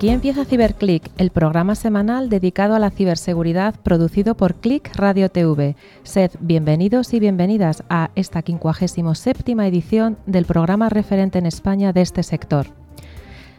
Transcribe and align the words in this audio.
Aquí 0.00 0.08
empieza 0.08 0.46
CiberClick, 0.46 1.10
el 1.18 1.28
programa 1.28 1.74
semanal 1.74 2.30
dedicado 2.30 2.74
a 2.74 2.78
la 2.78 2.88
ciberseguridad 2.88 3.74
producido 3.82 4.34
por 4.34 4.54
Click 4.54 4.96
Radio 4.96 5.28
TV. 5.28 5.76
Sed 6.04 6.30
bienvenidos 6.40 7.12
y 7.12 7.20
bienvenidas 7.20 7.84
a 7.90 8.10
esta 8.14 8.40
57 8.40 9.52
edición 9.66 10.16
del 10.24 10.46
programa 10.46 10.88
referente 10.88 11.38
en 11.38 11.44
España 11.44 11.92
de 11.92 12.00
este 12.00 12.22
sector. 12.22 12.68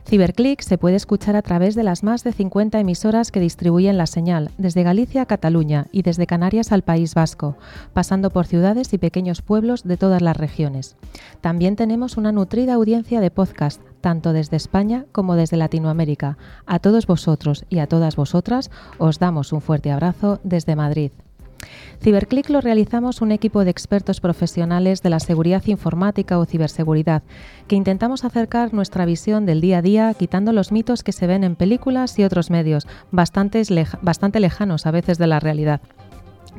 Ciberclick 0.09 0.61
se 0.61 0.79
puede 0.79 0.95
escuchar 0.95 1.35
a 1.35 1.43
través 1.43 1.75
de 1.75 1.83
las 1.83 2.01
más 2.01 2.23
de 2.23 2.33
50 2.33 2.79
emisoras 2.79 3.31
que 3.31 3.39
distribuyen 3.39 3.99
la 3.99 4.07
señal, 4.07 4.49
desde 4.57 4.81
Galicia 4.81 5.21
a 5.21 5.25
Cataluña 5.27 5.85
y 5.91 6.01
desde 6.01 6.25
Canarias 6.25 6.71
al 6.71 6.81
País 6.81 7.13
Vasco, 7.13 7.55
pasando 7.93 8.31
por 8.31 8.47
ciudades 8.47 8.91
y 8.93 8.97
pequeños 8.97 9.43
pueblos 9.43 9.83
de 9.83 9.95
todas 9.95 10.23
las 10.23 10.37
regiones. 10.37 10.95
También 11.39 11.75
tenemos 11.75 12.17
una 12.17 12.31
nutrida 12.31 12.73
audiencia 12.73 13.21
de 13.21 13.29
podcast, 13.29 13.79
tanto 14.01 14.33
desde 14.33 14.57
España 14.57 15.05
como 15.11 15.35
desde 15.35 15.57
Latinoamérica. 15.57 16.37
A 16.65 16.79
todos 16.79 17.07
vosotros 17.07 17.65
y 17.69 17.79
a 17.79 17.87
todas 17.87 18.15
vosotras 18.15 18.71
os 18.97 19.19
damos 19.19 19.53
un 19.53 19.61
fuerte 19.61 19.91
abrazo 19.91 20.39
desde 20.43 20.75
Madrid. 20.75 21.11
Ciberclick 22.01 22.49
lo 22.49 22.61
realizamos 22.61 23.21
un 23.21 23.31
equipo 23.31 23.63
de 23.63 23.71
expertos 23.71 24.19
profesionales 24.19 25.03
de 25.03 25.11
la 25.11 25.19
seguridad 25.19 25.63
informática 25.67 26.39
o 26.39 26.45
ciberseguridad, 26.45 27.21
que 27.67 27.75
intentamos 27.75 28.25
acercar 28.25 28.73
nuestra 28.73 29.05
visión 29.05 29.45
del 29.45 29.61
día 29.61 29.77
a 29.77 29.81
día 29.81 30.13
quitando 30.15 30.51
los 30.53 30.71
mitos 30.71 31.03
que 31.03 31.11
se 31.11 31.27
ven 31.27 31.43
en 31.43 31.55
películas 31.55 32.17
y 32.17 32.23
otros 32.23 32.49
medios, 32.49 32.87
bastante 33.11 34.39
lejanos 34.39 34.85
a 34.85 34.91
veces 34.91 35.17
de 35.19 35.27
la 35.27 35.39
realidad. 35.39 35.81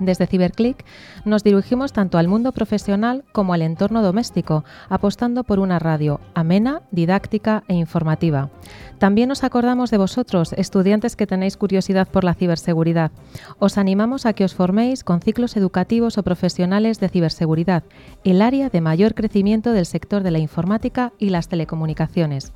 Desde 0.00 0.26
Ciberclick 0.26 0.84
nos 1.24 1.44
dirigimos 1.44 1.92
tanto 1.92 2.18
al 2.18 2.28
mundo 2.28 2.52
profesional 2.52 3.24
como 3.32 3.54
al 3.54 3.62
entorno 3.62 4.02
doméstico, 4.02 4.64
apostando 4.88 5.44
por 5.44 5.58
una 5.58 5.78
radio 5.78 6.20
amena, 6.34 6.82
didáctica 6.90 7.62
e 7.68 7.74
informativa. 7.74 8.50
También 8.98 9.28
nos 9.28 9.44
acordamos 9.44 9.90
de 9.90 9.98
vosotros, 9.98 10.52
estudiantes 10.54 11.16
que 11.16 11.26
tenéis 11.26 11.56
curiosidad 11.56 12.08
por 12.08 12.24
la 12.24 12.34
ciberseguridad. 12.34 13.10
Os 13.58 13.78
animamos 13.78 14.26
a 14.26 14.32
que 14.32 14.44
os 14.44 14.54
forméis 14.54 15.04
con 15.04 15.20
ciclos 15.20 15.56
educativos 15.56 16.18
o 16.18 16.22
profesionales 16.22 16.98
de 16.98 17.08
ciberseguridad, 17.08 17.82
el 18.24 18.42
área 18.42 18.70
de 18.70 18.80
mayor 18.80 19.14
crecimiento 19.14 19.72
del 19.72 19.86
sector 19.86 20.22
de 20.22 20.30
la 20.30 20.38
informática 20.38 21.12
y 21.18 21.30
las 21.30 21.48
telecomunicaciones. 21.48 22.52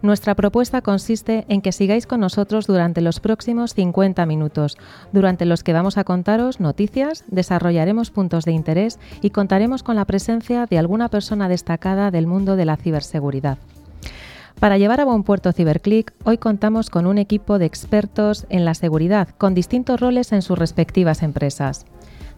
Nuestra 0.00 0.36
propuesta 0.36 0.80
consiste 0.80 1.44
en 1.48 1.60
que 1.60 1.72
sigáis 1.72 2.06
con 2.06 2.20
nosotros 2.20 2.68
durante 2.68 3.00
los 3.00 3.18
próximos 3.18 3.74
50 3.74 4.26
minutos, 4.26 4.78
durante 5.12 5.44
los 5.44 5.64
que 5.64 5.72
vamos 5.72 5.98
a 5.98 6.04
contaros 6.04 6.60
noticias, 6.60 7.24
desarrollaremos 7.26 8.12
puntos 8.12 8.44
de 8.44 8.52
interés 8.52 9.00
y 9.22 9.30
contaremos 9.30 9.82
con 9.82 9.96
la 9.96 10.04
presencia 10.04 10.66
de 10.66 10.78
alguna 10.78 11.08
persona 11.08 11.48
destacada 11.48 12.12
del 12.12 12.28
mundo 12.28 12.54
de 12.54 12.64
la 12.64 12.76
ciberseguridad. 12.76 13.58
Para 14.60 14.78
llevar 14.78 15.00
a 15.00 15.04
buen 15.04 15.24
puerto 15.24 15.52
CiberClick, 15.52 16.12
hoy 16.24 16.38
contamos 16.38 16.90
con 16.90 17.06
un 17.06 17.18
equipo 17.18 17.58
de 17.58 17.66
expertos 17.66 18.46
en 18.50 18.64
la 18.64 18.74
seguridad, 18.74 19.28
con 19.36 19.54
distintos 19.54 20.00
roles 20.00 20.32
en 20.32 20.42
sus 20.42 20.58
respectivas 20.58 21.22
empresas. 21.22 21.86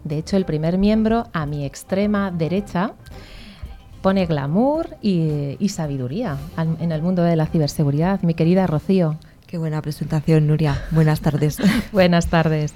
De 0.03 0.17
hecho, 0.17 0.35
el 0.35 0.45
primer 0.45 0.79
miembro, 0.79 1.27
a 1.33 1.45
mi 1.45 1.63
extrema 1.65 2.31
derecha, 2.31 2.93
pone 4.01 4.25
glamour 4.25 4.97
y, 5.01 5.57
sabiduría 5.69 6.37
en 6.57 6.91
el 6.91 7.01
mundo 7.01 7.23
de 7.23 7.35
la 7.35 7.45
ciberseguridad. 7.45 8.21
Mi 8.23 8.33
querida 8.33 8.67
Rocío. 8.67 9.17
Qué 9.47 9.57
buena 9.57 9.81
presentación, 9.81 10.47
Nuria. 10.47 10.81
Buenas 10.91 11.21
tardes. 11.21 11.57
Buenas 11.91 12.27
tardes. 12.27 12.73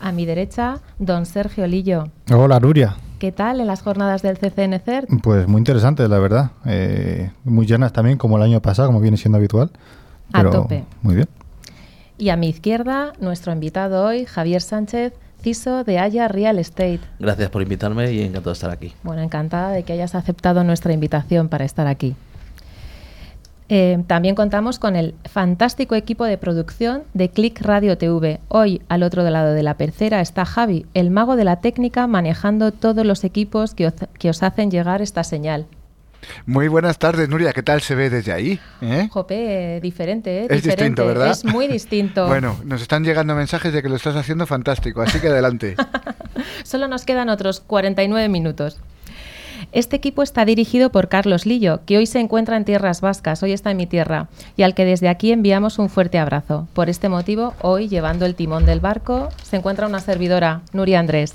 A 0.00 0.10
mi 0.10 0.26
derecha, 0.26 0.80
don 0.98 1.24
Sergio 1.24 1.66
Lillo. 1.66 2.08
Hola, 2.32 2.58
Nuria. 2.58 2.96
¿Qué 3.18 3.32
tal 3.32 3.60
en 3.60 3.68
las 3.68 3.80
jornadas 3.82 4.22
del 4.22 4.36
CCNCER? 4.36 5.06
Pues 5.22 5.46
muy 5.48 5.58
interesantes, 5.60 6.08
la 6.10 6.18
verdad. 6.18 6.50
Eh, 6.66 7.30
muy 7.44 7.64
llenas 7.64 7.92
también, 7.92 8.18
como 8.18 8.36
el 8.36 8.42
año 8.42 8.60
pasado, 8.60 8.88
como 8.88 9.00
viene 9.00 9.16
siendo 9.16 9.38
habitual. 9.38 9.70
a 10.32 10.42
tope. 10.42 10.84
Muy 11.02 11.14
bien. 11.14 11.28
Y 12.18 12.30
a 12.30 12.36
mi 12.36 12.48
izquierda, 12.48 13.12
nuestro 13.20 13.52
invitado 13.52 14.04
hoy, 14.04 14.26
Javier 14.26 14.62
Sánchez, 14.62 15.12
de 15.46 15.98
Haya 16.00 16.26
Real 16.26 16.58
Estate. 16.58 16.98
Gracias 17.20 17.50
por 17.50 17.62
invitarme 17.62 18.10
y 18.10 18.20
encantado 18.20 18.50
de 18.50 18.54
estar 18.54 18.70
aquí. 18.70 18.94
Bueno, 19.04 19.22
encantada 19.22 19.70
de 19.70 19.84
que 19.84 19.92
hayas 19.92 20.16
aceptado 20.16 20.64
nuestra 20.64 20.92
invitación 20.92 21.48
para 21.48 21.64
estar 21.64 21.86
aquí. 21.86 22.16
Eh, 23.68 24.02
también 24.08 24.34
contamos 24.34 24.80
con 24.80 24.96
el 24.96 25.14
fantástico 25.24 25.94
equipo 25.94 26.24
de 26.24 26.36
producción 26.36 27.04
de 27.14 27.28
Click 27.28 27.60
Radio 27.60 27.96
TV. 27.96 28.40
Hoy, 28.48 28.82
al 28.88 29.04
otro 29.04 29.22
lado 29.30 29.52
de 29.52 29.62
la 29.62 29.74
percera, 29.74 30.20
está 30.20 30.44
Javi, 30.44 30.84
el 30.94 31.10
mago 31.10 31.36
de 31.36 31.44
la 31.44 31.60
técnica, 31.60 32.08
manejando 32.08 32.72
todos 32.72 33.06
los 33.06 33.22
equipos 33.22 33.76
que 33.76 34.30
os 34.30 34.42
hacen 34.42 34.72
llegar 34.72 35.00
esta 35.00 35.22
señal. 35.22 35.66
Muy 36.46 36.68
buenas 36.68 36.98
tardes, 36.98 37.28
Nuria. 37.28 37.52
¿Qué 37.52 37.62
tal 37.62 37.80
se 37.80 37.94
ve 37.94 38.10
desde 38.10 38.32
ahí? 38.32 38.60
¿Eh? 38.80 39.08
Jope, 39.10 39.80
diferente, 39.80 40.44
¿eh? 40.44 40.46
Es 40.50 40.62
distinto, 40.62 41.06
¿verdad? 41.06 41.30
Es 41.30 41.44
muy 41.44 41.68
distinto. 41.68 42.26
bueno, 42.28 42.56
nos 42.64 42.82
están 42.82 43.04
llegando 43.04 43.34
mensajes 43.34 43.72
de 43.72 43.82
que 43.82 43.88
lo 43.88 43.96
estás 43.96 44.16
haciendo 44.16 44.46
fantástico, 44.46 45.02
así 45.02 45.20
que 45.20 45.28
adelante. 45.28 45.76
Solo 46.64 46.88
nos 46.88 47.04
quedan 47.04 47.28
otros 47.28 47.60
49 47.60 48.28
minutos. 48.28 48.78
Este 49.72 49.96
equipo 49.96 50.22
está 50.22 50.44
dirigido 50.44 50.90
por 50.90 51.08
Carlos 51.08 51.44
Lillo, 51.44 51.80
que 51.86 51.98
hoy 51.98 52.06
se 52.06 52.20
encuentra 52.20 52.56
en 52.56 52.64
tierras 52.64 53.00
vascas, 53.00 53.42
hoy 53.42 53.52
está 53.52 53.70
en 53.70 53.76
mi 53.76 53.86
tierra, 53.86 54.28
y 54.56 54.62
al 54.62 54.74
que 54.74 54.84
desde 54.84 55.08
aquí 55.08 55.32
enviamos 55.32 55.78
un 55.78 55.90
fuerte 55.90 56.18
abrazo. 56.18 56.68
Por 56.72 56.88
este 56.88 57.08
motivo, 57.08 57.54
hoy, 57.60 57.88
llevando 57.88 58.26
el 58.26 58.34
timón 58.34 58.64
del 58.64 58.80
barco, 58.80 59.28
se 59.42 59.56
encuentra 59.56 59.86
una 59.86 60.00
servidora, 60.00 60.62
Nuria 60.72 61.00
Andrés. 61.00 61.34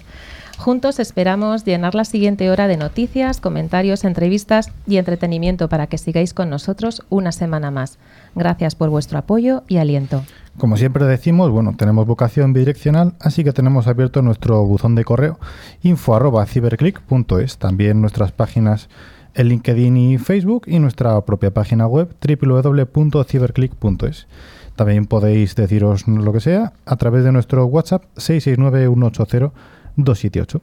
Juntos 0.61 0.99
esperamos 0.99 1.65
llenar 1.65 1.95
la 1.95 2.05
siguiente 2.05 2.51
hora 2.51 2.67
de 2.67 2.77
noticias, 2.77 3.41
comentarios, 3.41 4.03
entrevistas 4.03 4.71
y 4.85 4.97
entretenimiento 4.97 5.69
para 5.69 5.87
que 5.87 5.97
sigáis 5.97 6.35
con 6.35 6.51
nosotros 6.51 7.01
una 7.09 7.31
semana 7.31 7.71
más. 7.71 7.97
Gracias 8.35 8.75
por 8.75 8.91
vuestro 8.91 9.17
apoyo 9.17 9.63
y 9.67 9.77
aliento. 9.77 10.23
Como 10.59 10.77
siempre 10.77 11.05
decimos, 11.05 11.49
bueno, 11.49 11.73
tenemos 11.75 12.05
vocación 12.05 12.53
bidireccional, 12.53 13.15
así 13.19 13.43
que 13.43 13.53
tenemos 13.53 13.87
abierto 13.87 14.21
nuestro 14.21 14.63
buzón 14.63 14.93
de 14.93 15.03
correo 15.03 15.39
info@ciberclick.es, 15.81 17.57
también 17.57 17.99
nuestras 17.99 18.31
páginas 18.31 18.87
en 19.33 19.47
LinkedIn 19.47 19.97
y 19.97 20.19
Facebook 20.19 20.65
y 20.67 20.77
nuestra 20.77 21.19
propia 21.21 21.51
página 21.51 21.87
web 21.87 22.15
www.ciberclick.es. 22.21 24.27
También 24.75 25.07
podéis 25.07 25.55
deciros 25.55 26.07
lo 26.07 26.31
que 26.31 26.39
sea 26.39 26.73
a 26.85 26.97
través 26.97 27.23
de 27.23 27.31
nuestro 27.31 27.65
WhatsApp 27.65 28.03
669 28.15 28.93
180 28.93 29.80
278. 30.03 30.61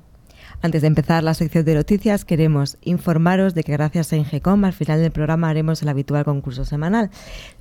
Antes 0.61 0.83
de 0.83 0.89
empezar 0.89 1.23
la 1.23 1.35
sección 1.35 1.65
de 1.65 1.77
noticias, 1.77 2.25
queremos 2.25 2.79
informaros 2.83 3.55
de 3.55 3.63
que 3.63 3.73
gracias 3.73 4.13
a 4.13 4.17
Ingecom 4.17 4.65
al 4.65 4.73
final 4.73 5.01
del 5.01 5.13
programa 5.13 5.49
haremos 5.49 5.83
el 5.83 5.89
habitual 5.89 6.25
concurso 6.25 6.65
semanal. 6.65 7.11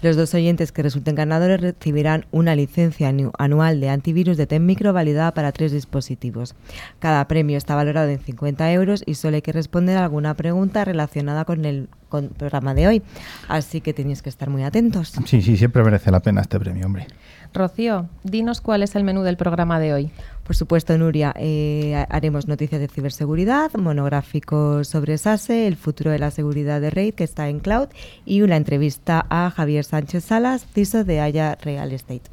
Los 0.02 0.16
dos 0.16 0.34
oyentes 0.34 0.72
que 0.72 0.82
resulten 0.82 1.14
ganadores 1.14 1.62
recibirán 1.62 2.26
una 2.32 2.56
licencia 2.56 3.14
anual 3.38 3.82
de 3.82 3.90
antivirus 3.90 4.36
de 4.36 4.48
TEM 4.48 4.66
Micro 4.66 4.94
validada 4.94 5.32
para 5.36 5.52
tres 5.52 5.74
dispositivos. 5.74 6.56
Cada 6.98 7.28
premio 7.28 7.58
está 7.58 7.76
valorado 7.76 8.10
en 8.10 8.20
50 8.20 8.72
euros 8.72 9.04
y 9.06 9.14
solo 9.14 9.36
hay 9.36 9.44
que 9.44 9.52
responder 9.52 9.98
a 9.98 10.04
alguna 10.04 10.34
pregunta 10.34 10.84
relacionada 10.84 11.46
con 11.46 11.66
el 11.66 11.90
programa 12.38 12.74
de 12.74 12.88
hoy. 12.88 13.04
Así 13.48 13.80
que 13.80 13.94
tenéis 13.94 14.24
que 14.24 14.30
estar 14.30 14.50
muy 14.50 14.64
atentos. 14.64 15.14
Sí, 15.26 15.44
sí, 15.44 15.56
siempre 15.56 15.84
merece 15.84 16.10
la 16.10 16.22
pena 16.22 16.42
este 16.42 16.60
premio, 16.60 16.88
hombre. 16.88 17.06
Rocío, 17.54 18.08
dinos 18.24 18.62
cuál 18.62 18.84
es 18.84 18.96
el 18.96 19.04
menú 19.04 19.24
del 19.24 19.38
programa 19.38 19.80
de 19.80 19.94
hoy. 19.94 20.12
Por 20.48 20.56
supuesto, 20.56 20.98
Nuria, 20.98 21.34
eh, 21.38 22.06
haremos 22.08 22.48
noticias 22.48 22.80
de 22.80 22.88
ciberseguridad, 22.88 23.70
monográficos 23.74 24.88
sobre 24.88 25.18
SASE, 25.18 25.68
el 25.68 25.76
futuro 25.76 26.10
de 26.10 26.20
la 26.20 26.32
seguridad 26.32 26.80
de 26.80 26.90
RAID 26.90 27.16
que 27.16 27.26
está 27.26 27.50
en 27.50 27.60
cloud 27.60 27.90
y 28.26 28.44
una 28.44 28.56
entrevista 28.56 29.26
a 29.30 29.50
Javier 29.50 29.84
Sánchez 29.84 30.24
Salas, 30.24 30.66
CISO 30.74 31.04
de 31.04 31.20
Haya 31.20 31.56
Real 31.62 31.92
Estate. 31.92 32.32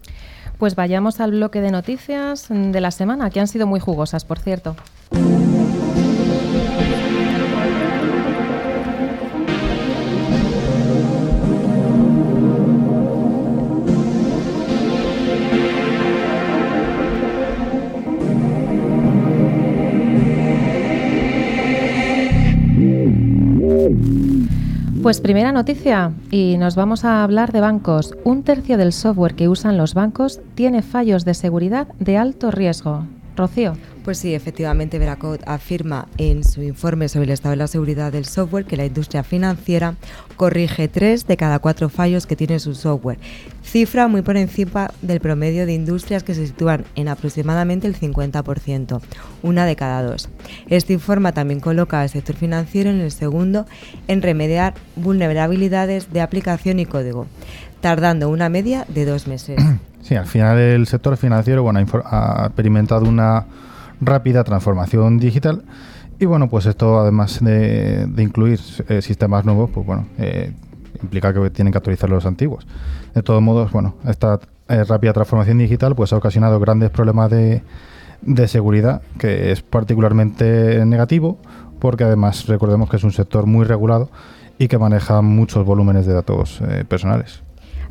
Pues 0.58 0.76
vayamos 0.76 1.18
al 1.18 1.32
bloque 1.32 1.60
de 1.60 1.72
noticias 1.72 2.46
de 2.48 2.80
la 2.80 2.92
semana, 2.92 3.30
que 3.30 3.40
han 3.40 3.48
sido 3.48 3.66
muy 3.66 3.80
jugosas, 3.80 4.24
por 4.24 4.38
cierto. 4.38 4.76
Pues 25.02 25.20
primera 25.20 25.52
noticia 25.52 26.12
y 26.30 26.56
nos 26.56 26.76
vamos 26.76 27.04
a 27.04 27.22
hablar 27.22 27.52
de 27.52 27.60
bancos. 27.60 28.14
Un 28.24 28.42
tercio 28.42 28.78
del 28.78 28.92
software 28.92 29.34
que 29.34 29.48
usan 29.48 29.76
los 29.76 29.94
bancos 29.94 30.40
tiene 30.54 30.82
fallos 30.82 31.24
de 31.24 31.34
seguridad 31.34 31.88
de 31.98 32.16
alto 32.16 32.50
riesgo. 32.50 33.04
Rocío. 33.36 33.76
Pues 34.04 34.18
sí, 34.18 34.34
efectivamente, 34.34 34.98
Veracode 34.98 35.40
afirma 35.46 36.08
en 36.18 36.44
su 36.44 36.62
informe 36.62 37.08
sobre 37.08 37.24
el 37.24 37.30
estado 37.30 37.52
de 37.52 37.56
la 37.56 37.66
seguridad 37.66 38.12
del 38.12 38.26
software 38.26 38.66
que 38.66 38.76
la 38.76 38.84
industria 38.84 39.24
financiera 39.24 39.94
corrige 40.36 40.88
tres 40.88 41.26
de 41.26 41.38
cada 41.38 41.58
cuatro 41.58 41.88
fallos 41.88 42.26
que 42.26 42.36
tiene 42.36 42.58
su 42.58 42.74
software, 42.74 43.18
cifra 43.62 44.06
muy 44.08 44.20
por 44.20 44.36
encima 44.36 44.90
del 45.00 45.20
promedio 45.20 45.64
de 45.64 45.72
industrias 45.72 46.22
que 46.22 46.34
se 46.34 46.46
sitúan 46.46 46.84
en 46.96 47.08
aproximadamente 47.08 47.86
el 47.86 47.98
50%, 47.98 49.00
una 49.42 49.64
de 49.64 49.76
cada 49.76 50.02
dos. 50.02 50.28
Este 50.68 50.92
informe 50.92 51.32
también 51.32 51.60
coloca 51.60 52.02
al 52.02 52.10
sector 52.10 52.36
financiero 52.36 52.90
en 52.90 53.00
el 53.00 53.10
segundo 53.10 53.64
en 54.06 54.20
remediar 54.20 54.74
vulnerabilidades 54.96 56.12
de 56.12 56.20
aplicación 56.20 56.78
y 56.78 56.84
código, 56.84 57.26
tardando 57.84 58.30
una 58.30 58.48
media 58.48 58.86
de 58.88 59.04
dos 59.04 59.26
meses. 59.28 59.62
Sí, 60.00 60.14
al 60.14 60.26
final 60.26 60.58
el 60.58 60.86
sector 60.86 61.16
financiero 61.16 61.62
bueno, 61.62 61.80
ha 62.04 62.44
experimentado 62.44 63.08
una 63.08 63.46
rápida 64.02 64.44
transformación 64.44 65.18
digital. 65.18 65.64
Y 66.18 66.26
bueno, 66.26 66.50
pues 66.50 66.66
esto 66.66 66.98
además 66.98 67.42
de, 67.42 68.06
incluir 68.18 68.60
eh, 68.90 69.00
sistemas 69.00 69.46
nuevos, 69.46 69.70
pues 69.70 69.86
bueno, 69.86 70.06
eh, 70.18 70.52
implica 71.02 71.32
que 71.32 71.48
tienen 71.48 71.72
que 71.72 71.78
actualizar 71.78 72.10
los 72.10 72.26
antiguos. 72.26 72.66
De 73.14 73.22
todos 73.22 73.40
modos, 73.40 73.72
bueno, 73.72 73.94
esta 74.06 74.40
eh, 74.68 74.84
rápida 74.84 75.14
transformación 75.14 75.56
digital 75.56 75.94
pues 75.94 76.12
ha 76.12 76.18
ocasionado 76.18 76.60
grandes 76.60 76.90
problemas 76.90 77.30
de, 77.30 77.62
de 78.20 78.46
seguridad, 78.46 79.00
que 79.18 79.52
es 79.52 79.62
particularmente 79.62 80.84
negativo, 80.84 81.38
porque 81.78 82.04
además 82.04 82.46
recordemos 82.46 82.90
que 82.90 82.96
es 82.96 83.04
un 83.04 83.12
sector 83.12 83.46
muy 83.46 83.64
regulado 83.64 84.10
y 84.58 84.68
que 84.68 84.76
maneja 84.76 85.22
muchos 85.22 85.64
volúmenes 85.64 86.04
de 86.04 86.12
datos 86.12 86.60
personales. 86.88 87.43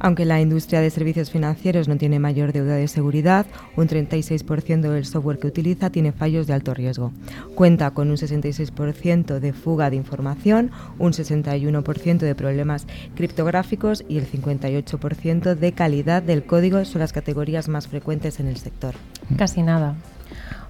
Aunque 0.04 0.26
la 0.26 0.42
industria 0.42 0.82
de 0.82 0.90
servicios 0.90 1.32
financieros 1.32 1.88
no 1.88 1.96
tiene 1.96 2.20
mayor 2.20 2.52
deuda 2.52 2.76
de 2.76 2.90
seguridad, 2.90 3.46
un 3.78 3.88
36% 3.88 4.82
del 4.82 5.06
software 5.06 5.40
que 5.40 5.48
utiliza 5.48 5.90
tiene 5.92 6.12
fallos 6.12 6.46
de 6.46 6.52
alto 6.52 6.74
riesgo. 6.74 7.14
Cuenta 7.56 7.92
con 7.92 8.10
un 8.10 8.18
66% 8.18 9.40
de 9.40 9.54
fuga 9.54 9.90
de 9.90 9.96
información, 9.96 10.72
un 11.00 11.14
61% 11.14 12.18
de 12.18 12.36
problemas 12.36 12.86
criptográficos 13.16 14.04
y 14.10 14.18
el 14.18 14.30
58% 14.30 15.56
de 15.56 15.72
calidad 15.72 16.22
del 16.22 16.44
código 16.44 16.84
son 16.84 17.00
las 17.00 17.14
categorías 17.14 17.70
más 17.70 17.88
frecuentes 17.88 18.42
en 18.42 18.48
el 18.48 18.58
sector. 18.58 18.96
Casi 19.38 19.64
nada. 19.64 19.96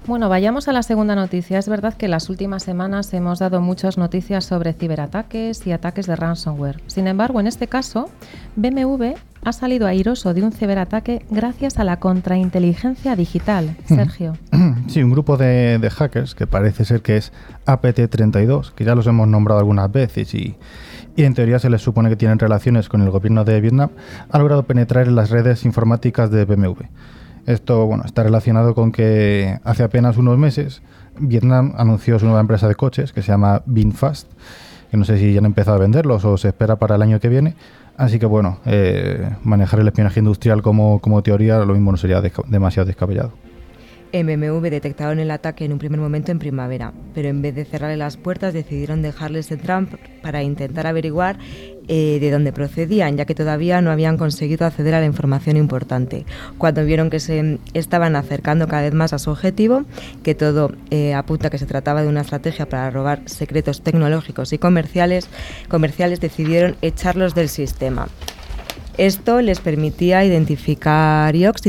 Bueno, 0.06 0.28
vayamos 0.28 0.68
a 0.68 0.74
la 0.74 0.84
segunda 0.84 1.16
noticia. 1.16 1.58
Es 1.58 1.70
verdad 1.70 1.94
que 1.94 2.06
en 2.06 2.12
las 2.12 2.30
últimas 2.30 2.62
semanas 2.62 3.14
hemos 3.14 3.40
dado 3.40 3.62
muchas 3.62 3.98
noticias 3.98 4.44
sobre 4.44 4.74
ciberataques 4.74 5.66
y 5.66 5.72
ataques 5.72 6.08
de 6.08 6.18
ransomware. 6.18 6.82
Sin 6.88 7.08
embargo, 7.08 7.40
en 7.40 7.48
este 7.48 7.68
caso, 7.68 8.10
BMW 8.58 9.14
ha 9.46 9.54
salido 9.54 9.88
airoso 9.88 10.34
de 10.34 10.44
un 10.44 10.52
ciberataque 10.52 11.26
gracias 11.30 11.80
a 11.80 11.86
la 11.86 12.02
contrainteligencia 12.02 13.16
digital. 13.16 13.78
Sergio. 13.86 14.38
Sí, 14.88 15.02
un 15.02 15.12
grupo 15.12 15.38
de, 15.38 15.90
hackers 15.90 16.36
que 16.36 16.46
parece 16.46 16.84
ser 16.84 17.02
que 17.02 17.18
es 17.18 17.32
APT-32, 17.66 18.74
que 18.74 18.84
ya 18.84 18.96
los 18.96 19.08
hemos 19.08 19.28
nombrado 19.28 19.60
algunas 19.60 19.92
veces 19.92 20.34
y, 20.36 20.56
y 21.16 21.24
en 21.24 21.34
teoría 21.34 21.58
se 21.60 21.70
les 21.70 21.82
supone 21.82 22.10
que 22.10 22.16
tienen 22.16 22.38
relaciones 22.38 22.90
con 22.90 23.02
el 23.02 23.10
gobierno 23.10 23.46
de 23.46 23.62
Vietnam, 23.62 23.92
ha 24.30 24.38
logrado 24.38 24.64
penetrar 24.64 25.08
en 25.08 25.16
las 25.16 25.30
redes 25.30 25.64
informáticas 25.66 26.30
de 26.32 26.46
BMW. 26.46 26.84
Esto 27.46 27.86
bueno, 27.86 28.04
está 28.06 28.24
relacionado 28.24 28.74
con 28.74 28.92
que 28.92 29.60
hace 29.64 29.84
apenas 29.84 30.18
unos 30.18 30.38
meses 30.38 30.82
Vietnam 31.20 31.74
anunció 31.78 32.18
su 32.20 32.26
nueva 32.26 32.42
empresa 32.42 32.68
de 32.68 32.76
coches 32.76 33.12
que 33.12 33.22
se 33.22 33.32
llama 33.32 33.62
VinFast, 33.66 34.32
que 34.90 34.98
no 34.98 35.06
sé 35.06 35.18
si 35.18 35.34
ya 35.34 35.40
han 35.40 35.46
empezado 35.46 35.78
a 35.78 35.80
venderlos 35.80 36.24
o 36.26 36.38
se 36.38 36.50
espera 36.50 36.78
para 36.78 36.96
el 36.96 37.02
año 37.02 37.20
que 37.20 37.30
viene. 37.30 37.56
Así 37.98 38.18
que 38.18 38.26
bueno, 38.26 38.60
eh, 38.66 39.30
manejar 39.44 39.80
el 39.80 39.88
espionaje 39.88 40.20
industrial 40.20 40.62
como, 40.62 41.00
como 41.00 41.22
teoría 41.22 41.60
lo 41.60 41.74
mismo 41.74 41.92
no 41.92 41.98
sería 41.98 42.22
demasiado 42.48 42.88
descabellado. 42.88 43.34
MMV 44.14 44.62
detectaron 44.70 45.18
el 45.20 45.32
ataque 45.32 45.66
en 45.66 45.74
un 45.74 45.80
primer 45.80 46.00
momento 46.00 46.32
en 46.32 46.38
primavera, 46.38 46.94
pero 47.16 47.30
en 47.30 47.42
vez 47.42 47.56
de 47.56 47.66
cerrarle 47.66 47.98
las 47.98 48.16
puertas 48.16 48.54
decidieron 48.54 49.02
dejarles 49.02 49.52
entrar 49.52 49.88
para 50.22 50.44
intentar 50.44 50.86
averiguar 50.86 51.40
eh, 51.88 52.18
de 52.20 52.32
dónde 52.32 52.52
procedían, 52.52 53.18
ya 53.18 53.26
que 53.26 53.36
todavía 53.36 53.82
no 53.82 53.92
habían 53.92 54.18
conseguido 54.18 54.66
acceder 54.66 54.96
a 54.96 55.00
la 55.00 55.06
información 55.06 55.58
importante. 55.58 56.26
Cuando 56.58 56.86
vieron 56.86 57.10
que 57.10 57.20
se 57.20 57.60
estaban 57.74 58.16
acercando 58.16 58.68
cada 58.68 58.84
vez 58.84 58.94
más 58.94 59.14
a 59.14 59.20
su 59.20 59.32
objetivo, 59.32 59.84
que 60.24 60.36
todo 60.36 60.72
eh, 60.92 61.14
apunta 61.14 61.50
que 61.50 61.58
se 61.58 61.66
trataba 61.66 62.02
de 62.02 62.08
una 62.08 62.22
estrategia 62.22 62.68
para 62.68 62.90
robar 62.90 63.22
secretos 63.26 63.82
tecnológicos 63.82 64.54
y 64.54 64.58
comerciales, 64.58 65.28
comerciales 65.68 66.20
decidieron 66.20 66.76
echarlos 66.82 67.36
del 67.36 67.50
sistema. 67.50 68.08
Esto 68.98 69.42
les 69.42 69.60
permitía 69.60 70.24
identificar 70.24 71.36
IOCs, 71.36 71.66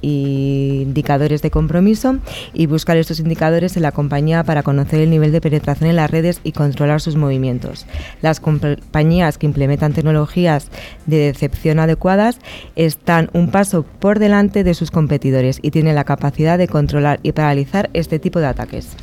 indicadores 0.00 1.42
de 1.42 1.50
compromiso, 1.50 2.18
y 2.54 2.66
buscar 2.66 2.96
estos 2.96 3.20
indicadores 3.20 3.76
en 3.76 3.82
la 3.82 3.92
compañía 3.92 4.42
para 4.42 4.62
conocer 4.62 5.00
el 5.00 5.10
nivel 5.10 5.30
de 5.32 5.42
penetración 5.42 5.90
en 5.90 5.96
las 5.96 6.10
redes 6.10 6.40
y 6.42 6.52
controlar 6.52 7.02
sus 7.02 7.16
movimientos. 7.16 7.86
Las 8.22 8.40
compañías 8.40 9.36
que 9.36 9.46
implementan 9.46 9.92
tecnologías 9.92 10.70
de 11.04 11.18
decepción 11.18 11.78
adecuadas 11.80 12.38
están 12.76 13.28
un 13.34 13.50
paso 13.50 13.84
por 13.84 14.18
delante 14.18 14.64
de 14.64 14.74
sus 14.74 14.90
competidores 14.90 15.58
y 15.60 15.70
tienen 15.70 15.94
la 15.94 16.04
capacidad 16.04 16.56
de 16.56 16.68
controlar 16.68 17.20
y 17.22 17.32
paralizar 17.32 17.90
este 17.92 18.18
tipo 18.18 18.40
de 18.40 18.46
ataques. 18.46 18.96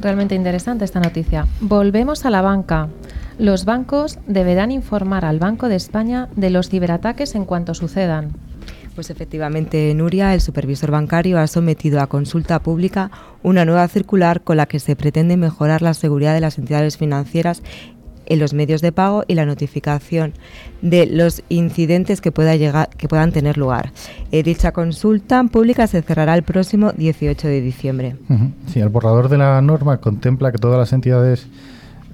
Realmente 0.00 0.34
interesante 0.34 0.84
esta 0.84 1.00
noticia. 1.00 1.46
Volvemos 1.60 2.24
a 2.24 2.30
la 2.30 2.42
banca. 2.42 2.88
Los 3.38 3.64
bancos 3.64 4.18
deberán 4.26 4.70
informar 4.70 5.24
al 5.24 5.38
Banco 5.38 5.68
de 5.68 5.76
España 5.76 6.28
de 6.36 6.50
los 6.50 6.68
ciberataques 6.68 7.34
en 7.34 7.44
cuanto 7.44 7.74
sucedan. 7.74 8.32
Pues 8.94 9.10
efectivamente, 9.10 9.94
Nuria, 9.94 10.34
el 10.34 10.40
supervisor 10.40 10.90
bancario, 10.90 11.38
ha 11.38 11.46
sometido 11.46 12.00
a 12.00 12.08
consulta 12.08 12.58
pública 12.60 13.10
una 13.42 13.64
nueva 13.64 13.86
circular 13.88 14.42
con 14.42 14.56
la 14.56 14.66
que 14.66 14.80
se 14.80 14.96
pretende 14.96 15.36
mejorar 15.36 15.80
la 15.80 15.94
seguridad 15.94 16.34
de 16.34 16.40
las 16.40 16.58
entidades 16.58 16.98
financieras 16.98 17.62
en 18.26 18.38
los 18.38 18.54
medios 18.54 18.80
de 18.80 18.92
pago 18.92 19.24
y 19.26 19.34
la 19.34 19.44
notificación 19.44 20.32
de 20.82 21.06
los 21.06 21.42
incidentes 21.48 22.20
que, 22.20 22.30
pueda 22.32 22.56
llegar, 22.56 22.88
que 22.90 23.08
puedan 23.08 23.32
tener 23.32 23.58
lugar. 23.58 23.92
Eh, 24.30 24.42
dicha 24.42 24.72
consulta 24.72 25.42
pública 25.44 25.86
se 25.86 26.00
cerrará 26.02 26.34
el 26.34 26.44
próximo 26.44 26.92
18 26.92 27.48
de 27.48 27.60
diciembre. 27.60 28.16
Sí, 28.68 28.80
el 28.80 28.88
borrador 28.88 29.28
de 29.28 29.38
la 29.38 29.60
norma 29.60 29.98
contempla 29.98 30.52
que 30.52 30.58
todas 30.58 30.78
las 30.78 30.92
entidades 30.92 31.48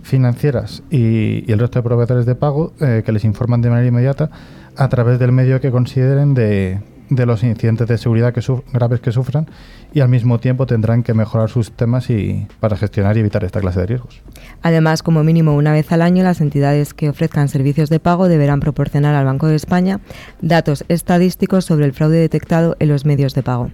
financieras 0.06 0.82
y, 0.90 1.50
el 1.50 1.58
resto 1.58 1.80
de 1.80 1.82
proveedores 1.82 2.26
de 2.26 2.34
pago 2.34 2.72
eh, 2.80 3.02
que 3.04 3.12
les 3.12 3.24
informan 3.24 3.60
de 3.60 3.70
manera 3.70 3.88
inmediata 3.88 4.30
a 4.76 4.88
través 4.88 5.18
del 5.18 5.32
medio 5.32 5.60
que 5.60 5.70
consideren 5.70 6.34
de, 6.34 6.80
de 7.10 7.26
los 7.26 7.42
incidentes 7.42 7.88
de 7.88 7.98
seguridad 7.98 8.32
que 8.32 8.40
graves 8.72 9.00
que 9.00 9.10
sufran 9.10 9.48
y 9.92 10.00
al 10.00 10.08
mismo 10.08 10.38
tiempo 10.38 10.66
tendrán 10.66 11.02
que 11.02 11.14
mejorar 11.14 11.48
sus 11.48 11.72
temas 11.72 12.08
y, 12.10 12.46
para 12.60 12.76
gestionar 12.76 13.16
y 13.16 13.20
evitar 13.20 13.42
esta 13.44 13.60
clase 13.60 13.80
de 13.80 13.86
riesgos. 13.86 14.22
Además, 14.62 15.02
como 15.02 15.24
mínimo 15.24 15.54
una 15.54 15.72
vez 15.72 15.90
al 15.90 16.02
año, 16.02 16.22
las 16.22 16.40
entidades 16.40 16.94
que 16.94 17.08
ofrezcan 17.08 17.48
servicios 17.48 17.90
de 17.90 18.00
pago 18.00 18.28
deberán 18.28 18.60
proporcionar 18.60 19.14
al 19.14 19.24
Banco 19.24 19.46
de 19.46 19.56
España 19.56 20.00
datos 20.40 20.84
estadísticos 20.88 21.64
sobre 21.64 21.84
el 21.84 21.92
fraude 21.92 22.18
detectado 22.18 22.76
en 22.78 22.88
los 22.88 23.04
medios 23.04 23.34
de 23.34 23.42
pago. 23.42 23.70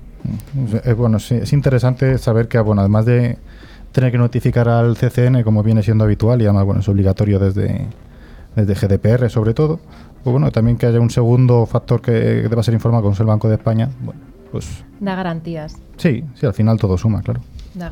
Mm, 0.54 0.94
bueno, 0.96 1.18
sí, 1.18 1.36
es 1.36 1.52
interesante 1.52 2.16
saber 2.18 2.48
que, 2.48 2.58
bueno, 2.60 2.80
además 2.80 3.04
de 3.04 3.38
tener 3.92 4.11
que 4.11 4.18
notificar 4.18 4.68
al 4.68 4.96
CCN 4.96 5.42
como 5.42 5.62
viene 5.62 5.82
siendo 5.82 6.04
habitual 6.04 6.40
y 6.42 6.44
además 6.44 6.64
bueno 6.64 6.80
es 6.80 6.88
obligatorio 6.88 7.38
desde, 7.38 7.87
desde 8.56 8.75
GDPR 8.75 9.30
sobre 9.30 9.54
todo 9.54 9.80
pues 10.25 10.32
bueno 10.32 10.50
también 10.50 10.76
que 10.76 10.87
haya 10.87 11.00
un 11.00 11.11
segundo 11.11 11.66
factor 11.66 12.00
que 12.00 12.12
deba 12.12 12.62
ser 12.62 12.75
informado 12.75 13.02
como 13.02 13.14
es 13.14 13.20
el 13.20 13.26
Banco 13.26 13.49
de 13.49 13.54
España 13.54 13.90
bueno 14.00 14.20
pues 14.50 14.84
da 15.00 15.14
garantías 15.14 15.76
sí 15.96 16.25
sí 16.34 16.46
al 16.46 16.54
final 16.54 16.78
todo 16.78 16.99
suma 16.99 17.22
claro 17.22 17.40
da, 17.75 17.90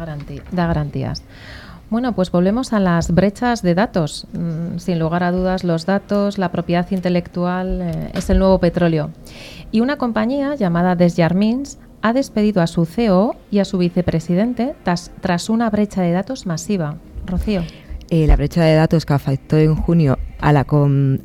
da 0.53 0.67
garantías 0.67 1.23
bueno, 1.91 2.13
pues 2.13 2.31
volvemos 2.31 2.73
a 2.73 2.79
las 2.79 3.13
brechas 3.13 3.63
de 3.63 3.75
datos. 3.75 4.29
Mm, 4.33 4.79
sin 4.79 5.01
lugar 5.01 5.25
a 5.25 5.33
dudas, 5.33 5.65
los 5.65 5.87
datos, 5.87 6.39
la 6.39 6.53
propiedad 6.53 6.89
intelectual 6.93 7.81
eh, 7.83 8.11
es 8.15 8.31
el 8.31 8.39
nuevo 8.39 8.61
petróleo. 8.61 9.11
Y 9.73 9.81
una 9.81 9.97
compañía 9.97 10.55
llamada 10.55 10.95
Desjardins 10.95 11.79
ha 12.03 12.13
despedido 12.13 12.63
a 12.63 12.67
su 12.67 12.85
CEO 12.85 13.37
y 13.51 13.59
a 13.59 13.65
su 13.65 13.79
vicepresidente 13.79 14.75
tras, 14.85 15.49
una 15.49 15.71
brecha 15.71 16.03
de 16.03 16.13
datos 16.13 16.47
masiva. 16.47 16.97
Rocío. 17.27 17.63
Eh, 18.09 18.27
la 18.27 18.35
brecha 18.35 18.65
de 18.65 18.75
datos 18.75 19.07
que 19.07 19.13
afectó 19.13 19.57
en 19.57 19.77
junio 19.77 20.19
a 20.41 20.53
la, 20.53 20.67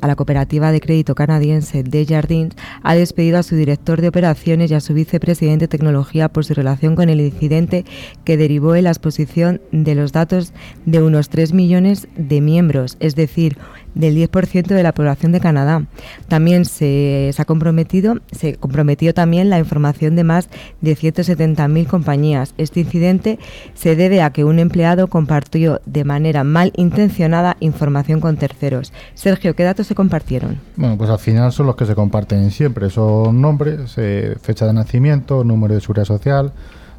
a 0.00 0.06
la 0.06 0.14
cooperativa 0.14 0.70
de 0.70 0.80
crédito 0.80 1.16
canadiense 1.16 1.82
Desjardins 1.82 2.54
ha 2.84 2.94
despedido 2.94 3.38
a 3.38 3.42
su 3.42 3.56
director 3.56 4.00
de 4.00 4.06
operaciones 4.06 4.70
y 4.70 4.74
a 4.74 4.80
su 4.80 4.94
vicepresidente 4.94 5.64
de 5.64 5.68
tecnología 5.68 6.28
por 6.28 6.44
su 6.44 6.54
relación 6.54 6.94
con 6.94 7.08
el 7.08 7.20
incidente 7.20 7.84
que 8.24 8.36
derivó 8.36 8.76
en 8.76 8.84
la 8.84 8.90
exposición 8.90 9.60
de 9.72 9.96
los 9.96 10.12
datos 10.12 10.52
de 10.84 11.02
unos 11.02 11.28
3 11.28 11.54
millones 11.54 12.06
de 12.16 12.40
miembros, 12.40 12.96
es 13.00 13.16
decir, 13.16 13.58
del 13.96 14.14
10% 14.14 14.66
de 14.66 14.82
la 14.82 14.92
población 14.92 15.32
de 15.32 15.40
Canadá. 15.40 15.84
También 16.28 16.64
se, 16.64 17.32
ha 17.36 17.44
comprometido, 17.44 18.18
se 18.30 18.54
comprometió 18.54 19.14
también 19.14 19.50
la 19.50 19.58
información 19.58 20.14
de 20.14 20.24
más 20.24 20.48
de 20.80 20.96
170.000 20.96 21.86
compañías. 21.86 22.54
Este 22.58 22.80
incidente 22.80 23.38
se 23.74 23.96
debe 23.96 24.22
a 24.22 24.30
que 24.30 24.44
un 24.44 24.58
empleado 24.58 25.08
compartió 25.08 25.80
de 25.86 26.04
manera 26.04 26.44
mal 26.44 26.72
intencionada 26.76 27.56
información 27.60 28.20
con 28.20 28.36
terceros. 28.36 28.92
Sergio, 29.14 29.56
¿qué 29.56 29.64
datos 29.64 29.86
se 29.86 29.94
compartieron? 29.94 30.60
Bueno, 30.76 30.96
pues 30.98 31.10
al 31.10 31.18
final 31.18 31.50
son 31.52 31.66
los 31.66 31.76
que 31.76 31.86
se 31.86 31.94
comparten 31.94 32.50
siempre. 32.50 32.90
Son 32.90 33.40
nombres, 33.40 33.94
eh, 33.96 34.36
fecha 34.40 34.66
de 34.66 34.74
nacimiento, 34.74 35.42
número 35.42 35.74
de 35.74 35.80
seguridad 35.80 36.04
social, 36.04 36.52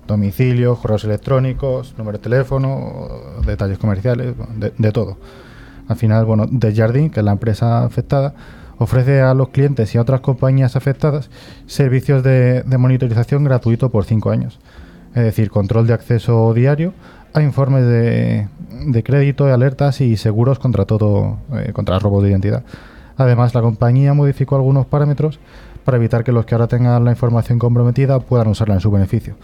domicilios, 0.08 0.80
correos 0.80 1.04
electrónicos, 1.04 1.94
número 1.98 2.18
de 2.18 2.24
teléfono, 2.24 3.08
detalles 3.46 3.78
comerciales, 3.78 4.34
de, 4.56 4.74
de 4.76 4.92
todo. 4.92 5.18
Al 5.88 5.96
final, 5.96 6.26
bueno, 6.26 6.46
Desjardins, 6.50 7.12
que 7.12 7.22
es 7.22 7.26
la 7.26 7.32
empresa 7.32 7.84
afectada, 7.84 8.34
ofrece 8.78 9.22
a 9.22 9.34
los 9.34 9.50
clientes 9.50 9.94
y 9.94 9.98
a 9.98 10.02
otras 10.02 10.22
compañías 10.22 10.76
afectadas 10.76 11.30
servicios 11.66 12.24
de, 12.24 12.64
monitorización 12.78 13.44
gratuito 13.44 13.90
por 13.90 14.06
cinco 14.06 14.30
años. 14.30 14.60
Es 15.16 15.24
decir, 15.24 15.50
control 15.50 15.88
de 15.88 15.94
acceso 15.94 16.54
diario 16.54 16.94
a 17.34 17.42
informes 17.42 17.86
de, 17.86 19.04
crédito, 19.04 19.46
de 19.46 19.54
alertas 19.54 20.02
y 20.02 20.18
seguros 20.18 20.60
contra 20.60 20.86
todo, 20.86 21.38
eh, 21.54 21.72
contra 21.74 22.00
robos 22.00 22.24
de 22.24 22.30
identidad. 22.30 22.64
Además, 23.18 23.56
la 23.56 23.62
compañía 23.62 24.14
modificó 24.14 24.56
algunos 24.56 24.86
parámetros 24.86 25.40
para 25.84 25.98
evitar 25.98 26.24
que 26.24 26.32
los 26.32 26.46
que 26.46 26.54
ahora 26.54 26.68
tengan 26.68 27.04
la 27.04 27.12
información 27.12 27.58
comprometida 27.58 28.20
puedan 28.20 28.48
usarla 28.48 28.76
en 28.76 28.82
su 28.82 28.92
beneficio. 28.92 29.36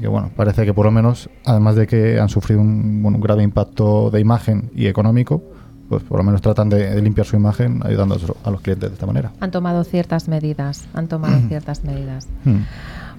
Que 0.00 0.08
bueno, 0.08 0.30
parece 0.34 0.64
que 0.64 0.74
por 0.74 0.86
lo 0.86 0.90
menos, 0.90 1.30
además 1.44 1.76
de 1.76 1.86
que 1.86 2.18
han 2.18 2.28
sufrido 2.28 2.60
un, 2.60 3.02
bueno, 3.02 3.18
un 3.18 3.22
grave 3.22 3.42
impacto 3.42 4.10
de 4.10 4.20
imagen 4.20 4.70
y 4.74 4.86
económico, 4.86 5.42
pues 5.90 6.04
por 6.04 6.18
lo 6.18 6.24
menos 6.24 6.40
tratan 6.40 6.68
de, 6.68 6.94
de 6.94 7.02
limpiar 7.02 7.26
su 7.26 7.34
imagen 7.34 7.80
ayudando 7.84 8.16
a 8.44 8.50
los 8.50 8.60
clientes 8.60 8.90
de 8.90 8.94
esta 8.94 9.06
manera. 9.06 9.32
Han 9.40 9.50
tomado 9.50 9.82
ciertas 9.82 10.28
medidas, 10.28 10.86
han 10.94 11.08
tomado 11.08 11.36
ciertas 11.48 11.82
medidas. 11.82 12.28
Hmm. 12.44 12.60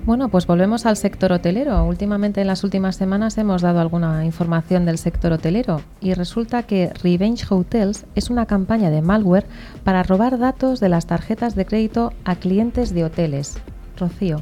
Bueno, 0.06 0.30
pues 0.30 0.48
volvemos 0.48 0.86
al 0.86 0.96
sector 0.96 1.34
hotelero. 1.34 1.84
Últimamente, 1.84 2.40
en 2.40 2.48
las 2.48 2.63
últimas 2.63 2.96
semanas, 2.96 3.38
hemos 3.38 3.62
dado 3.62 3.82
alguna 3.82 4.25
información 4.25 4.86
del 4.86 4.98
sector 4.98 5.34
hotelero 5.34 5.82
y 6.00 6.13
resulta 6.13 6.63
que 6.63 6.94
Revenge 7.04 7.46
Hotels 7.50 8.06
es 8.16 8.30
una 8.30 8.46
campaña 8.46 8.90
de 8.90 9.01
malware 9.01 9.46
para 9.84 10.01
robar 10.01 10.40
datos 10.40 10.80
de 10.80 10.88
las 10.88 11.06
tarjetas 11.08 11.56
de 11.56 11.66
crédito 11.66 12.13
a 12.24 12.38
clientes 12.38 12.94
de 12.94 13.04
hoteles. 13.04 13.58
Rocío. 14.00 14.42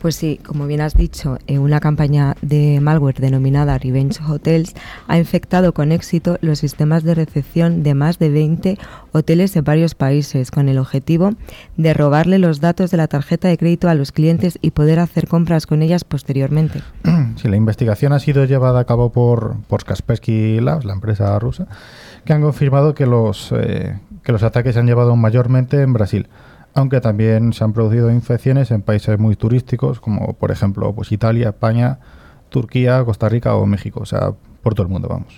Pues 0.00 0.14
sí, 0.14 0.38
como 0.46 0.66
bien 0.66 0.80
has 0.80 0.94
dicho, 0.94 1.38
eh, 1.48 1.58
una 1.58 1.80
campaña 1.80 2.36
de 2.40 2.78
malware 2.80 3.18
denominada 3.18 3.78
Revenge 3.78 4.20
Hotels 4.22 4.74
ha 5.08 5.18
infectado 5.18 5.74
con 5.74 5.90
éxito 5.90 6.38
los 6.40 6.60
sistemas 6.60 7.02
de 7.02 7.16
recepción 7.16 7.82
de 7.82 7.94
más 7.94 8.20
de 8.20 8.30
20 8.30 8.78
hoteles 9.10 9.56
en 9.56 9.64
varios 9.64 9.96
países, 9.96 10.52
con 10.52 10.68
el 10.68 10.78
objetivo 10.78 11.32
de 11.76 11.94
robarle 11.94 12.38
los 12.38 12.60
datos 12.60 12.92
de 12.92 12.96
la 12.96 13.08
tarjeta 13.08 13.48
de 13.48 13.58
crédito 13.58 13.88
a 13.88 13.94
los 13.94 14.12
clientes 14.12 14.58
y 14.62 14.70
poder 14.70 15.00
hacer 15.00 15.26
compras 15.26 15.66
con 15.66 15.82
ellas 15.82 16.04
posteriormente. 16.04 16.82
Sí, 17.36 17.46
la 17.46 17.56
investigación 17.56 18.12
ha 18.12 18.18
sido 18.18 18.44
llevada 18.46 18.80
a 18.80 18.84
cabo 18.84 19.12
por, 19.12 19.58
por 19.68 19.84
Kaspersky 19.84 20.60
Labs, 20.60 20.84
la 20.84 20.92
empresa 20.92 21.38
rusa, 21.38 21.68
que 22.24 22.32
han 22.32 22.42
confirmado 22.42 22.94
que 22.94 23.06
los, 23.06 23.52
eh, 23.56 23.98
que 24.24 24.32
los 24.32 24.42
ataques 24.42 24.74
se 24.74 24.80
han 24.80 24.86
llevado 24.86 25.14
mayormente 25.14 25.82
en 25.82 25.92
Brasil 25.92 26.28
aunque 26.78 27.00
también 27.00 27.52
se 27.52 27.64
han 27.64 27.72
producido 27.72 28.10
infecciones 28.10 28.70
en 28.70 28.82
países 28.82 29.18
muy 29.18 29.34
turísticos, 29.34 30.00
como 30.00 30.34
por 30.34 30.50
ejemplo 30.50 30.94
pues 30.94 31.10
Italia, 31.10 31.48
España, 31.48 31.98
Turquía, 32.50 33.04
Costa 33.04 33.28
Rica 33.28 33.54
o 33.56 33.66
México, 33.66 34.00
o 34.00 34.06
sea, 34.06 34.32
por 34.62 34.74
todo 34.74 34.86
el 34.86 34.92
mundo, 34.92 35.08
vamos. 35.08 35.34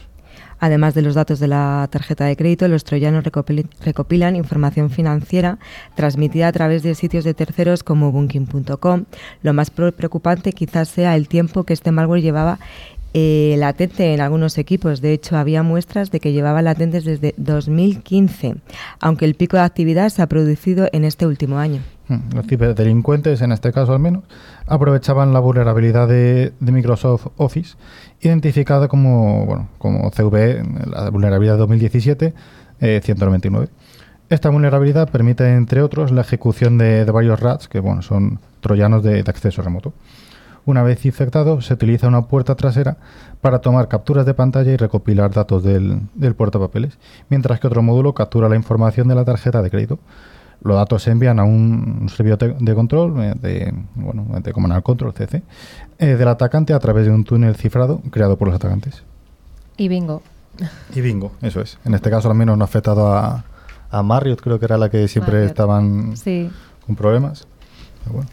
Además 0.62 0.92
de 0.92 1.00
los 1.00 1.14
datos 1.14 1.40
de 1.40 1.48
la 1.48 1.88
tarjeta 1.90 2.26
de 2.26 2.36
crédito, 2.36 2.68
los 2.68 2.84
troyanos 2.84 3.24
recopil- 3.24 3.70
recopilan 3.82 4.36
información 4.36 4.90
financiera 4.90 5.58
transmitida 5.94 6.48
a 6.48 6.52
través 6.52 6.82
de 6.82 6.94
sitios 6.94 7.24
de 7.24 7.32
terceros 7.32 7.82
como 7.82 8.12
Booking.com. 8.12 9.06
Lo 9.42 9.54
más 9.54 9.70
preocupante 9.70 10.52
quizás 10.52 10.88
sea 10.88 11.16
el 11.16 11.28
tiempo 11.28 11.64
que 11.64 11.72
este 11.72 11.90
malware 11.92 12.20
llevaba 12.20 12.58
eh, 13.14 13.56
latente 13.58 14.14
en 14.14 14.20
algunos 14.20 14.58
equipos. 14.58 15.00
De 15.00 15.12
hecho, 15.12 15.36
había 15.36 15.62
muestras 15.62 16.10
de 16.10 16.20
que 16.20 16.32
llevaba 16.32 16.62
latentes 16.62 17.04
desde 17.04 17.34
2015, 17.36 18.56
aunque 19.00 19.24
el 19.24 19.34
pico 19.34 19.56
de 19.56 19.64
actividad 19.64 20.08
se 20.10 20.22
ha 20.22 20.26
producido 20.28 20.88
en 20.92 21.04
este 21.04 21.26
último 21.26 21.58
año. 21.58 21.82
Mm, 22.08 22.34
Los 22.34 22.46
ciberdelincuentes, 22.46 23.40
en 23.40 23.52
este 23.52 23.72
caso 23.72 23.92
al 23.92 24.00
menos, 24.00 24.24
aprovechaban 24.66 25.32
la 25.32 25.40
vulnerabilidad 25.40 26.08
de, 26.08 26.52
de 26.58 26.72
Microsoft 26.72 27.28
Office, 27.36 27.76
identificada 28.20 28.88
como, 28.88 29.46
bueno, 29.46 29.68
como 29.78 30.10
CV, 30.10 30.62
la 30.86 31.10
vulnerabilidad 31.10 31.54
de 31.54 31.60
2017, 31.60 32.34
eh, 32.80 33.00
199. 33.02 33.68
Esta 34.28 34.48
vulnerabilidad 34.50 35.10
permite, 35.10 35.48
entre 35.54 35.82
otros, 35.82 36.12
la 36.12 36.20
ejecución 36.20 36.78
de, 36.78 37.04
de 37.04 37.10
varios 37.10 37.40
RATs, 37.40 37.68
que 37.68 37.80
bueno, 37.80 38.02
son 38.02 38.38
troyanos 38.60 39.02
de, 39.02 39.22
de 39.22 39.30
acceso 39.30 39.62
remoto. 39.62 39.92
Una 40.66 40.82
vez 40.82 41.04
infectado, 41.06 41.60
se 41.62 41.74
utiliza 41.74 42.06
una 42.08 42.26
puerta 42.26 42.54
trasera 42.54 42.96
para 43.40 43.60
tomar 43.60 43.88
capturas 43.88 44.26
de 44.26 44.34
pantalla 44.34 44.70
y 44.72 44.76
recopilar 44.76 45.32
datos 45.32 45.62
del, 45.62 46.00
del 46.14 46.34
portapapeles, 46.34 46.98
mientras 47.30 47.60
que 47.60 47.66
otro 47.66 47.82
módulo 47.82 48.12
captura 48.14 48.48
la 48.48 48.56
información 48.56 49.08
de 49.08 49.14
la 49.14 49.24
tarjeta 49.24 49.62
de 49.62 49.70
crédito. 49.70 49.98
Los 50.62 50.76
datos 50.76 51.02
se 51.02 51.10
envían 51.10 51.38
a 51.38 51.44
un 51.44 52.08
servidor 52.14 52.58
de 52.58 52.74
control, 52.74 53.14
eh, 53.22 53.34
de, 53.40 53.72
bueno, 53.94 54.26
de 54.40 54.52
Command 54.52 54.82
Control, 54.82 55.14
CC, 55.14 55.42
eh, 55.98 56.06
del 56.16 56.28
atacante 56.28 56.74
a 56.74 56.78
través 56.78 57.06
de 57.06 57.12
un 57.12 57.24
túnel 57.24 57.56
cifrado 57.56 58.02
creado 58.10 58.36
por 58.36 58.48
los 58.48 58.54
atacantes. 58.56 59.02
Y 59.78 59.88
bingo. 59.88 60.20
Y 60.94 61.00
bingo, 61.00 61.32
eso 61.40 61.62
es. 61.62 61.78
En 61.86 61.94
este 61.94 62.10
caso 62.10 62.28
al 62.30 62.36
menos 62.36 62.58
no 62.58 62.64
ha 62.64 62.66
afectado 62.66 63.10
a, 63.14 63.44
a 63.90 64.02
Marriott, 64.02 64.42
creo 64.42 64.58
que 64.58 64.66
era 64.66 64.76
la 64.76 64.90
que 64.90 65.08
siempre 65.08 65.32
Marriott. 65.36 65.50
estaban 65.50 66.16
Sí. 66.18 66.50
con 66.84 66.94
problemas. 66.94 67.46
Pero 68.04 68.16
bueno. 68.16 68.30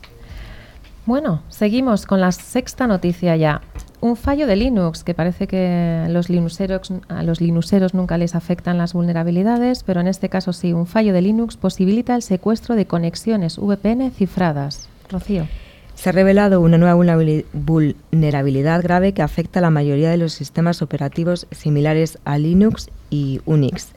Bueno, 1.07 1.41
seguimos 1.47 2.05
con 2.05 2.19
la 2.19 2.33
sexta 2.33 2.85
noticia 2.85 3.37
ya. 3.37 3.61
Un 4.01 4.17
fallo 4.17 4.45
de 4.45 4.57
Linux, 4.57 5.05
que 5.05 5.13
parece 5.13 5.47
que 5.47 6.05
los 6.09 6.29
linuxeros, 6.29 6.91
a 7.07 7.23
los 7.23 7.39
linuxeros 7.39 7.93
nunca 7.93 8.17
les 8.17 8.35
afectan 8.35 8.77
las 8.77 8.91
vulnerabilidades, 8.91 9.83
pero 9.83 10.01
en 10.01 10.07
este 10.07 10.27
caso 10.27 10.51
sí, 10.51 10.73
un 10.73 10.85
fallo 10.85 11.13
de 11.13 11.21
Linux 11.21 11.55
posibilita 11.55 12.13
el 12.13 12.23
secuestro 12.23 12.75
de 12.75 12.87
conexiones 12.87 13.57
VPN 13.57 14.11
cifradas. 14.11 14.89
Rocío. 15.09 15.47
Se 15.95 16.09
ha 16.09 16.11
revelado 16.11 16.59
una 16.59 16.77
nueva 16.77 16.95
vulnerabili- 16.97 17.45
vulnerabilidad 17.53 18.83
grave 18.83 19.13
que 19.13 19.21
afecta 19.21 19.59
a 19.59 19.61
la 19.61 19.69
mayoría 19.69 20.09
de 20.11 20.17
los 20.17 20.33
sistemas 20.33 20.81
operativos 20.81 21.47
similares 21.51 22.19
a 22.25 22.37
Linux 22.37 22.89
y 23.09 23.39
Unix, 23.45 23.93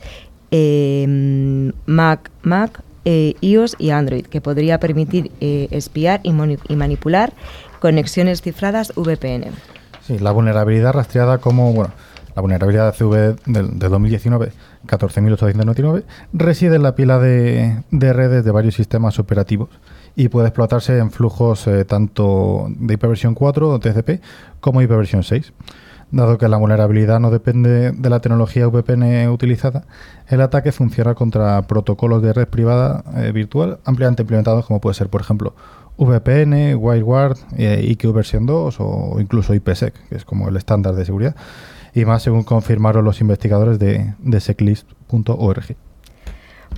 eh, 0.52 1.72
Mac, 1.86 2.30
Mac 2.42 2.84
eh, 3.04 3.34
iOS 3.40 3.76
y 3.78 3.90
Android, 3.90 4.26
que 4.26 4.40
podría 4.40 4.80
permitir 4.80 5.30
eh, 5.40 5.68
espiar 5.70 6.20
y, 6.22 6.32
manipular 6.32 7.32
conexiones 7.80 8.42
cifradas 8.42 8.92
VPN. 8.96 9.46
Sí, 10.06 10.18
la 10.18 10.32
vulnerabilidad 10.32 10.92
rastreada 10.92 11.38
como, 11.38 11.72
bueno, 11.72 11.92
la 12.34 12.42
vulnerabilidad 12.42 12.94
CV 12.94 13.36
del, 13.46 13.78
del 13.78 13.90
2019, 13.90 14.52
14.899, 14.86 16.04
reside 16.32 16.76
en 16.76 16.82
la 16.82 16.94
pila 16.94 17.18
de, 17.18 17.82
de 17.90 18.12
redes 18.12 18.44
de 18.44 18.50
varios 18.50 18.74
sistemas 18.74 19.18
operativos 19.18 19.68
y 20.16 20.28
puede 20.28 20.48
explotarse 20.48 20.98
en 20.98 21.10
flujos 21.10 21.66
eh, 21.66 21.84
tanto 21.84 22.66
de 22.68 22.94
hiperversión 22.94 23.34
4 23.34 23.68
o 23.68 23.78
TCP 23.78 24.20
como 24.60 24.82
hiperversión 24.82 25.22
6. 25.22 25.52
Dado 26.12 26.38
que 26.38 26.48
la 26.48 26.56
vulnerabilidad 26.56 27.20
no 27.20 27.30
depende 27.30 27.92
de 27.92 28.10
la 28.10 28.20
tecnología 28.20 28.66
VPN 28.66 29.28
utilizada, 29.28 29.84
el 30.28 30.40
ataque 30.40 30.72
funciona 30.72 31.14
contra 31.14 31.62
protocolos 31.62 32.20
de 32.20 32.32
red 32.32 32.48
privada 32.48 33.04
eh, 33.16 33.30
virtual 33.30 33.78
ampliamente 33.84 34.22
implementados 34.22 34.66
como 34.66 34.80
puede 34.80 34.94
ser, 34.94 35.08
por 35.08 35.20
ejemplo, 35.20 35.54
VPN, 35.98 36.74
WireGuard, 36.76 37.36
eh, 37.56 37.84
IQ 37.86 38.12
versión 38.12 38.46
2 38.46 38.76
o 38.80 39.16
incluso 39.20 39.54
IPsec, 39.54 39.94
que 40.08 40.16
es 40.16 40.24
como 40.24 40.48
el 40.48 40.56
estándar 40.56 40.94
de 40.94 41.04
seguridad, 41.04 41.36
y 41.94 42.04
más 42.04 42.22
según 42.22 42.42
confirmaron 42.42 43.04
los 43.04 43.20
investigadores 43.20 43.78
de, 43.78 44.14
de 44.18 44.40
seclist.org. 44.40 45.76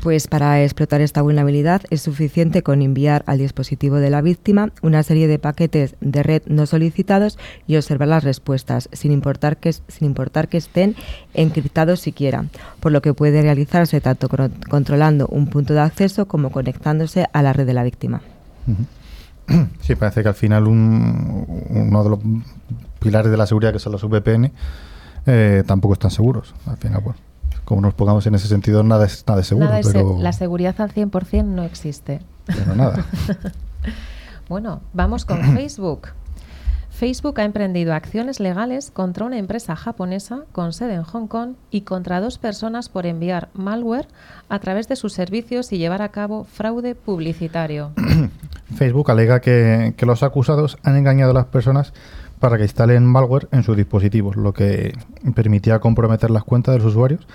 Pues 0.00 0.26
para 0.26 0.60
explotar 0.62 1.00
esta 1.00 1.22
vulnerabilidad 1.22 1.82
es 1.90 2.02
suficiente 2.02 2.62
con 2.64 2.82
enviar 2.82 3.22
al 3.26 3.38
dispositivo 3.38 3.96
de 3.96 4.10
la 4.10 4.20
víctima 4.20 4.72
una 4.82 5.04
serie 5.04 5.28
de 5.28 5.38
paquetes 5.38 5.94
de 6.00 6.24
red 6.24 6.42
no 6.46 6.66
solicitados 6.66 7.38
y 7.68 7.76
observar 7.76 8.08
las 8.08 8.24
respuestas, 8.24 8.88
sin 8.92 9.12
importar 9.12 9.58
que, 9.58 9.72
sin 9.72 10.06
importar 10.08 10.48
que 10.48 10.56
estén 10.58 10.96
encriptados 11.34 12.00
siquiera, 12.00 12.46
por 12.80 12.90
lo 12.90 13.00
que 13.00 13.14
puede 13.14 13.42
realizarse 13.42 14.00
tanto 14.00 14.28
controlando 14.68 15.28
un 15.28 15.46
punto 15.46 15.72
de 15.72 15.80
acceso 15.80 16.26
como 16.26 16.50
conectándose 16.50 17.26
a 17.32 17.42
la 17.42 17.52
red 17.52 17.66
de 17.66 17.74
la 17.74 17.84
víctima. 17.84 18.22
Sí, 19.80 19.96
parece 19.96 20.22
que 20.22 20.28
al 20.28 20.34
final 20.36 20.66
un- 20.68 21.44
uno 21.68 22.04
de 22.04 22.10
los 22.10 22.18
pilares 23.00 23.30
de 23.30 23.36
la 23.36 23.44
seguridad, 23.46 23.72
que 23.72 23.80
son 23.80 23.90
los 23.92 24.02
VPN, 24.04 24.52
eh, 25.26 25.64
tampoco 25.66 25.94
están 25.94 26.12
seguros. 26.12 26.54
Al 26.64 26.76
final, 26.76 27.00
bueno, 27.02 27.18
como 27.72 27.80
nos 27.80 27.94
pongamos 27.94 28.26
en 28.26 28.34
ese 28.34 28.48
sentido, 28.48 28.82
nada 28.82 29.06
es, 29.06 29.24
nada 29.26 29.40
es 29.40 29.46
seguro, 29.46 29.64
Nada 29.64 29.80
es 29.80 29.86
se- 29.86 29.94
pero, 29.94 30.18
la 30.20 30.34
seguridad 30.34 30.78
al 30.78 30.92
100% 30.92 31.42
no 31.46 31.62
existe. 31.64 32.20
pero 32.44 32.74
nada. 32.76 33.02
Bueno, 34.48 34.82
vamos 34.92 35.24
con 35.24 35.40
Facebook. 35.54 36.08
Facebook 36.90 37.40
ha 37.40 37.44
emprendido 37.44 37.94
acciones 37.94 38.40
legales 38.40 38.90
contra 38.90 39.24
una 39.24 39.38
empresa 39.38 39.74
japonesa 39.74 40.40
con 40.52 40.74
sede 40.74 40.92
en 40.96 41.02
Hong 41.04 41.28
Kong 41.28 41.54
y 41.70 41.80
contra 41.80 42.20
dos 42.20 42.36
personas 42.36 42.90
por 42.90 43.06
enviar 43.06 43.48
malware 43.54 44.06
a 44.50 44.58
través 44.58 44.86
de 44.88 44.96
sus 44.96 45.14
servicios 45.14 45.72
y 45.72 45.78
llevar 45.78 46.02
a 46.02 46.10
cabo 46.10 46.44
fraude 46.44 46.94
publicitario. 46.94 47.92
Facebook 48.76 49.10
alega 49.10 49.40
que, 49.40 49.94
que 49.96 50.04
los 50.04 50.22
acusados 50.22 50.76
han 50.82 50.96
engañado 50.98 51.30
a 51.30 51.34
las 51.34 51.46
personas 51.46 51.94
para 52.38 52.58
que 52.58 52.64
instalen 52.64 53.06
malware 53.06 53.48
en 53.52 53.62
sus 53.62 53.76
dispositivos, 53.76 54.36
lo 54.36 54.52
que 54.52 54.92
permitía 55.34 55.78
comprometer 55.78 56.30
las 56.30 56.44
cuentas 56.44 56.74
de 56.74 56.80
los 56.80 56.88
usuarios 56.88 57.26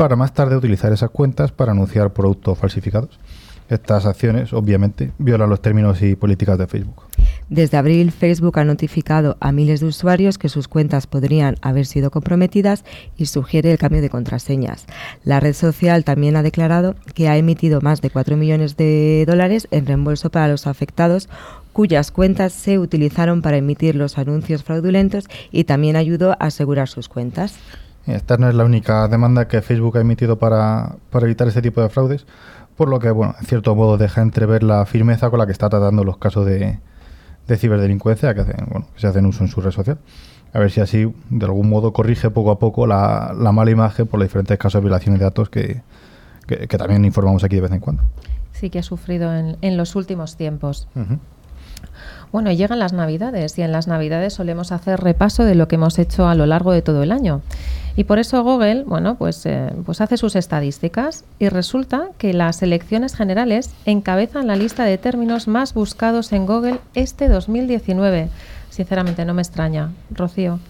para 0.00 0.16
más 0.16 0.32
tarde 0.32 0.56
utilizar 0.56 0.94
esas 0.94 1.10
cuentas 1.10 1.52
para 1.52 1.72
anunciar 1.72 2.14
productos 2.14 2.56
falsificados. 2.56 3.20
Estas 3.68 4.06
acciones, 4.06 4.54
obviamente, 4.54 5.10
violan 5.18 5.50
los 5.50 5.60
términos 5.60 6.00
y 6.00 6.16
políticas 6.16 6.56
de 6.56 6.66
Facebook. 6.66 7.02
Desde 7.50 7.76
abril, 7.76 8.10
Facebook 8.10 8.58
ha 8.58 8.64
notificado 8.64 9.36
a 9.40 9.52
miles 9.52 9.80
de 9.80 9.86
usuarios 9.88 10.38
que 10.38 10.48
sus 10.48 10.68
cuentas 10.68 11.06
podrían 11.06 11.56
haber 11.60 11.84
sido 11.84 12.10
comprometidas 12.10 12.82
y 13.18 13.26
sugiere 13.26 13.72
el 13.72 13.76
cambio 13.76 14.00
de 14.00 14.08
contraseñas. 14.08 14.86
La 15.22 15.38
red 15.38 15.52
social 15.52 16.02
también 16.02 16.34
ha 16.34 16.42
declarado 16.42 16.94
que 17.12 17.28
ha 17.28 17.36
emitido 17.36 17.82
más 17.82 18.00
de 18.00 18.08
4 18.08 18.38
millones 18.38 18.78
de 18.78 19.26
dólares 19.26 19.68
en 19.70 19.84
reembolso 19.84 20.30
para 20.30 20.48
los 20.48 20.66
afectados 20.66 21.28
cuyas 21.74 22.10
cuentas 22.10 22.54
se 22.54 22.78
utilizaron 22.78 23.42
para 23.42 23.58
emitir 23.58 23.96
los 23.96 24.16
anuncios 24.16 24.64
fraudulentos 24.64 25.26
y 25.52 25.64
también 25.64 25.96
ayudó 25.96 26.30
a 26.30 26.46
asegurar 26.46 26.88
sus 26.88 27.10
cuentas. 27.10 27.58
Esta 28.06 28.36
no 28.36 28.48
es 28.48 28.54
la 28.54 28.64
única 28.64 29.08
demanda 29.08 29.46
que 29.46 29.62
Facebook 29.62 29.98
ha 29.98 30.00
emitido 30.00 30.38
para, 30.38 30.96
para 31.10 31.26
evitar 31.26 31.48
este 31.48 31.62
tipo 31.62 31.80
de 31.80 31.88
fraudes, 31.88 32.26
por 32.76 32.88
lo 32.88 32.98
que, 32.98 33.10
bueno, 33.10 33.34
en 33.38 33.46
cierto 33.46 33.74
modo 33.74 33.98
deja 33.98 34.22
entrever 34.22 34.62
la 34.62 34.86
firmeza 34.86 35.30
con 35.30 35.38
la 35.38 35.46
que 35.46 35.52
está 35.52 35.68
tratando 35.68 36.02
los 36.02 36.16
casos 36.16 36.46
de, 36.46 36.78
de 37.46 37.56
ciberdelincuencia 37.56 38.34
que, 38.34 38.40
hacen, 38.40 38.66
bueno, 38.70 38.86
que 38.94 39.00
se 39.00 39.06
hacen 39.06 39.26
uso 39.26 39.44
en 39.44 39.48
su 39.48 39.60
red 39.60 39.70
social. 39.70 39.98
A 40.52 40.58
ver 40.58 40.70
si 40.70 40.80
así, 40.80 41.12
de 41.28 41.44
algún 41.44 41.68
modo, 41.68 41.92
corrige 41.92 42.30
poco 42.30 42.50
a 42.50 42.58
poco 42.58 42.86
la, 42.86 43.34
la 43.38 43.52
mala 43.52 43.70
imagen 43.70 44.06
por 44.06 44.18
los 44.18 44.28
diferentes 44.28 44.58
casos 44.58 44.80
de 44.80 44.84
violaciones 44.84 45.20
de 45.20 45.24
datos 45.24 45.48
que, 45.48 45.82
que, 46.46 46.66
que, 46.66 46.78
también 46.78 47.04
informamos 47.04 47.44
aquí 47.44 47.56
de 47.56 47.62
vez 47.62 47.72
en 47.72 47.80
cuando. 47.80 48.02
Sí, 48.52 48.70
que 48.70 48.80
ha 48.80 48.82
sufrido 48.82 49.32
en, 49.34 49.56
en 49.60 49.76
los 49.76 49.94
últimos 49.94 50.36
tiempos. 50.36 50.88
Uh 50.96 51.00
-huh. 51.00 51.18
Bueno, 52.32 52.52
llegan 52.52 52.78
las 52.78 52.92
Navidades 52.92 53.58
y 53.58 53.62
en 53.62 53.72
las 53.72 53.88
Navidades 53.88 54.34
solemos 54.34 54.70
hacer 54.70 55.00
repaso 55.00 55.44
de 55.44 55.56
lo 55.56 55.66
que 55.66 55.74
hemos 55.74 55.98
hecho 55.98 56.28
a 56.28 56.34
lo 56.34 56.46
largo 56.46 56.72
de 56.72 56.82
todo 56.82 57.02
el 57.02 57.10
año. 57.10 57.42
Y 57.96 58.04
por 58.04 58.18
eso 58.20 58.42
Google, 58.44 58.84
bueno, 58.84 59.16
pues, 59.16 59.44
eh, 59.46 59.72
pues 59.84 60.00
hace 60.00 60.16
sus 60.16 60.36
estadísticas 60.36 61.24
y 61.38 61.48
resulta 61.48 62.08
que 62.18 62.32
las 62.32 62.62
elecciones 62.62 63.16
generales 63.16 63.70
encabezan 63.84 64.46
la 64.46 64.56
lista 64.56 64.84
de 64.84 64.96
términos 64.96 65.48
más 65.48 65.74
buscados 65.74 66.32
en 66.32 66.46
Google 66.46 66.78
este 66.94 67.28
2019. 67.28 68.28
Sinceramente, 68.70 69.24
no 69.24 69.34
me 69.34 69.42
extraña. 69.42 69.90
Rocío. 70.10 70.60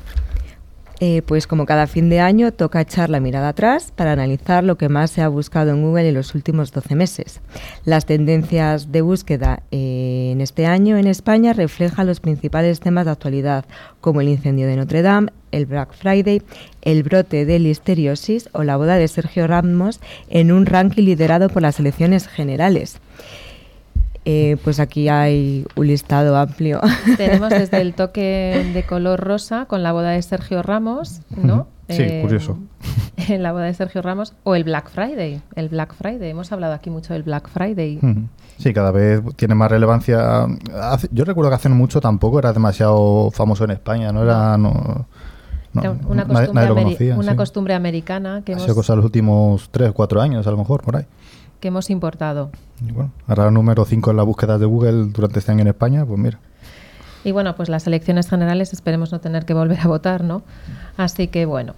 Eh, 1.03 1.23
pues 1.25 1.47
como 1.47 1.65
cada 1.65 1.87
fin 1.87 2.11
de 2.11 2.21
año 2.21 2.53
toca 2.53 2.83
echar 2.83 3.09
la 3.09 3.21
mirada 3.21 3.49
atrás 3.49 3.91
para 3.97 4.13
analizar 4.13 4.63
lo 4.63 4.77
que 4.77 4.91
más 4.91 5.11
se 5.11 5.23
ha 5.23 5.29
buscado 5.29 5.71
en 5.71 5.81
Google 5.81 6.11
en 6.11 6.15
los 6.15 6.35
últimos 6.35 6.73
12 6.73 6.95
meses. 6.95 7.41
Las 7.87 8.05
tendencias 8.05 8.93
de 8.93 9.01
búsqueda 9.01 9.63
eh, 9.71 10.29
en 10.31 10.43
este 10.43 10.67
año 10.67 10.99
en 10.99 11.07
España 11.07 11.55
reflejan 11.55 12.07
los 12.07 12.21
principales 12.21 12.81
temas 12.81 13.07
de 13.07 13.13
actualidad, 13.13 13.65
como 14.03 14.21
el 14.21 14.29
incendio 14.29 14.67
de 14.67 14.77
Notre 14.77 15.01
Dame, 15.01 15.33
el 15.53 15.65
Black 15.65 15.95
Friday, 15.95 16.43
el 16.83 17.03
brote 17.03 17.47
de 17.47 17.59
listeriosis 17.59 18.51
o 18.53 18.63
la 18.63 18.77
boda 18.77 18.97
de 18.97 19.09
Sergio 19.09 19.47
Ramos 19.47 20.01
en 20.29 20.53
un 20.53 20.67
ranking 20.67 21.05
liderado 21.05 21.49
por 21.49 21.63
las 21.63 21.81
elecciones 21.81 22.29
generales. 22.29 23.01
Eh, 24.25 24.59
pues 24.63 24.81
aquí 24.81 25.09
hay 25.09 25.67
un 25.77 25.87
listado 25.87 26.37
amplio. 26.37 26.81
Tenemos 27.17 27.51
desde 27.51 27.81
el 27.81 27.95
toque 27.95 28.71
de 28.75 28.83
color 28.85 29.21
rosa 29.21 29.67
con 29.67 29.83
la 29.83 29.93
boda 29.93 30.11
de 30.11 30.23
Sergio 30.23 30.63
Ramos, 30.63 31.23
¿no? 31.37 31.69
Sí, 31.89 32.03
eh, 32.03 32.21
curioso. 32.23 32.59
En 33.29 33.43
la 33.43 33.53
boda 33.53 33.65
de 33.65 33.75
Sergio 33.75 34.01
Ramos 34.01 34.33
o 34.45 34.55
el 34.55 34.65
Black 34.65 34.89
Friday. 34.91 35.43
El 35.55 35.69
Black 35.69 35.95
Friday. 35.95 36.31
Hemos 36.31 36.51
hablado 36.53 36.73
aquí 36.73 36.89
mucho 36.89 37.13
del 37.13 37.23
Black 37.23 37.51
Friday. 37.51 38.01
Sí, 38.57 38.73
cada 38.73 38.91
vez 38.93 39.21
tiene 39.37 39.55
más 39.55 39.71
relevancia. 39.71 40.47
Yo 41.13 41.25
recuerdo 41.27 41.51
que 41.51 41.57
hace 41.57 41.69
mucho 41.69 42.01
tampoco 42.01 42.39
era 42.39 42.55
demasiado 42.55 43.31
famoso 43.31 43.65
en 43.65 43.73
España, 43.73 44.11
no 44.11 44.23
era. 44.23 44.57
No, 44.57 45.07
no, 45.75 45.99
una, 46.09 46.25
costumbre, 46.25 46.35
nadie, 46.35 46.53
nadie 46.55 46.69
conocía, 46.69 47.15
una 47.15 47.33
sí. 47.33 47.37
costumbre 47.37 47.75
americana 47.75 48.43
que 48.43 48.53
ha 48.53 48.55
hemos... 48.55 48.65
sido 48.65 48.75
cosa 48.75 48.97
los 48.97 49.05
últimos 49.05 49.69
3 49.71 49.91
o 49.91 49.95
4 49.95 50.21
años, 50.23 50.47
a 50.47 50.51
lo 50.51 50.57
mejor, 50.57 50.83
por 50.83 50.97
ahí 50.97 51.07
que 51.61 51.69
hemos 51.69 51.91
importado. 51.91 52.51
Y 52.87 52.93
bueno, 52.93 53.13
ahora 53.27 53.51
número 53.51 53.85
5 53.85 54.11
en 54.11 54.17
la 54.17 54.23
búsqueda 54.23 54.59
de 54.59 54.67
Google 54.67 55.07
durante 55.13 55.39
este 55.39 55.53
año 55.53 55.63
en 55.63 55.69
España, 55.69 56.05
pues 56.05 56.19
mira. 56.19 56.39
Y 57.23 57.33
bueno, 57.33 57.55
pues 57.55 57.69
las 57.69 57.87
elecciones 57.87 58.29
generales 58.29 58.73
esperemos 58.73 59.13
no 59.13 59.21
tener 59.21 59.45
que 59.45 59.55
volver 59.55 59.81
a 59.81 59.89
votar, 59.89 60.25
¿no? 60.25 60.43
Así 60.97 61.29
que 61.29 61.45
bueno. 61.45 61.75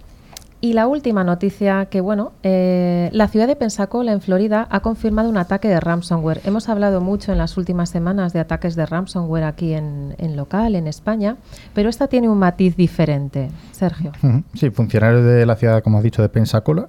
Y 0.63 0.71
la 0.71 0.87
última 0.87 1.25
noticia, 1.25 1.87
que 1.87 1.99
bueno, 1.99 2.31
eh, 2.41 3.09
la 3.11 3.27
ciudad 3.27 3.47
de 3.47 3.57
Pensacola, 3.57 4.13
en 4.13 4.21
Florida, 4.21 4.65
ha 4.69 4.79
confirmado 4.79 5.27
un 5.27 5.35
ataque 5.35 5.67
de 5.67 5.77
ransomware. 5.77 6.39
Hemos 6.45 6.69
hablado 6.69 7.01
mucho 7.01 7.33
en 7.33 7.37
las 7.37 7.57
últimas 7.57 7.89
semanas 7.89 8.31
de 8.31 8.39
ataques 8.39 8.77
de 8.77 8.85
ransomware 8.85 9.43
aquí 9.43 9.73
en, 9.73 10.15
local, 10.37 10.75
en 10.75 10.87
España, 10.87 11.35
pero 11.73 11.89
esta 11.89 12.07
tiene 12.07 12.29
un 12.29 12.39
matiz 12.39 12.77
diferente. 12.77 13.51
Sergio. 13.73 14.13
Sí, 14.53 14.69
funcionarios 14.69 15.25
de 15.25 15.45
la 15.45 15.57
ciudad, 15.57 15.83
como 15.83 15.97
has 15.97 16.03
dicho, 16.05 16.21
de 16.21 16.29
Pensacola, 16.29 16.87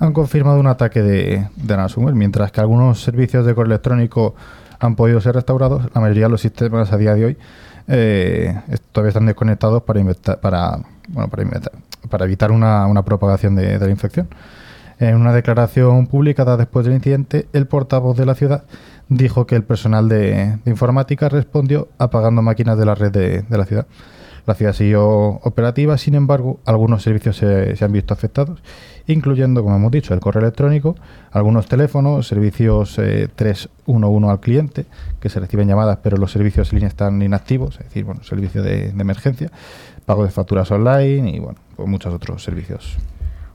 han 0.00 0.12
confirmado 0.12 0.58
un 0.58 0.66
ataque 0.66 1.00
de, 1.00 1.48
ransomware, 1.64 2.16
mientras 2.16 2.50
que 2.50 2.60
algunos 2.60 3.04
servicios 3.04 3.46
de 3.46 3.54
correo 3.54 3.70
electrónico 3.70 4.34
han 4.80 4.96
podido 4.96 5.20
ser 5.20 5.36
restaurados, 5.36 5.88
la 5.94 6.00
mayoría 6.00 6.24
de 6.24 6.30
los 6.30 6.40
sistemas 6.40 6.92
a 6.92 6.96
día 6.96 7.14
de 7.14 7.24
hoy 7.24 7.36
eh, 7.86 8.60
todavía 8.90 9.10
están 9.10 9.26
desconectados 9.26 9.84
para, 9.84 10.02
para, 10.40 10.80
bueno, 11.08 11.28
para, 11.28 11.42
inventar, 11.44 11.72
para 12.08 12.24
evitar 12.24 12.52
una, 12.52 12.86
una 12.86 13.04
propagación 13.04 13.54
de, 13.54 13.78
la 13.78 13.88
infección. 13.88 14.28
En 14.98 15.16
una 15.16 15.32
declaración 15.32 16.06
publicada 16.06 16.56
después 16.56 16.84
del 16.84 16.94
incidente, 16.94 17.48
el 17.52 17.66
portavoz 17.66 18.16
de 18.16 18.26
la 18.26 18.34
ciudad 18.34 18.64
dijo 19.08 19.46
que 19.46 19.56
el 19.56 19.64
personal 19.64 20.08
de, 20.08 20.58
informática 20.64 21.28
respondió 21.28 21.88
apagando 21.98 22.42
máquinas 22.42 22.78
de 22.78 22.86
la 22.86 22.94
red 22.94 23.10
de, 23.10 23.44
la 23.48 23.64
ciudad. 23.64 23.86
La 24.46 24.54
ciudad 24.54 24.72
siguió 24.72 25.04
operativa, 25.04 25.96
sin 25.98 26.16
embargo, 26.16 26.58
algunos 26.64 27.04
servicios 27.04 27.36
se, 27.36 27.76
se 27.76 27.84
han 27.84 27.92
visto 27.92 28.12
afectados, 28.12 28.60
incluyendo, 29.06 29.62
como 29.62 29.76
hemos 29.76 29.92
dicho, 29.92 30.14
el 30.14 30.20
correo 30.20 30.42
electrónico, 30.42 30.96
algunos 31.30 31.66
teléfonos, 31.66 32.26
servicios 32.26 32.98
eh, 32.98 33.28
311 33.34 34.28
al 34.28 34.40
cliente, 34.40 34.86
que 35.20 35.28
se 35.28 35.38
reciben 35.38 35.68
llamadas, 35.68 35.98
pero 36.02 36.16
los 36.16 36.32
servicios 36.32 36.72
en 36.72 36.76
línea 36.76 36.88
están 36.88 37.22
inactivos, 37.22 37.78
es 37.78 37.86
decir, 37.86 38.04
bueno, 38.04 38.24
servicio 38.24 38.64
de 38.64 38.88
emergencia, 38.88 39.50
pago 40.06 40.24
de 40.24 40.30
facturas 40.30 40.70
online 40.70 41.30
y 41.30 41.38
bueno, 41.38 41.58
muchos 41.86 42.12
otros 42.14 42.42
servicios. 42.42 42.98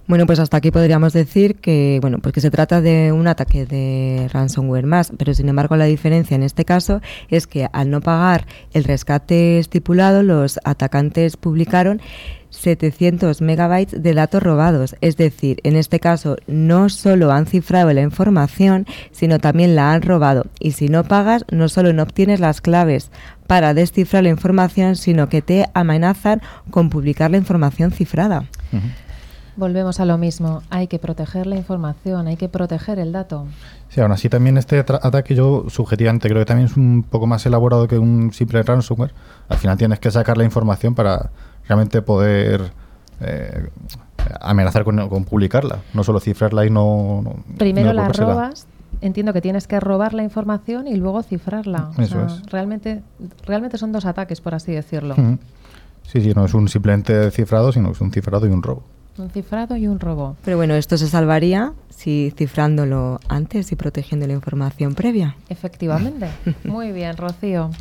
Bueno, 0.08 0.26
pues 0.26 0.40
hasta 0.40 0.56
aquí 0.56 0.72
podríamos 0.72 1.12
decir 1.12 1.56
que, 1.56 2.00
bueno, 2.02 2.20
pues 2.20 2.32
que 2.32 2.40
se 2.40 2.50
trata 2.50 2.80
de 2.80 3.12
un 3.12 3.28
ataque 3.28 3.66
de 3.66 4.30
ransomware 4.32 4.86
más, 4.86 5.12
pero 5.18 5.34
sin 5.34 5.50
embargo 5.50 5.76
la 5.76 5.84
diferencia 5.84 6.34
en 6.34 6.44
este 6.44 6.64
caso 6.64 7.02
es 7.28 7.46
que 7.46 7.68
al 7.74 7.90
no 7.90 8.00
pagar 8.00 8.48
el 8.72 8.86
rescate 8.86 9.60
estipulado, 9.60 10.24
los 10.24 10.62
atacantes 10.64 11.36
publicaron 11.36 12.00
700 12.58 13.42
megabytes 13.42 14.02
de 14.02 14.14
datos 14.14 14.44
robados. 14.44 14.96
Es 15.02 15.18
decir, 15.18 15.60
en 15.64 15.76
este 15.76 16.00
caso 16.00 16.38
no 16.48 16.90
solo 16.90 17.32
han 17.32 17.46
cifrado 17.46 17.94
la 17.94 18.02
información, 18.02 18.86
sino 19.12 19.40
también 19.40 19.76
la 19.76 19.94
han 19.94 20.02
robado. 20.02 20.46
Y 20.60 20.72
si 20.72 20.90
no 20.90 21.04
pagas, 21.04 21.46
no 21.52 21.70
solo 21.70 21.94
no 21.94 22.04
obtienes 22.04 22.40
las 22.40 22.62
claves 22.62 23.12
para 23.48 23.74
descifrar 23.74 24.24
la 24.24 24.30
información, 24.30 24.96
sino 24.96 25.30
que 25.30 25.42
te 25.42 25.66
amenazan 25.74 26.42
con 26.70 26.90
publicar 26.90 27.32
la 27.32 27.38
información 27.38 27.92
cifrada. 27.92 28.46
Uh 28.74 28.78
-huh. 28.78 29.08
Volvemos 29.58 30.00
a 30.00 30.06
lo 30.06 30.20
mismo, 30.20 30.62
hay 30.70 30.86
que 30.86 31.00
proteger 31.00 31.48
la 31.48 31.56
información, 31.56 32.28
hay 32.28 32.38
que 32.38 32.48
proteger 32.48 33.00
el 33.00 33.12
dato. 33.12 33.48
Sí, 33.90 34.00
aún 34.00 34.12
así 34.12 34.30
también 34.30 34.56
este 34.56 34.78
ataque 34.78 35.34
yo 35.34 35.66
subjetivamente 35.68 36.30
creo 36.30 36.42
que 36.42 36.46
también 36.46 36.68
es 36.68 36.78
un 36.78 37.02
poco 37.02 37.26
más 37.26 37.44
elaborado 37.48 37.88
que 37.88 37.98
un 37.98 38.32
simple 38.34 38.62
ransomware. 38.62 39.16
Al 39.50 39.58
final 39.58 39.76
tienes 39.76 40.00
que 40.00 40.12
sacar 40.12 40.38
la 40.38 40.44
información 40.44 40.94
para 40.94 41.32
realmente 41.68 42.02
poder 42.02 42.72
eh, 43.22 43.70
amenazar 44.42 44.84
con, 44.84 45.08
con, 45.10 45.26
publicarla, 45.26 45.80
no 45.94 46.04
solo 46.04 46.20
cifrarla 46.20 46.66
y 46.66 46.70
no... 46.70 47.22
no 47.24 47.36
Primero 47.58 47.88
no 47.88 47.94
la 47.94 48.10
robas, 48.10 48.68
entiendo 49.02 49.34
que 49.34 49.42
tienes 49.42 49.68
que 49.68 49.80
robar 49.80 50.14
la 50.14 50.24
información 50.24 50.88
y 50.88 50.96
luego 50.96 51.24
cifrarla. 51.24 51.92
O 51.98 52.02
Eso 52.02 52.16
sea, 52.16 52.26
es. 52.26 52.46
Realmente, 52.52 53.02
realmente 53.46 53.78
son 53.78 53.92
dos 53.92 54.06
ataques, 54.06 54.42
por 54.42 54.56
así 54.56 54.72
decirlo. 54.72 55.16
Uh 55.18 55.22
-huh. 55.22 55.38
Sí, 56.04 56.22
sí, 56.22 56.34
no 56.34 56.46
es 56.46 56.54
un 56.54 56.70
simplemente 56.70 57.32
cifrado, 57.32 57.72
sino 57.72 57.92
es 57.92 58.00
un 58.00 58.12
cifrado 58.12 58.48
y 58.48 58.50
un 58.50 58.64
robo. 58.64 58.84
Un 59.18 59.30
cifrado 59.30 59.76
y 59.76 59.88
un 59.88 60.00
robo. 60.00 60.38
Pero 60.46 60.58
bueno, 60.58 60.76
esto 60.76 60.98
se 60.98 61.08
salvaría 61.08 61.74
si 61.90 62.32
cifrándolo 62.38 63.20
antes 63.28 63.72
y 63.72 63.76
protegiendo 63.76 64.28
la 64.28 64.34
información 64.34 64.94
previa. 64.96 65.36
Efectivamente. 65.50 66.28
Muy 66.64 66.92
bien, 66.92 67.18
Rocío. 67.18 67.72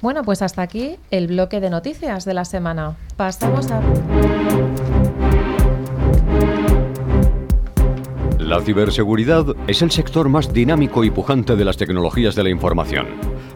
Bueno, 0.00 0.22
pues 0.22 0.42
hasta 0.42 0.62
aquí 0.62 0.96
el 1.10 1.26
bloque 1.26 1.60
de 1.60 1.70
noticias 1.70 2.24
de 2.24 2.34
la 2.34 2.44
semana. 2.44 2.96
Pasamos 3.16 3.70
a... 3.70 3.80
La 8.38 8.62
ciberseguridad 8.62 9.44
es 9.66 9.82
el 9.82 9.90
sector 9.90 10.30
más 10.30 10.54
dinámico 10.54 11.04
y 11.04 11.10
pujante 11.10 11.54
de 11.54 11.66
las 11.66 11.76
tecnologías 11.76 12.34
de 12.34 12.44
la 12.44 12.48
información. 12.48 13.06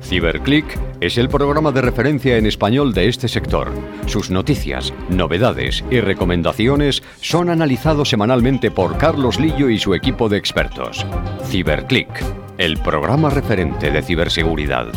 CiberClick 0.02 0.78
es 1.00 1.16
el 1.16 1.30
programa 1.30 1.72
de 1.72 1.80
referencia 1.80 2.36
en 2.36 2.44
español 2.44 2.92
de 2.92 3.08
este 3.08 3.26
sector. 3.26 3.70
Sus 4.04 4.30
noticias, 4.30 4.92
novedades 5.08 5.82
y 5.90 6.00
recomendaciones 6.00 7.02
son 7.22 7.48
analizados 7.48 8.10
semanalmente 8.10 8.70
por 8.70 8.98
Carlos 8.98 9.40
Lillo 9.40 9.70
y 9.70 9.78
su 9.78 9.94
equipo 9.94 10.28
de 10.28 10.36
expertos. 10.36 11.06
CiberClick, 11.46 12.10
el 12.58 12.76
programa 12.76 13.30
referente 13.30 13.90
de 13.90 14.02
ciberseguridad. 14.02 14.88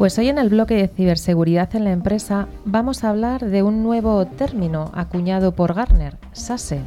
Pues 0.00 0.16
hoy 0.16 0.30
en 0.30 0.38
el 0.38 0.48
bloque 0.48 0.76
de 0.76 0.88
ciberseguridad 0.88 1.76
en 1.76 1.84
la 1.84 1.92
empresa 1.92 2.48
vamos 2.64 3.04
a 3.04 3.10
hablar 3.10 3.44
de 3.44 3.62
un 3.62 3.82
nuevo 3.82 4.24
término 4.24 4.90
acuñado 4.94 5.52
por 5.52 5.74
Gartner, 5.74 6.16
SASE. 6.32 6.80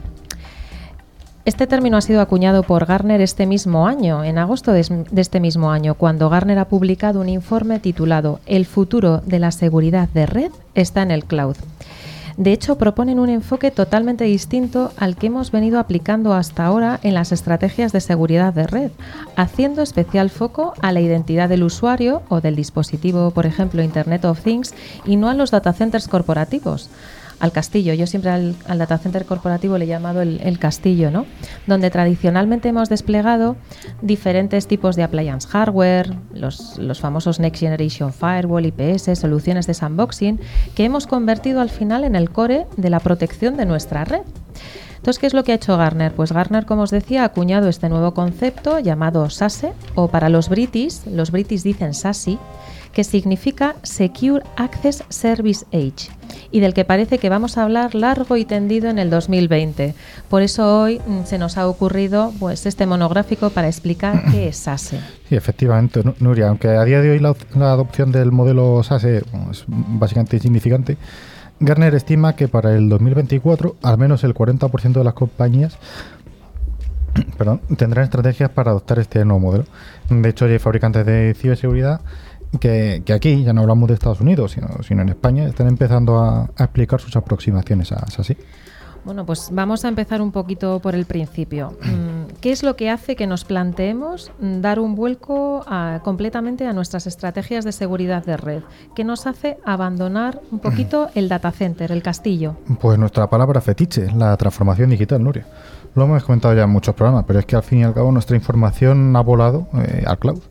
Este 1.45 1.67
término 1.67 1.97
ha 1.97 2.01
sido 2.01 2.21
acuñado 2.21 2.63
por 2.63 2.87
Gartner 2.87 3.21
este 3.21 3.45
mismo 3.45 3.85
año, 3.85 4.23
en 4.23 4.39
agosto 4.39 4.71
de, 4.71 5.05
este 5.15 5.39
mismo 5.39 5.69
año, 5.69 5.93
cuando 5.93 6.27
Gartner 6.27 6.57
ha 6.57 6.69
publicado 6.69 7.21
un 7.21 7.29
informe 7.29 7.77
titulado 7.77 8.39
El 8.47 8.65
futuro 8.65 9.21
de 9.23 9.37
la 9.37 9.51
seguridad 9.51 10.09
de 10.09 10.25
red 10.25 10.51
está 10.73 11.03
en 11.03 11.11
el 11.11 11.23
cloud. 11.23 11.57
De 12.37 12.51
hecho, 12.51 12.77
proponen 12.77 13.19
un 13.19 13.29
enfoque 13.29 13.69
totalmente 13.69 14.23
distinto 14.23 14.91
al 14.97 15.15
que 15.15 15.27
hemos 15.27 15.51
venido 15.51 15.79
aplicando 15.79 16.33
hasta 16.33 16.65
ahora 16.65 16.99
en 17.03 17.13
las 17.13 17.31
estrategias 17.31 17.91
de 17.91 18.01
seguridad 18.01 18.53
de 18.53 18.67
red, 18.67 18.91
haciendo 19.35 19.81
especial 19.81 20.29
foco 20.29 20.73
a 20.81 20.91
la 20.91 21.01
identidad 21.01 21.49
del 21.49 21.63
usuario 21.63 22.23
o 22.29 22.41
del 22.41 22.55
dispositivo, 22.55 23.31
por 23.31 23.45
ejemplo, 23.45 23.83
Internet 23.83 24.25
of 24.25 24.41
Things, 24.41 24.73
y 25.05 25.15
no 25.15 25.29
a 25.29 25.33
los 25.33 25.51
data 25.51 25.73
centers 25.73 26.07
corporativos 26.07 26.89
al 27.43 27.51
castillo. 27.51 27.93
Yo 27.93 28.07
siempre 28.07 28.31
al, 28.31 28.55
data 28.77 28.97
center 28.97 29.25
corporativo 29.25 29.77
le 29.77 29.83
he 29.83 29.87
llamado 29.89 30.21
el, 30.21 30.59
castillo, 30.59 31.11
¿no? 31.11 31.25
Donde 31.67 31.91
tradicionalmente 31.91 32.69
hemos 32.69 32.87
desplegado 32.87 33.57
diferentes 34.01 34.65
tipos 34.65 34.95
de 34.95 35.03
appliance 35.03 35.45
hardware, 35.49 36.15
los, 36.33 36.77
los 36.77 37.01
famosos 37.01 37.41
Next 37.41 37.59
Generation 37.59 38.13
Firewall, 38.13 38.67
IPS, 38.67 39.19
soluciones 39.19 39.67
de 39.67 39.73
sandboxing, 39.73 40.39
que 40.73 40.85
hemos 40.85 41.05
convertido 41.05 41.59
al 41.59 41.69
final 41.69 42.05
en 42.05 42.15
el 42.15 42.29
core 42.29 42.65
de 42.77 42.89
la 42.89 43.01
protección 43.01 43.57
de 43.57 43.65
nuestra 43.65 44.05
red. 44.05 44.21
Entonces, 44.95 45.19
¿qué 45.19 45.27
es 45.27 45.33
lo 45.33 45.43
que 45.43 45.51
ha 45.51 45.55
hecho 45.55 45.75
Gartner? 45.75 46.13
Pues 46.13 46.31
Gartner, 46.31 46.65
como 46.65 46.83
os 46.83 46.91
decía, 46.91 47.23
ha 47.23 47.25
acuñado 47.25 47.67
este 47.67 47.89
nuevo 47.89 48.13
concepto 48.13 48.79
llamado 48.79 49.29
SASE, 49.29 49.73
o 49.95 50.07
para 50.07 50.29
los 50.29 50.47
british, 50.47 51.05
los 51.07 51.31
british 51.31 51.63
dicen 51.63 51.93
SASI, 51.93 52.39
que 52.93 53.03
significa 53.03 53.75
Secure 53.83 54.43
Access 54.55 55.03
Service 55.09 55.65
Age 55.73 56.11
y 56.51 56.59
del 56.59 56.73
que 56.73 56.85
parece 56.85 57.17
que 57.17 57.29
vamos 57.29 57.57
a 57.57 57.63
hablar 57.63 57.95
largo 57.95 58.37
y 58.37 58.45
tendido 58.45 58.89
en 58.89 58.99
el 58.99 59.09
2020. 59.09 59.95
Por 60.29 60.41
eso 60.41 60.81
hoy 60.81 61.01
mm, 61.05 61.25
se 61.25 61.37
nos 61.37 61.57
ha 61.57 61.67
ocurrido 61.67 62.31
pues 62.39 62.65
este 62.65 62.85
monográfico 62.85 63.49
para 63.49 63.67
explicar 63.67 64.23
qué 64.31 64.47
es 64.47 64.57
SASE. 64.57 64.99
Sí, 65.27 65.35
efectivamente, 65.35 66.01
Nuria, 66.19 66.49
aunque 66.49 66.69
a 66.69 66.85
día 66.85 67.01
de 67.01 67.11
hoy 67.11 67.19
la, 67.19 67.35
adopción 67.71 68.11
del 68.11 68.31
modelo 68.31 68.83
SASE 68.83 69.23
es 69.51 69.65
básicamente 69.67 70.37
insignificante, 70.37 70.97
Gartner 71.59 71.95
estima 71.95 72.35
que 72.35 72.47
para 72.47 72.75
el 72.75 72.89
2024 72.89 73.77
al 73.83 73.97
menos 73.97 74.23
el 74.23 74.33
40% 74.33 74.93
de 74.93 75.03
las 75.03 75.13
compañías 75.13 75.77
tendrán 77.77 78.03
estrategias 78.03 78.49
para 78.49 78.71
adoptar 78.71 78.99
este 78.99 79.23
nuevo 79.23 79.39
modelo. 79.39 79.65
De 80.09 80.29
hecho, 80.29 80.45
hay 80.45 80.59
fabricantes 80.59 81.05
de 81.05 81.35
ciberseguridad 81.35 82.01
que, 82.59 83.03
aquí, 83.13 83.43
ya 83.43 83.53
no 83.53 83.61
hablamos 83.61 83.87
de 83.87 83.95
Estados 83.95 84.21
Unidos, 84.21 84.51
sino, 84.53 85.01
en 85.01 85.09
España, 85.09 85.45
están 85.45 85.67
empezando 85.67 86.19
a, 86.19 86.49
explicar 86.57 86.99
sus 87.01 87.15
aproximaciones 87.15 87.91
a 87.91 88.05
así. 88.17 88.37
Bueno, 89.05 89.25
pues 89.25 89.49
vamos 89.51 89.83
a 89.83 89.89
empezar 89.89 90.21
un 90.21 90.31
poquito 90.31 90.79
por 90.79 90.95
el 90.95 91.05
principio. 91.05 91.77
Mm, 91.93 92.39
¿Qué 92.41 92.51
es 92.51 92.63
lo 92.63 92.75
que 92.75 92.89
hace 92.89 93.15
que 93.15 93.27
nos 93.27 93.43
planteemos 93.43 94.31
mm, 94.39 94.61
dar 94.61 94.79
un 94.79 94.95
vuelco 94.95 95.65
completamente 96.03 96.65
a 96.65 96.73
nuestras 96.73 97.05
estrategias 97.07 97.65
de 97.65 97.71
seguridad 97.71 98.25
de 98.25 98.37
red? 98.37 98.63
¿Qué 98.95 99.03
nos 99.03 99.27
hace 99.27 99.57
abandonar 99.65 100.41
un 100.51 100.59
poquito 100.59 101.09
el 101.15 101.29
data 101.29 101.51
center, 101.51 101.91
el 101.91 102.01
castillo? 102.01 102.55
Pues 102.79 102.97
nuestra 102.97 103.29
palabra 103.29 103.61
fetiche, 103.61 104.07
la 104.15 104.35
transformación 104.37 104.89
digital, 104.89 105.23
Nuria. 105.23 105.45
Lo 105.95 106.05
hemos 106.05 106.23
comentado 106.23 106.55
ya 106.55 106.63
en 106.63 106.69
muchos 106.69 106.95
programas, 106.95 107.25
pero 107.27 107.39
es 107.39 107.45
que 107.45 107.55
al 107.55 107.63
fin 107.63 107.79
y 107.79 107.83
al 107.83 107.93
cabo 107.93 108.11
nuestra 108.11 108.35
información 108.35 109.15
ha 109.15 109.21
volado 109.21 109.67
eh, 109.73 110.03
al 110.07 110.17
cloud. 110.17 110.41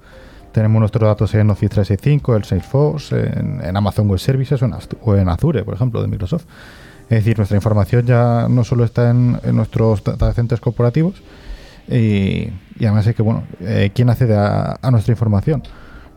Tenemos 0.53 0.81
nuestros 0.81 1.09
datos 1.09 1.35
en 1.35 1.49
Office 1.49 1.71
365, 1.71 2.37
el 2.37 2.45
Salesforce, 2.45 3.17
en, 3.17 3.77
Amazon 3.77 4.09
Web 4.09 4.19
Services 4.19 4.61
o 5.01 5.17
en, 5.17 5.29
Azure, 5.29 5.65
por 5.65 5.75
ejemplo, 5.75 6.03
de 6.03 6.09
Microsoft. 6.09 6.45
Es 7.05 7.19
decir, 7.19 7.38
nuestra 7.38 7.57
información 7.57 8.07
ya 8.07 8.47
no 8.49 8.62
solo 8.62 8.85
está 8.85 9.11
en, 9.11 9.38
nuestros 9.53 10.05
data 10.05 10.33
centers 10.35 10.61
corporativos, 10.61 11.23
y, 11.88 12.49
además 12.81 13.07
es 13.07 13.17
que, 13.17 13.23
bueno, 13.23 13.45
eh, 13.61 13.91
¿quién 13.95 14.11
accede 14.11 14.37
a, 14.37 14.79
nuestra 14.91 15.12
información? 15.12 15.62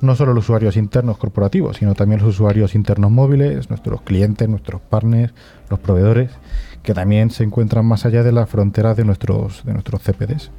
No 0.01 0.15
solo 0.15 0.33
los 0.33 0.43
usuarios 0.43 0.75
internos 0.75 1.17
corporativos, 1.17 1.77
sino 1.77 1.95
también 1.95 2.19
los 2.19 2.29
usuarios 2.29 2.75
internos 2.75 3.11
móviles, 3.11 3.69
nuestros 3.69 4.01
clientes, 4.01 4.49
nuestros 4.49 4.81
partners, 4.81 5.33
los 5.69 5.79
proveedores, 5.79 6.31
que 6.83 6.93
también 6.93 7.31
se 7.31 7.43
encuentran 7.45 7.85
más 7.85 8.05
allá 8.05 8.21
de 8.21 8.33
las 8.33 8.49
fronteras 8.49 8.97
de 8.97 9.05
nuestros, 9.05 9.63
de 9.63 9.73
nuestros 9.73 10.01
CPDs. 10.01 10.51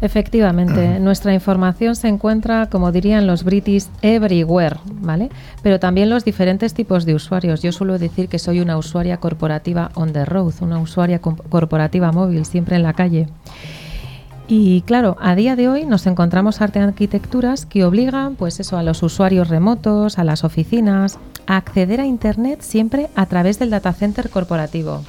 Efectivamente, 0.00 1.00
nuestra 1.00 1.34
información 1.34 1.96
se 1.96 2.06
encuentra, 2.06 2.68
como 2.70 2.92
dirían 2.92 3.26
los 3.26 3.42
british, 3.42 3.86
everywhere, 4.00 4.76
¿vale? 5.00 5.28
Pero 5.62 5.80
también 5.80 6.08
los 6.08 6.24
diferentes 6.24 6.72
tipos 6.72 7.04
de 7.04 7.14
usuarios. 7.14 7.62
Yo 7.62 7.72
suelo 7.72 7.98
decir 7.98 8.28
que 8.28 8.38
soy 8.38 8.60
una 8.60 8.78
usuaria 8.78 9.16
corporativa 9.16 9.90
on 9.94 10.12
the 10.12 10.24
road, 10.24 10.54
una 10.60 10.78
usuaria 10.78 11.18
corporativa 11.20 12.12
móvil, 12.12 12.44
siempre 12.44 12.76
en 12.76 12.84
la 12.84 12.92
calle. 12.92 13.26
Y 14.46 14.82
claro, 14.82 15.16
a 15.20 15.34
día 15.34 15.56
de 15.56 15.68
hoy 15.68 15.84
nos 15.84 16.06
encontramos 16.06 16.60
arte 16.60 16.78
arquitecturas 16.78 17.66
que 17.66 17.84
obligan, 17.84 18.36
pues 18.36 18.60
eso, 18.60 18.78
a 18.78 18.84
los 18.84 19.02
usuarios 19.02 19.48
remotos, 19.48 20.18
a 20.18 20.24
las 20.24 20.44
oficinas, 20.44 21.18
a 21.46 21.56
acceder 21.56 22.00
a 22.00 22.06
Internet 22.06 22.60
siempre 22.62 23.10
a 23.16 23.26
través 23.26 23.58
del 23.58 23.70
data 23.70 23.92
center 23.92 24.30
corporativo. 24.30 25.02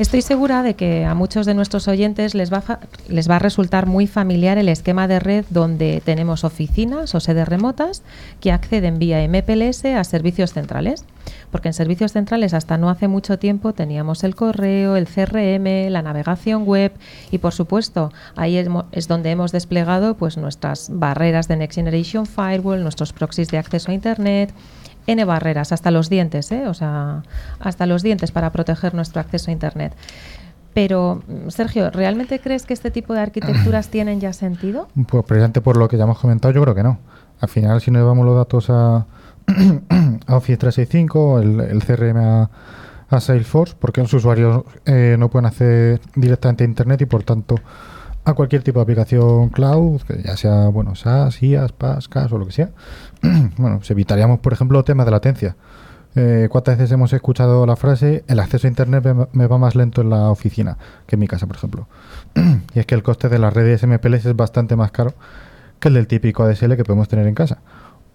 Estoy 0.00 0.22
segura 0.22 0.62
de 0.62 0.76
que 0.76 1.04
a 1.04 1.14
muchos 1.14 1.44
de 1.44 1.52
nuestros 1.52 1.86
oyentes 1.86 2.34
les 2.34 2.50
va, 2.50 2.80
les 3.10 3.28
va 3.28 3.36
a 3.36 3.38
resultar 3.38 3.84
muy 3.84 4.06
familiar 4.06 4.56
el 4.56 4.70
esquema 4.70 5.06
de 5.06 5.20
red 5.20 5.44
donde 5.50 6.00
tenemos 6.02 6.42
oficinas 6.42 7.14
o 7.14 7.20
sedes 7.20 7.46
remotas 7.46 8.02
que 8.40 8.50
acceden 8.50 8.98
vía 8.98 9.22
MPLS 9.28 9.84
a 9.84 10.02
servicios 10.04 10.54
centrales. 10.54 11.04
Porque 11.50 11.68
en 11.68 11.74
servicios 11.74 12.12
centrales 12.12 12.54
hasta 12.54 12.78
no 12.78 12.88
hace 12.88 13.08
mucho 13.08 13.38
tiempo 13.38 13.74
teníamos 13.74 14.24
el 14.24 14.34
correo, 14.34 14.96
el 14.96 15.06
CRM, 15.06 15.90
la 15.90 16.00
navegación 16.00 16.64
web 16.64 16.92
y 17.30 17.36
por 17.36 17.52
supuesto 17.52 18.10
ahí 18.36 18.56
es, 18.56 19.06
donde 19.06 19.30
hemos 19.30 19.52
desplegado 19.52 20.14
pues 20.14 20.38
nuestras 20.38 20.88
barreras 20.90 21.46
de 21.46 21.56
Next 21.56 21.74
Generation 21.74 22.24
Firewall, 22.24 22.82
nuestros 22.82 23.12
proxies 23.12 23.48
de 23.48 23.58
acceso 23.58 23.90
a 23.90 23.94
Internet, 23.94 24.54
N 25.06 25.24
barreras, 25.24 25.72
hasta 25.72 25.90
los 25.90 26.08
dientes, 26.08 26.50
¿eh? 26.52 26.66
o 26.66 26.74
sea, 26.74 27.22
hasta 27.58 27.86
los 27.86 28.02
dientes 28.02 28.32
para 28.32 28.50
proteger 28.50 28.94
nuestro 28.94 29.20
acceso 29.20 29.50
a 29.50 29.52
Internet. 29.52 29.94
Pero, 30.74 31.22
Sergio, 31.48 31.90
¿realmente 31.90 32.38
crees 32.38 32.64
que 32.64 32.74
este 32.74 32.90
tipo 32.90 33.14
de 33.14 33.20
arquitecturas 33.20 33.88
tienen 33.90 34.20
ya 34.20 34.32
sentido? 34.32 34.88
Pues 35.08 35.24
precisamente 35.24 35.60
por 35.60 35.76
lo 35.76 35.88
que 35.88 35.96
ya 35.96 36.04
hemos 36.04 36.18
comentado, 36.18 36.54
yo 36.54 36.62
creo 36.62 36.74
que 36.74 36.82
no. 36.82 36.98
Al 37.40 37.48
final, 37.48 37.80
si 37.80 37.90
nos 37.90 38.02
llevamos 38.02 38.24
los 38.24 38.36
datos 38.36 38.70
a, 38.70 39.06
a 40.26 40.36
Office 40.36 40.58
365, 40.58 41.40
el, 41.40 41.60
el 41.60 41.84
CRM 41.84 42.18
a, 42.18 42.50
Salesforce, 43.18 43.74
porque 43.76 44.00
los 44.00 44.12
usuarios 44.14 44.62
eh, 44.86 45.16
no 45.18 45.28
pueden 45.28 45.46
acceder 45.46 46.00
directamente 46.14 46.62
a 46.62 46.66
Internet 46.68 47.00
y, 47.00 47.06
por 47.06 47.24
tanto, 47.24 47.56
a 48.24 48.34
cualquier 48.34 48.62
tipo 48.62 48.78
de 48.78 48.84
aplicación 48.84 49.48
cloud, 49.48 50.02
que 50.02 50.22
ya 50.22 50.36
sea, 50.36 50.68
bueno, 50.68 50.94
SaaS, 50.94 51.42
IaaS, 51.42 51.72
PaaS, 51.72 52.08
CAS 52.08 52.30
o 52.30 52.38
lo 52.38 52.46
que 52.46 52.52
sea, 52.52 52.70
bueno, 53.56 53.82
se 53.82 53.92
evitaríamos, 53.92 54.40
por 54.40 54.52
ejemplo, 54.52 54.82
temas 54.84 55.06
de 55.06 55.12
latencia. 55.12 55.56
Eh, 56.16 56.48
¿Cuántas 56.50 56.76
veces 56.76 56.90
hemos 56.92 57.12
escuchado 57.12 57.64
la 57.66 57.76
frase, 57.76 58.24
el 58.26 58.40
acceso 58.40 58.66
a 58.66 58.70
Internet 58.70 59.28
me, 59.32 59.46
va 59.46 59.58
más 59.58 59.76
lento 59.76 60.00
en 60.00 60.10
la 60.10 60.30
oficina 60.30 60.76
que 61.06 61.14
en 61.14 61.20
mi 61.20 61.28
casa, 61.28 61.46
por 61.46 61.56
ejemplo? 61.56 61.86
y 62.74 62.78
es 62.78 62.86
que 62.86 62.94
el 62.94 63.02
coste 63.02 63.28
de 63.28 63.38
las 63.38 63.54
redes 63.54 63.86
MPLS 63.86 64.26
es 64.26 64.36
bastante 64.36 64.74
más 64.74 64.90
caro 64.90 65.14
que 65.78 65.88
el 65.88 65.94
del 65.94 66.08
típico 66.08 66.42
ADSL 66.42 66.74
que 66.74 66.84
podemos 66.84 67.08
tener 67.08 67.26
en 67.26 67.34
casa. 67.34 67.58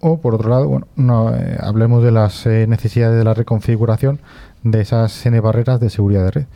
O, 0.00 0.20
por 0.20 0.34
otro 0.34 0.50
lado, 0.50 0.68
bueno, 0.68 0.88
no, 0.94 1.34
eh, 1.34 1.56
hablemos 1.58 2.02
de 2.02 2.10
las 2.10 2.44
eh, 2.46 2.66
necesidades 2.68 3.16
de 3.16 3.24
la 3.24 3.32
reconfiguración 3.32 4.20
de 4.62 4.82
esas 4.82 5.24
N 5.24 5.40
barreras 5.40 5.80
de 5.80 5.88
seguridad 5.88 6.24
de 6.24 6.30
red 6.30 6.46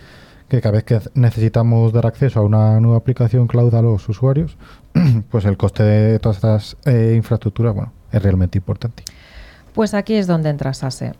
que 0.48 0.60
cada 0.60 0.72
vez 0.72 0.84
que 0.84 1.00
necesitamos 1.14 1.92
dar 1.92 2.06
acceso 2.06 2.40
a 2.40 2.42
una 2.42 2.80
nueva 2.80 2.98
aplicación 2.98 3.46
cloud 3.46 3.72
a 3.72 3.82
los 3.82 4.08
usuarios, 4.08 4.58
pues 5.30 5.44
el 5.44 5.56
coste 5.56 5.84
de 5.84 6.18
todas 6.18 6.38
estas 6.38 6.76
infraestructuras 6.84 7.72
bueno, 7.72 7.92
es 8.12 8.22
realmente 8.22 8.58
importante. 8.58 9.04
Pues 9.74 9.94
aquí 9.94 10.14
es 10.14 10.26
donde 10.26 10.50
entra 10.50 10.74
SASE. 10.74 11.14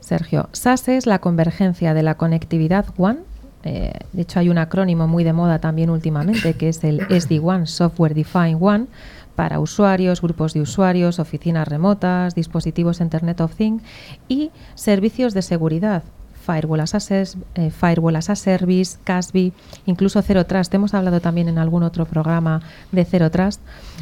Sergio, 0.00 0.48
SASE 0.52 0.96
es 0.96 1.06
la 1.06 1.20
convergencia 1.20 1.94
de 1.94 2.02
la 2.02 2.16
conectividad 2.16 2.86
WAN. 2.98 3.20
Eh, 3.62 3.92
de 4.12 4.22
hecho, 4.22 4.40
hay 4.40 4.50
un 4.50 4.58
acrónimo 4.58 5.08
muy 5.08 5.24
de 5.24 5.32
moda 5.32 5.58
también 5.58 5.88
últimamente 5.88 6.54
que 6.54 6.68
es 6.68 6.84
el 6.84 7.00
SD-WAN, 7.08 7.66
Software 7.66 8.14
Defined 8.14 8.60
WAN, 8.60 8.88
para 9.34 9.60
usuarios, 9.60 10.20
grupos 10.20 10.52
de 10.52 10.60
usuarios, 10.60 11.18
oficinas 11.18 11.66
remotas, 11.66 12.34
dispositivos 12.34 13.00
Internet 13.00 13.40
of 13.40 13.54
Things 13.54 13.82
y 14.28 14.50
servicios 14.74 15.34
de 15.34 15.42
seguridad, 15.42 16.02
Firewall 16.44 16.80
as 16.80 16.94
a, 16.94 17.22
eh, 17.54 17.70
Firewall 17.70 18.16
as 18.16 18.30
a 18.30 18.36
Service, 18.36 18.98
CASB, 19.04 19.52
incluso 19.86 20.20
Zero 20.22 20.44
Trust. 20.44 20.74
Hemos 20.74 20.94
hablado 20.94 21.20
también 21.20 21.48
en 21.48 21.58
algún 21.58 21.82
otro 21.82 22.04
programa 22.04 22.60
de 22.92 23.04
Zero 23.04 23.30
Trust, 23.30 23.60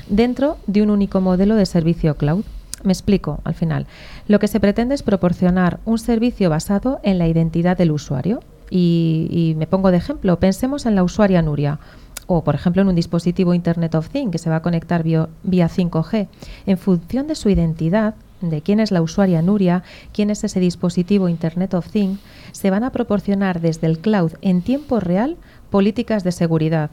dentro 0.09 0.57
de 0.67 0.83
un 0.83 0.91
único 0.91 1.21
modelo 1.21 1.55
de 1.55 1.67
servicio 1.67 2.17
cloud. 2.17 2.45
Me 2.83 2.93
explico 2.93 3.41
al 3.45 3.55
final. 3.55 3.87
Lo 4.27 4.41
que 4.41 4.49
se 4.49 4.59
pretende 4.59 4.95
es 4.95 5.03
proporcionar 5.03 5.79
un 5.85 5.99
servicio 5.99 6.51
basado 6.51 7.01
en 7.05 7.19
la 7.19 7.29
identidad 7.29 7.77
del 7.77 7.93
usuario. 7.93 8.41
Y, 8.71 9.55
me 9.59 9.67
pongo 9.67 9.91
de 9.91 9.99
ejemplo, 9.99 10.39
pensemos 10.39 10.87
en 10.87 10.95
la 10.95 11.05
usuaria 11.05 11.43
Nuria 11.43 11.79
o 12.27 12.43
por 12.43 12.55
ejemplo 12.55 12.81
en 12.81 12.89
un 12.89 12.95
dispositivo 12.95 13.53
Internet 13.53 13.95
of 13.95 14.09
Things 14.09 14.31
que 14.31 14.39
se 14.39 14.49
va 14.49 14.57
a 14.57 14.63
conectar 14.63 15.03
vía 15.03 15.29
5G. 15.43 16.29
En 16.65 16.79
función 16.79 17.27
de 17.27 17.35
su 17.35 17.51
identidad, 17.51 18.15
de 18.43 18.63
quién 18.63 18.81
es 18.81 18.91
la 18.91 19.03
usuaria 19.03 19.43
Nuria, 19.43 19.83
quién 20.13 20.31
es 20.31 20.45
ese 20.45 20.61
dispositivo 20.61 21.29
Internet 21.29 21.75
of 21.75 21.89
Things, 21.89 22.21
se 22.53 22.71
van 22.71 22.85
a 22.85 22.91
proporcionar 22.91 23.61
desde 23.61 23.87
el 23.87 23.99
cloud 23.99 24.33
en 24.43 24.63
tiempo 24.63 25.01
real 25.01 25.37
políticas 25.71 26.25
de 26.25 26.33
seguridad. 26.33 26.91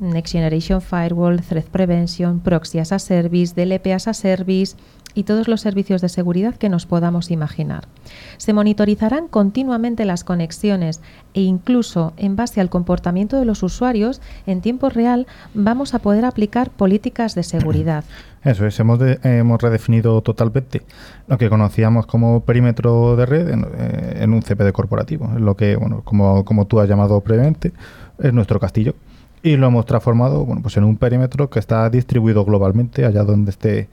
Next 0.00 0.32
Generation 0.32 0.80
Firewall, 0.80 1.40
Threat 1.40 1.66
Prevention, 1.66 2.40
Proxy 2.40 2.78
as 2.78 2.92
a 2.92 2.98
Service, 2.98 3.54
DLP 3.54 3.92
as 3.94 4.08
a 4.08 4.14
Service, 4.14 4.76
y 5.14 5.24
todos 5.24 5.48
los 5.48 5.60
servicios 5.60 6.00
de 6.00 6.08
seguridad 6.08 6.54
que 6.54 6.68
nos 6.68 6.86
podamos 6.86 7.30
imaginar. 7.30 7.88
Se 8.36 8.52
monitorizarán 8.52 9.26
continuamente 9.26 10.04
las 10.04 10.22
conexiones 10.22 11.00
e 11.34 11.40
incluso 11.40 12.12
en 12.16 12.36
base 12.36 12.60
al 12.60 12.70
comportamiento 12.70 13.36
de 13.36 13.44
los 13.44 13.62
usuarios, 13.64 14.20
en 14.46 14.60
tiempo 14.60 14.90
real 14.90 15.26
vamos 15.54 15.94
a 15.94 15.98
poder 15.98 16.24
aplicar 16.24 16.70
políticas 16.70 17.34
de 17.34 17.42
seguridad. 17.42 18.04
Eso 18.44 18.64
es, 18.64 18.78
hemos, 18.78 19.00
hemos 19.24 19.60
redefinido 19.60 20.22
totalmente 20.22 20.82
lo 21.26 21.36
que 21.36 21.50
conocíamos 21.50 22.06
como 22.06 22.44
perímetro 22.44 23.16
de 23.16 23.26
red 23.26 23.48
en, 23.48 23.66
eh, 23.76 24.24
un 24.28 24.40
CPD 24.42 24.70
corporativo, 24.72 25.28
lo 25.36 25.56
que, 25.56 25.74
bueno, 25.74 26.02
como, 26.04 26.44
como 26.44 26.66
tú 26.66 26.78
has 26.78 26.88
llamado 26.88 27.20
previamente, 27.20 27.72
es 28.20 28.32
nuestro 28.32 28.60
castillo. 28.60 28.94
Y 29.42 29.56
lo 29.56 29.68
hemos 29.68 29.86
transformado 29.86 30.44
bueno, 30.44 30.62
pues 30.62 30.76
en 30.76 30.84
un 30.84 30.96
perímetro 30.96 31.48
que 31.50 31.58
está 31.58 31.88
distribuido 31.90 32.44
globalmente 32.44 33.04
allá 33.04 33.22
donde 33.22 33.50
esté 33.50 33.88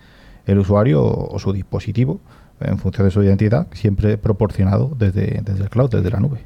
el 0.45 0.59
usuario 0.59 1.03
o, 1.03 1.37
su 1.39 1.53
dispositivo 1.53 2.19
en 2.59 2.77
función 2.77 3.07
de 3.07 3.11
su 3.11 3.21
identidad, 3.21 3.67
siempre 3.73 4.17
proporcionado 4.17 4.91
desde, 4.97 5.41
desde 5.43 5.63
el 5.63 5.69
cloud, 5.69 5.89
desde 5.89 6.09
la 6.09 6.19
nube. 6.19 6.39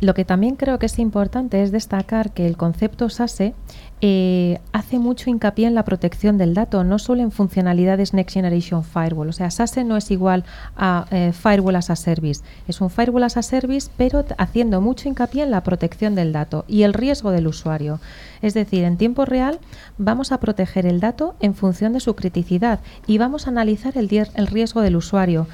Lo 0.00 0.14
que 0.14 0.24
también 0.24 0.56
creo 0.56 0.78
que 0.80 0.86
es 0.86 0.98
importante 0.98 1.62
es 1.62 1.70
destacar 1.70 2.32
que 2.32 2.46
el 2.46 2.56
concepto 2.56 3.08
SASE 3.08 3.54
eh, 4.04 4.58
hace 4.72 4.98
mucho 4.98 5.30
hincapié 5.30 5.68
en 5.68 5.76
la 5.76 5.84
protección 5.84 6.36
del 6.36 6.54
dato, 6.54 6.82
no 6.82 6.98
solo 6.98 7.22
en 7.22 7.30
funcionalidades 7.30 8.12
Next 8.12 8.34
Generation 8.34 8.82
Firewall. 8.82 9.28
O 9.28 9.32
sea, 9.32 9.48
SASE 9.48 9.84
no 9.84 9.96
es 9.96 10.10
igual 10.10 10.44
a 10.76 11.06
eh, 11.12 11.32
Firewall 11.32 11.76
as 11.76 11.88
a 11.88 11.94
Service. 11.94 12.42
Es 12.66 12.80
un 12.80 12.90
Firewall 12.90 13.22
as 13.22 13.36
a 13.36 13.42
Service, 13.42 13.88
pero 13.96 14.24
haciendo 14.38 14.80
mucho 14.80 15.08
hincapié 15.08 15.44
en 15.44 15.52
la 15.52 15.62
protección 15.62 16.16
del 16.16 16.32
dato 16.32 16.64
y 16.66 16.82
el 16.82 16.94
riesgo 16.94 17.30
del 17.30 17.46
usuario. 17.46 18.00
Es 18.42 18.54
decir, 18.54 18.82
en 18.82 18.96
tiempo 18.96 19.24
real 19.24 19.60
vamos 19.98 20.32
a 20.32 20.40
proteger 20.40 20.84
el 20.84 20.98
dato 20.98 21.36
en 21.38 21.54
función 21.54 21.92
de 21.92 22.00
su 22.00 22.16
criticidad 22.16 22.80
y 23.06 23.18
vamos 23.18 23.46
a 23.46 23.50
analizar 23.50 23.96
el, 23.96 24.10
el 24.34 24.46
riesgo 24.48 24.80
del 24.80 24.96
usuario. 24.96 25.46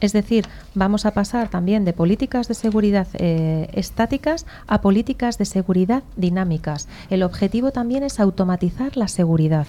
Es 0.00 0.12
decir, 0.12 0.46
vamos 0.74 1.06
a 1.06 1.12
pasar 1.12 1.48
también 1.48 1.84
de 1.84 1.92
políticas 1.92 2.48
de 2.48 2.54
seguridad 2.54 3.06
eh, 3.14 3.68
estáticas 3.72 4.46
a 4.66 4.80
políticas 4.80 5.38
de 5.38 5.44
seguridad 5.44 6.02
dinámicas. 6.16 6.88
El 7.10 7.22
objetivo 7.22 7.70
también 7.70 8.02
es 8.02 8.20
automatizar 8.20 8.96
la 8.96 9.08
seguridad. 9.08 9.66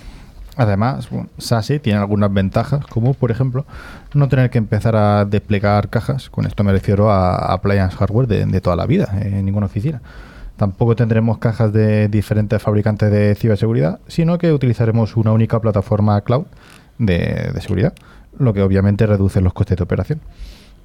Además, 0.57 1.09
SASE 1.37 1.79
tiene 1.79 1.99
algunas 1.99 2.31
ventajas, 2.33 2.85
como 2.87 3.13
por 3.13 3.29
ejemplo 3.29 3.65
no 4.13 4.29
tener 4.29 4.49
que 4.49 4.57
empezar 4.57 4.95
a 4.95 5.25
desplegar 5.25 5.89
cajas, 5.89 6.29
con 6.29 6.45
esto 6.45 6.63
me 6.63 6.71
refiero 6.71 7.11
a 7.11 7.53
appliance 7.53 7.95
hardware 7.97 8.27
de, 8.27 8.61
toda 8.61 8.77
la 8.77 8.85
vida, 8.85 9.09
en 9.21 9.43
ninguna 9.43 9.65
oficina. 9.65 10.01
Tampoco 10.55 10.95
tendremos 10.95 11.39
cajas 11.39 11.73
de 11.73 12.07
diferentes 12.07 12.61
fabricantes 12.61 13.11
de 13.11 13.35
ciberseguridad, 13.35 13.99
sino 14.07 14.37
que 14.37 14.53
utilizaremos 14.53 15.17
una 15.17 15.33
única 15.33 15.59
plataforma 15.59 16.21
cloud 16.21 16.45
de 16.97 17.59
seguridad 17.59 17.93
lo 18.39 18.53
que 18.53 18.61
obviamente 18.61 19.05
reduce 19.05 19.41
los 19.41 19.53
costes 19.53 19.77
de 19.77 19.83
operación. 19.83 20.21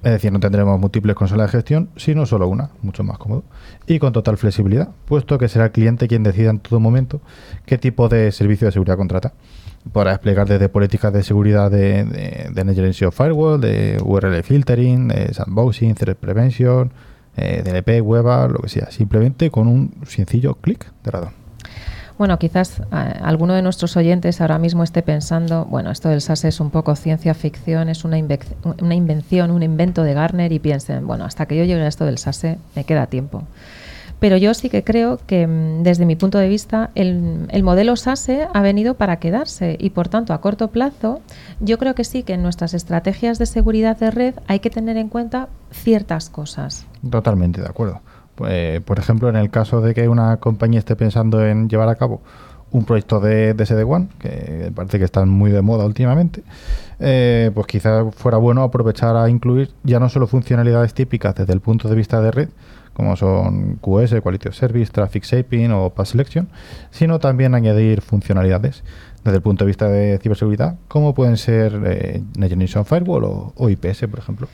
Es 0.03 0.11
decir, 0.11 0.31
no 0.31 0.39
tendremos 0.39 0.79
múltiples 0.79 1.15
consolas 1.15 1.51
de 1.51 1.57
gestión, 1.59 1.89
sino 1.95 2.25
solo 2.25 2.47
una, 2.47 2.71
mucho 2.81 3.03
más 3.03 3.19
cómodo. 3.19 3.43
Y 3.85 3.99
con 3.99 4.13
total 4.13 4.37
flexibilidad, 4.37 4.89
puesto 5.05 5.37
que 5.37 5.47
será 5.47 5.65
el 5.65 5.71
cliente 5.71 6.07
quien 6.07 6.23
decida 6.23 6.49
en 6.49 6.59
todo 6.59 6.79
momento 6.79 7.21
qué 7.65 7.77
tipo 7.77 8.09
de 8.09 8.31
servicio 8.31 8.65
de 8.65 8.71
seguridad 8.71 8.97
contrata. 8.97 9.33
Podrá 9.93 10.11
desplegar 10.11 10.47
desde 10.47 10.69
políticas 10.69 11.13
de 11.13 11.21
seguridad 11.21 11.69
de, 11.69 12.03
de, 12.03 13.11
Firewall, 13.11 13.61
de 13.61 14.01
URL 14.03 14.41
Filtering, 14.43 15.07
de 15.07 15.33
Sandboxing, 15.33 15.93
Threat 15.93 16.17
Prevention, 16.17 16.91
eh, 17.37 17.61
DLP, 17.63 18.01
Web, 18.01 18.51
lo 18.51 18.59
que 18.59 18.69
sea, 18.69 18.89
simplemente 18.89 19.51
con 19.51 19.67
un 19.67 19.93
sencillo 20.05 20.55
clic 20.55 20.91
de 21.03 21.11
radón. 21.11 21.40
Bueno, 22.21 22.37
quizás 22.37 22.79
eh, 22.79 22.83
alguno 23.23 23.55
de 23.55 23.63
nuestros 23.63 23.97
oyentes 23.97 24.41
ahora 24.41 24.59
mismo 24.59 24.83
esté 24.83 25.01
pensando, 25.01 25.65
bueno, 25.65 25.89
esto 25.89 26.07
del 26.07 26.21
SAS 26.21 26.45
es 26.45 26.59
un 26.59 26.69
poco 26.69 26.95
ciencia 26.95 27.33
ficción, 27.33 27.89
es 27.89 28.05
una, 28.05 28.17
una 28.79 28.93
invención, 28.93 29.49
un 29.49 29.63
invento 29.63 30.03
de 30.03 30.13
Garner 30.13 30.51
y 30.51 30.59
piensen, 30.59 31.07
bueno, 31.07 31.25
hasta 31.25 31.47
que 31.47 31.57
yo 31.57 31.63
llegue 31.63 31.81
a 31.81 31.87
esto 31.87 32.05
del 32.05 32.19
SASE 32.19 32.59
me 32.75 32.83
queda 32.83 33.07
tiempo. 33.07 33.41
Pero 34.19 34.37
yo 34.37 34.53
sí 34.53 34.69
que 34.69 34.83
creo 34.83 35.19
que 35.25 35.47
mm, 35.47 35.81
desde 35.81 36.05
mi 36.05 36.15
punto 36.15 36.37
de 36.37 36.47
vista 36.47 36.91
el, 36.93 37.47
el, 37.49 37.63
modelo 37.63 37.95
SASE 37.95 38.47
ha 38.53 38.61
venido 38.61 38.93
para 38.93 39.15
quedarse 39.15 39.75
y 39.79 39.89
por 39.89 40.07
tanto 40.07 40.35
a 40.35 40.41
corto 40.41 40.67
plazo 40.67 41.21
yo 41.59 41.79
creo 41.79 41.95
que 41.95 42.03
sí 42.03 42.21
que 42.21 42.33
en 42.33 42.43
nuestras 42.43 42.75
estrategias 42.75 43.39
de 43.39 43.47
seguridad 43.47 43.97
de 43.97 44.11
red 44.11 44.35
hay 44.45 44.59
que 44.59 44.69
tener 44.69 44.97
en 44.97 45.09
cuenta 45.09 45.49
ciertas 45.71 46.29
cosas. 46.29 46.85
Totalmente 47.09 47.61
de 47.61 47.67
acuerdo. 47.67 47.99
Eh, 48.47 48.81
por 48.83 48.99
ejemplo, 48.99 49.29
en 49.29 49.35
el 49.35 49.49
caso 49.49 49.81
de 49.81 49.93
que 49.93 50.07
una 50.07 50.37
compañía 50.37 50.79
esté 50.79 50.95
pensando 50.95 51.45
en 51.45 51.69
llevar 51.69 51.89
a 51.89 51.95
cabo 51.95 52.21
un 52.71 52.85
proyecto 52.85 53.19
de, 53.19 53.53
SD-WAN, 53.53 54.09
que 54.17 54.71
parece 54.73 54.97
que 54.97 55.05
están 55.05 55.29
muy 55.29 55.51
de 55.51 55.61
moda 55.61 55.85
últimamente, 55.85 56.43
eh, 56.99 57.51
pues 57.53 57.67
quizás 57.67 58.15
fuera 58.15 58.37
bueno 58.37 58.63
aprovechar 58.63 59.17
a 59.17 59.29
incluir 59.29 59.71
ya 59.83 59.99
no 59.99 60.07
solo 60.07 60.25
funcionalidades 60.25 60.93
típicas 60.93 61.35
desde 61.35 61.53
el 61.53 61.59
punto 61.59 61.89
de 61.89 61.95
vista 61.95 62.21
de 62.21 62.31
red, 62.31 62.49
como 62.93 63.15
son 63.15 63.77
QS, 63.81 64.21
Quality 64.21 64.49
of 64.49 64.55
Service, 64.55 64.91
Traffic 64.91 65.23
Shaping 65.23 65.71
o 65.71 65.89
Path 65.89 66.07
Selection, 66.07 66.47
sino 66.91 67.19
también 67.19 67.55
añadir 67.55 68.01
funcionalidades 68.01 68.83
desde 69.23 69.37
el 69.37 69.41
punto 69.41 69.65
de 69.65 69.67
vista 69.67 69.87
de 69.87 70.17
ciberseguridad, 70.19 70.75
como 70.87 71.13
pueden 71.13 71.37
ser 71.37 71.79
eh, 71.85 72.23
Generation 72.35 72.85
Firewall 72.85 73.51
o 73.55 73.69
IPS, 73.69 74.07
por 74.07 74.19
ejemplo. 74.19 74.47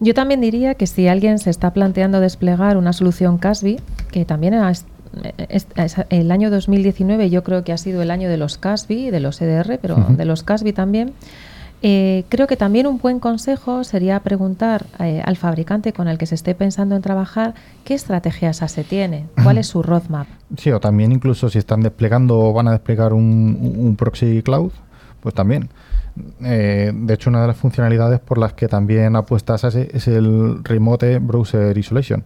Yo 0.00 0.14
también 0.14 0.40
diría 0.40 0.74
que 0.74 0.86
si 0.86 1.08
alguien 1.08 1.38
se 1.38 1.50
está 1.50 1.72
planteando 1.72 2.20
desplegar 2.20 2.76
una 2.76 2.92
solución 2.92 3.38
CASBI, 3.38 3.78
que 4.10 4.24
también 4.24 4.54
es, 4.54 4.84
el 6.10 6.32
año 6.32 6.50
2019 6.50 7.30
yo 7.30 7.44
creo 7.44 7.64
que 7.64 7.72
ha 7.72 7.78
sido 7.78 8.02
el 8.02 8.10
año 8.10 8.28
de 8.28 8.36
los 8.36 8.58
CASBI, 8.58 9.10
de 9.10 9.20
los 9.20 9.40
EDR, 9.40 9.78
pero 9.80 9.96
de 10.08 10.24
los 10.24 10.42
CASBI 10.42 10.72
también, 10.72 11.12
eh, 11.86 12.24
creo 12.30 12.46
que 12.46 12.56
también 12.56 12.86
un 12.86 12.98
buen 12.98 13.20
consejo 13.20 13.84
sería 13.84 14.18
preguntar 14.20 14.86
eh, 15.00 15.22
al 15.22 15.36
fabricante 15.36 15.92
con 15.92 16.08
el 16.08 16.16
que 16.16 16.24
se 16.24 16.34
esté 16.34 16.54
pensando 16.54 16.96
en 16.96 17.02
trabajar 17.02 17.54
qué 17.84 17.92
estrategias 17.92 18.56
se 18.56 18.84
tiene, 18.84 19.26
cuál 19.42 19.58
es 19.58 19.66
su 19.66 19.82
roadmap. 19.82 20.26
Sí, 20.56 20.70
o 20.70 20.80
también 20.80 21.12
incluso 21.12 21.50
si 21.50 21.58
están 21.58 21.82
desplegando 21.82 22.38
o 22.40 22.52
van 22.54 22.68
a 22.68 22.72
desplegar 22.72 23.12
un, 23.12 23.76
un 23.76 23.96
proxy 23.96 24.42
cloud, 24.42 24.72
pues 25.24 25.34
también 25.34 25.68
eh, 26.44 26.92
de 26.94 27.14
hecho, 27.14 27.30
una 27.30 27.40
de 27.40 27.48
las 27.48 27.56
funcionalidades 27.56 28.20
por 28.20 28.38
las 28.38 28.52
que 28.52 28.68
también 28.68 29.16
apuesta 29.16 29.58
SASE 29.58 29.90
es 29.92 30.06
el 30.06 30.62
Remote 30.62 31.18
Browser 31.18 31.76
Isolation. 31.76 32.24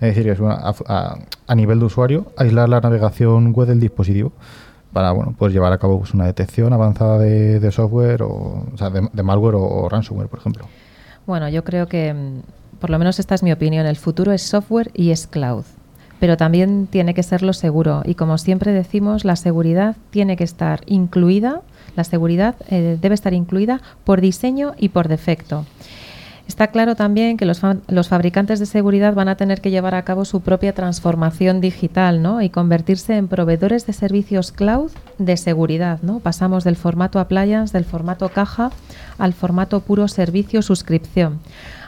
Es 0.00 0.14
decir, 0.14 0.28
es 0.28 0.38
a, 0.40 1.54
nivel 1.54 1.78
de 1.78 1.84
usuario, 1.86 2.26
aislar 2.36 2.68
la 2.68 2.80
navegación 2.80 3.52
web 3.52 3.68
del 3.68 3.80
dispositivo 3.80 4.32
para 4.92 5.12
bueno, 5.12 5.34
pues 5.38 5.52
llevar 5.52 5.72
a 5.72 5.78
cabo 5.78 5.98
pues, 5.98 6.14
una 6.14 6.26
detección 6.26 6.72
avanzada 6.72 7.18
de, 7.18 7.70
software, 7.70 8.22
o, 8.22 8.66
sea, 8.76 8.90
de, 8.90 9.22
malware 9.22 9.56
o, 9.58 9.88
ransomware, 9.88 10.28
por 10.28 10.38
ejemplo. 10.38 10.66
Bueno, 11.26 11.48
yo 11.48 11.64
creo 11.64 11.86
que, 11.86 12.14
mm, 12.14 12.78
por 12.78 12.88
lo 12.88 12.98
menos 12.98 13.18
esta 13.18 13.34
es 13.34 13.42
mi 13.42 13.52
opinión, 13.52 13.86
el 13.86 13.96
futuro 13.96 14.32
es 14.32 14.42
software 14.42 14.90
y 14.94 15.10
es 15.10 15.26
cloud 15.26 15.64
pero 16.18 16.38
también 16.38 16.86
tiene 16.86 17.12
que 17.12 17.22
serlo 17.22 17.52
seguro. 17.52 18.00
Y 18.06 18.14
como 18.14 18.38
siempre 18.38 18.72
decimos, 18.72 19.26
la 19.26 19.36
seguridad 19.36 19.96
tiene 20.08 20.38
que 20.38 20.44
estar 20.44 20.80
incluida 20.86 21.60
la 21.96 22.04
seguridad 22.04 22.54
eh, 22.68 22.98
debe 23.00 23.14
estar 23.14 23.34
incluida 23.34 23.80
por 24.04 24.20
diseño 24.20 24.74
y 24.78 24.90
por 24.90 25.08
defecto. 25.08 25.64
Está 26.48 26.68
claro 26.68 26.94
también 26.94 27.36
que 27.36 27.44
los, 27.44 27.60
fabricantes 28.08 28.60
de 28.60 28.66
seguridad 28.66 29.14
van 29.14 29.28
a 29.28 29.36
tener 29.36 29.60
que 29.60 29.72
llevar 29.72 29.96
a 29.96 30.02
cabo 30.02 30.24
su 30.24 30.42
propia 30.42 30.72
transformación 30.72 31.60
digital 31.60 32.22
¿no? 32.22 32.40
y 32.40 32.50
convertirse 32.50 33.16
en 33.16 33.26
proveedores 33.26 33.84
de 33.86 33.92
servicios 33.92 34.52
cloud 34.52 34.92
de 35.18 35.36
seguridad. 35.36 35.98
¿no? 36.02 36.20
Pasamos 36.20 36.62
del 36.62 36.76
formato 36.76 37.18
appliance, 37.18 37.76
del 37.76 37.84
formato 37.84 38.28
caja, 38.28 38.70
al 39.18 39.32
formato 39.32 39.80
puro 39.80 40.06
servicio 40.06 40.62
suscripción. 40.62 41.40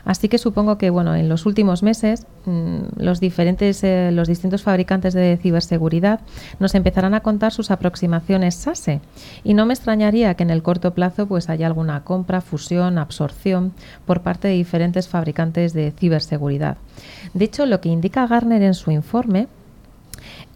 Así 0.09 0.31
que 0.31 0.39
supongo 0.39 0.79
que 0.79 0.89
bueno, 0.89 1.15
en 1.15 1.29
los 1.29 1.45
últimos 1.45 1.83
meses 1.83 2.27
mm, 2.47 2.79
los 2.97 3.21
diferentes 3.21 3.85
eh, 3.85 4.09
los 4.11 4.27
distintos 4.27 4.63
fabricantes 4.63 5.13
de 5.13 5.37
ciberseguridad 5.37 6.21
nos 6.59 6.75
empezarán 6.75 7.13
a 7.13 7.21
contar 7.21 7.53
sus 7.53 7.71
aproximaciones 7.71 8.55
SASE 8.55 9.03
y 9.45 9.53
no 9.53 9.67
me 9.67 9.75
extrañaría 9.75 10.33
que 10.33 10.45
en 10.45 10.51
el 10.51 10.63
corto 10.63 10.95
plazo 10.95 11.27
pues 11.27 11.51
haya 11.51 11.67
alguna 11.67 12.05
compra, 12.05 12.41
fusión, 12.41 12.97
absorción 12.97 13.75
por 14.07 14.23
parte 14.23 14.49
de 14.49 14.55
diferentes 14.55 15.09
fabricantes 15.09 15.75
de 15.75 15.91
ciberseguridad. 15.91 16.79
De 17.35 17.45
hecho, 17.45 17.67
lo 17.67 17.83
que 17.83 17.91
indica 17.91 18.27
Garner 18.27 18.63
en 18.63 18.73
su 18.73 18.91
informe 18.91 19.47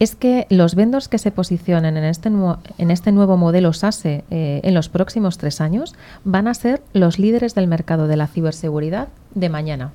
es 0.03 0.17
que 0.17 0.49
los 0.51 0.75
vendors 0.75 1.07
que 1.07 1.19
se 1.19 1.31
posicionen 1.31 1.97
en 1.97 2.03
este, 2.03 2.29
en 2.29 2.91
este 2.91 3.13
nuevo 3.13 3.37
modelo 3.37 3.73
SASE 3.73 4.25
eh, 4.33 4.61
en 4.65 4.75
los 4.75 4.89
próximos 4.89 5.39
tres 5.39 5.61
años 5.61 5.95
van 6.25 6.49
a 6.49 6.55
ser 6.55 6.83
los 6.93 7.21
líderes 7.21 7.55
del 7.55 7.69
mercado 7.69 8.09
de 8.09 8.17
la 8.17 8.27
ciberseguridad 8.27 9.07
de 9.37 9.49
mañana. 9.49 9.93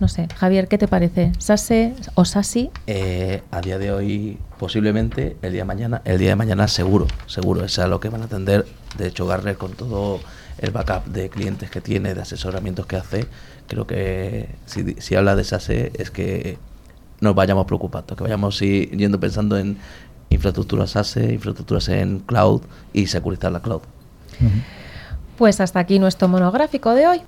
No 0.00 0.06
sé, 0.06 0.28
Javier, 0.36 0.68
¿qué 0.68 0.76
te 0.76 0.86
parece? 0.86 1.32
¿SASE 1.38 1.94
o 2.14 2.26
SASI? 2.26 2.70
Eh, 2.86 3.40
a 3.50 3.62
día 3.62 3.78
de 3.78 3.90
hoy, 3.90 4.38
posiblemente, 4.58 5.38
el 5.40 5.52
día 5.52 5.62
de 5.62 5.66
mañana, 5.66 6.02
el 6.04 6.18
día 6.18 6.28
de 6.28 6.36
mañana 6.36 6.68
seguro, 6.68 7.06
seguro, 7.26 7.64
es 7.64 7.78
a 7.78 7.86
lo 7.86 8.00
que 8.00 8.10
van 8.10 8.20
a 8.20 8.24
atender. 8.26 8.66
De 8.98 9.06
hecho, 9.06 9.26
Garner 9.26 9.56
con 9.56 9.72
todo 9.72 10.20
el 10.58 10.72
backup 10.72 11.06
de 11.06 11.30
clientes 11.30 11.70
que 11.70 11.80
tiene, 11.80 12.12
de 12.12 12.20
asesoramientos 12.20 12.84
que 12.84 12.96
hace, 12.96 13.26
creo 13.66 13.86
que 13.86 14.50
si, 14.66 14.94
si 14.98 15.14
habla 15.14 15.36
de 15.36 15.44
SASE 15.44 15.90
es 15.94 16.10
que 16.10 16.58
nos 17.20 17.34
vayamos 17.34 17.66
preocupando, 17.66 18.16
que 18.16 18.22
vayamos 18.22 18.58
yendo 18.60 19.18
pensando 19.20 19.58
en 19.58 19.78
infraestructuras 20.30 20.90
SASE, 20.90 21.32
infraestructuras 21.32 21.88
en 21.88 22.20
cloud 22.20 22.62
y 22.92 23.06
securizar 23.06 23.52
la 23.52 23.60
cloud. 23.60 23.82
Pues 25.36 25.60
hasta 25.60 25.80
aquí 25.80 25.98
nuestro 25.98 26.28
monográfico 26.28 26.94
de 26.94 27.06
hoy. 27.06 27.22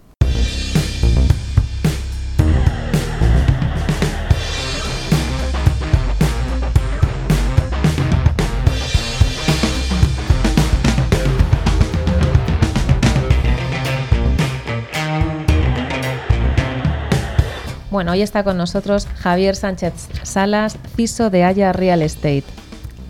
Bueno, 18.01 18.13
hoy 18.13 18.23
está 18.23 18.45
con 18.45 18.57
nosotros 18.57 19.07
Javier 19.19 19.55
Sánchez 19.55 19.93
Salas, 20.23 20.79
CISO 20.97 21.29
de 21.29 21.45
Haya 21.45 21.71
Real 21.75 22.01
Estate. 22.01 22.45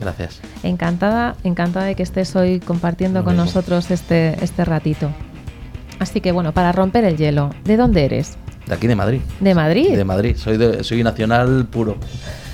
Gracias. 0.00 0.40
Encantada, 0.64 1.36
encantada 1.44 1.86
de 1.86 1.94
que 1.94 2.02
estés 2.02 2.34
hoy 2.34 2.58
compartiendo 2.58 3.22
con 3.22 3.36
nosotros 3.36 3.92
este, 3.92 4.42
este 4.42 4.64
ratito. 4.64 5.12
Así 6.00 6.20
que 6.20 6.32
bueno, 6.32 6.50
para 6.50 6.72
romper 6.72 7.04
el 7.04 7.16
hielo, 7.16 7.50
¿de 7.62 7.76
dónde 7.76 8.04
eres? 8.04 8.36
De 8.66 8.74
aquí 8.74 8.88
de 8.88 8.96
Madrid. 8.96 9.20
¿De 9.38 9.54
Madrid? 9.54 9.96
De 9.96 10.04
Madrid, 10.04 10.36
soy, 10.36 10.56
de, 10.56 10.82
soy 10.82 11.04
nacional 11.04 11.68
puro. 11.70 11.96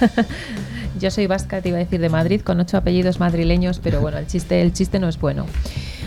Yo 1.00 1.10
soy 1.10 1.26
vasca, 1.26 1.62
te 1.62 1.70
iba 1.70 1.78
a 1.78 1.80
decir 1.80 2.02
de 2.02 2.10
Madrid, 2.10 2.42
con 2.42 2.60
ocho 2.60 2.76
apellidos 2.76 3.18
madrileños, 3.18 3.80
pero 3.82 4.02
bueno, 4.02 4.18
el 4.18 4.26
chiste, 4.26 4.60
el 4.60 4.74
chiste 4.74 4.98
no 4.98 5.08
es 5.08 5.18
bueno. 5.18 5.46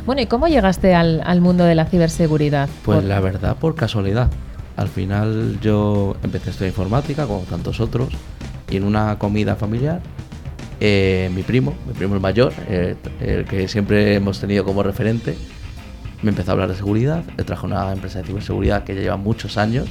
Bueno, 0.06 0.22
¿y 0.22 0.28
cómo 0.28 0.48
llegaste 0.48 0.94
al, 0.94 1.24
al 1.26 1.42
mundo 1.42 1.63
de 1.63 1.74
la 1.74 1.86
ciberseguridad? 1.86 2.70
Pues 2.86 3.04
la 3.04 3.20
verdad, 3.20 3.58
por 3.58 3.74
casualidad. 3.74 4.30
Al 4.80 4.88
final 4.88 5.60
yo 5.62 6.15
empecé 6.24 6.48
a 6.48 6.52
estudiar 6.52 6.70
informática, 6.70 7.28
como 7.28 7.42
tantos 7.42 7.82
otros, 7.82 8.13
y 8.70 8.78
en 8.78 8.86
una 8.86 9.20
comida 9.20 9.58
familiar, 9.58 10.00
eh, 10.80 11.30
mi 11.36 11.44
primo, 11.44 11.74
mi 11.86 11.92
primo 11.92 12.15
el 12.15 12.22
mayor, 12.22 12.54
eh, 12.70 12.96
el 13.20 13.44
que 13.44 13.68
siempre 13.68 14.15
hemos 14.15 14.39
tenido 14.39 14.63
como 14.63 14.82
referente, 14.82 15.36
me 16.22 16.30
empezó 16.30 16.52
a 16.52 16.54
hablar 16.54 16.70
de 16.70 16.76
seguridad. 16.76 17.26
Él 17.38 17.44
trajo 17.44 17.68
una 17.68 17.92
empresa 17.92 18.20
de 18.20 18.28
ciberseguridad 18.28 18.86
que 18.86 18.96
ya 18.96 19.02
lleva 19.02 19.18
muchos 19.18 19.58
años. 19.58 19.89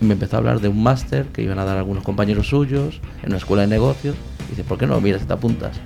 Y 0.00 0.04
me 0.04 0.12
empezó 0.12 0.36
a 0.36 0.38
hablar 0.38 0.60
de 0.60 0.68
un 0.68 0.80
máster 0.80 1.26
que 1.26 1.42
iban 1.42 1.58
a 1.58 1.64
dar 1.64 1.76
algunos 1.76 2.04
compañeros 2.04 2.46
suyos 2.46 3.00
en 3.24 3.30
una 3.30 3.38
escuela 3.38 3.62
de 3.62 3.68
negocios. 3.68 4.14
Y 4.46 4.50
dice, 4.50 4.62
¿por 4.62 4.78
qué 4.78 4.86
no? 4.86 5.00
Mira, 5.00 5.18
si 5.18 5.24
te 5.24 5.32
apuntas. 5.32 5.80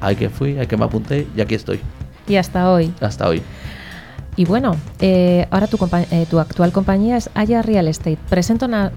Ahí 0.00 0.14
que 0.14 0.30
fui, 0.30 0.56
ahí 0.56 0.68
que 0.68 0.76
me 0.76 0.84
apunté 0.84 1.26
y 1.36 1.40
aquí 1.40 1.56
estoy. 1.56 1.80
Y 2.28 2.36
hasta 2.36 2.70
hoy. 2.70 2.94
Hasta 3.00 3.28
hoy. 3.28 3.42
Y 4.38 4.44
bueno, 4.44 4.76
eh, 5.00 5.46
ahora 5.50 5.66
tu, 5.66 5.78
eh, 6.10 6.26
tu, 6.28 6.38
actual 6.38 6.70
compañía 6.70 7.16
es 7.16 7.30
Aya 7.32 7.62
Real 7.62 7.88
Estate. 7.88 8.18
Presento 8.28 8.66
una, 8.66 8.92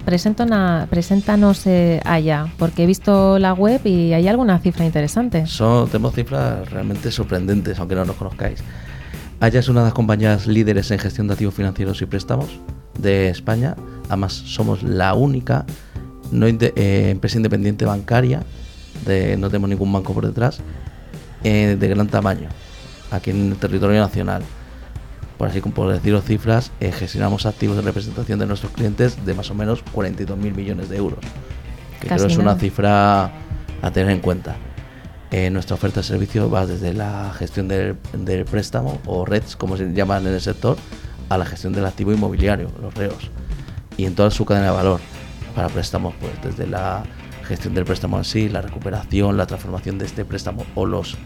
preséntanos 0.90 1.66
eh, 1.66 2.00
Aya, 2.04 2.52
porque 2.58 2.82
he 2.82 2.86
visto 2.86 3.38
la 3.38 3.54
web 3.54 3.80
y 3.86 4.12
hay 4.12 4.28
alguna 4.28 4.58
cifra 4.58 4.84
interesante. 4.84 5.46
Son, 5.46 5.88
tenemos 5.88 6.14
cifras 6.14 6.70
realmente 6.70 7.10
sorprendentes, 7.10 7.78
aunque 7.78 7.94
no 7.94 8.04
nos 8.04 8.16
conozcáis. 8.16 8.62
Aya 9.40 9.60
es 9.60 9.68
una 9.70 9.80
de 9.80 9.86
las 9.86 9.94
compañías 9.94 10.46
líderes 10.46 10.90
en 10.90 10.98
gestión 10.98 11.26
de 11.26 11.32
activos 11.32 11.54
financieros 11.54 12.02
y 12.02 12.06
préstamos 12.06 12.60
de 12.98 13.30
España. 13.30 13.76
Además, 14.08 14.34
somos 14.34 14.82
la 14.82 15.14
única 15.14 15.64
no 16.32 16.46
empresa 16.46 17.38
independiente 17.38 17.86
bancaria, 17.86 18.42
de, 19.06 19.38
no 19.38 19.48
tenemos 19.48 19.70
ningún 19.70 19.90
banco 19.90 20.12
por 20.12 20.26
detrás, 20.26 20.60
de 21.42 21.88
gran 21.88 22.08
tamaño, 22.08 22.50
aquí 23.10 23.30
en 23.30 23.52
el 23.52 23.56
territorio 23.56 23.98
nacional 23.98 24.42
por 25.40 25.48
así 25.48 25.62
como 25.62 25.74
por 25.74 25.90
deciros 25.90 26.22
cifras, 26.26 26.70
eh, 26.80 26.92
gestionamos 26.92 27.46
activos 27.46 27.74
de 27.74 27.80
representación 27.80 28.38
de 28.38 28.44
nuestros 28.44 28.72
clientes 28.72 29.24
de 29.24 29.32
más 29.32 29.50
o 29.50 29.54
menos 29.54 29.82
42.000 29.86 30.36
millones 30.36 30.90
de 30.90 30.98
euros, 30.98 31.20
que 31.98 32.08
creo 32.08 32.26
es 32.26 32.36
una 32.36 32.56
cifra 32.56 33.32
a 33.80 33.90
tener 33.90 34.10
en 34.10 34.20
cuenta. 34.20 34.56
Eh, 35.30 35.48
nuestra 35.48 35.76
oferta 35.76 36.00
de 36.00 36.04
servicio 36.04 36.50
va 36.50 36.66
desde 36.66 36.92
la 36.92 37.32
gestión 37.32 37.68
del, 37.68 37.96
préstamo 38.50 39.00
o 39.06 39.24
REDS, 39.24 39.56
como 39.56 39.78
se 39.78 39.90
llaman 39.94 40.26
en 40.26 40.34
el 40.34 40.42
sector, 40.42 40.76
a 41.30 41.38
la 41.38 41.46
gestión 41.46 41.72
del 41.72 41.86
activo 41.86 42.12
inmobiliario, 42.12 42.70
los 42.82 42.92
REOs, 42.92 43.30
y 43.96 44.04
en 44.04 44.14
toda 44.14 44.30
su 44.30 44.44
cadena 44.44 44.66
de 44.66 44.72
valor 44.72 45.00
para 45.54 45.70
préstamos, 45.70 46.14
pues 46.20 46.32
desde 46.42 46.70
la 46.70 47.02
gestión 47.44 47.72
del 47.72 47.86
préstamo 47.86 48.18
en 48.18 48.24
sí, 48.24 48.50
la 48.50 48.60
recuperación, 48.60 49.38
la 49.38 49.46
transformación 49.46 49.96
de 49.96 50.04
este 50.04 50.26
préstamo 50.26 50.66
o 50.74 50.84
los 50.84 51.16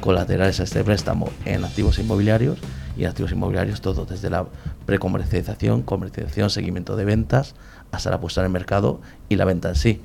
colaterales 0.00 0.58
a 0.58 0.64
este 0.64 0.82
préstamo 0.82 1.30
en 1.44 1.64
activos 1.64 2.00
inmobiliarios 2.00 2.58
y 2.96 3.04
activos 3.04 3.32
inmobiliarios, 3.32 3.80
todo 3.80 4.04
desde 4.04 4.30
la 4.30 4.46
precomercialización, 4.86 5.82
comercialización, 5.82 6.50
seguimiento 6.50 6.96
de 6.96 7.04
ventas, 7.04 7.54
hasta 7.90 8.10
la 8.10 8.20
puesta 8.20 8.40
en 8.40 8.46
el 8.46 8.52
mercado 8.52 9.00
y 9.28 9.36
la 9.36 9.44
venta 9.44 9.70
en 9.70 9.74
sí. 9.76 10.02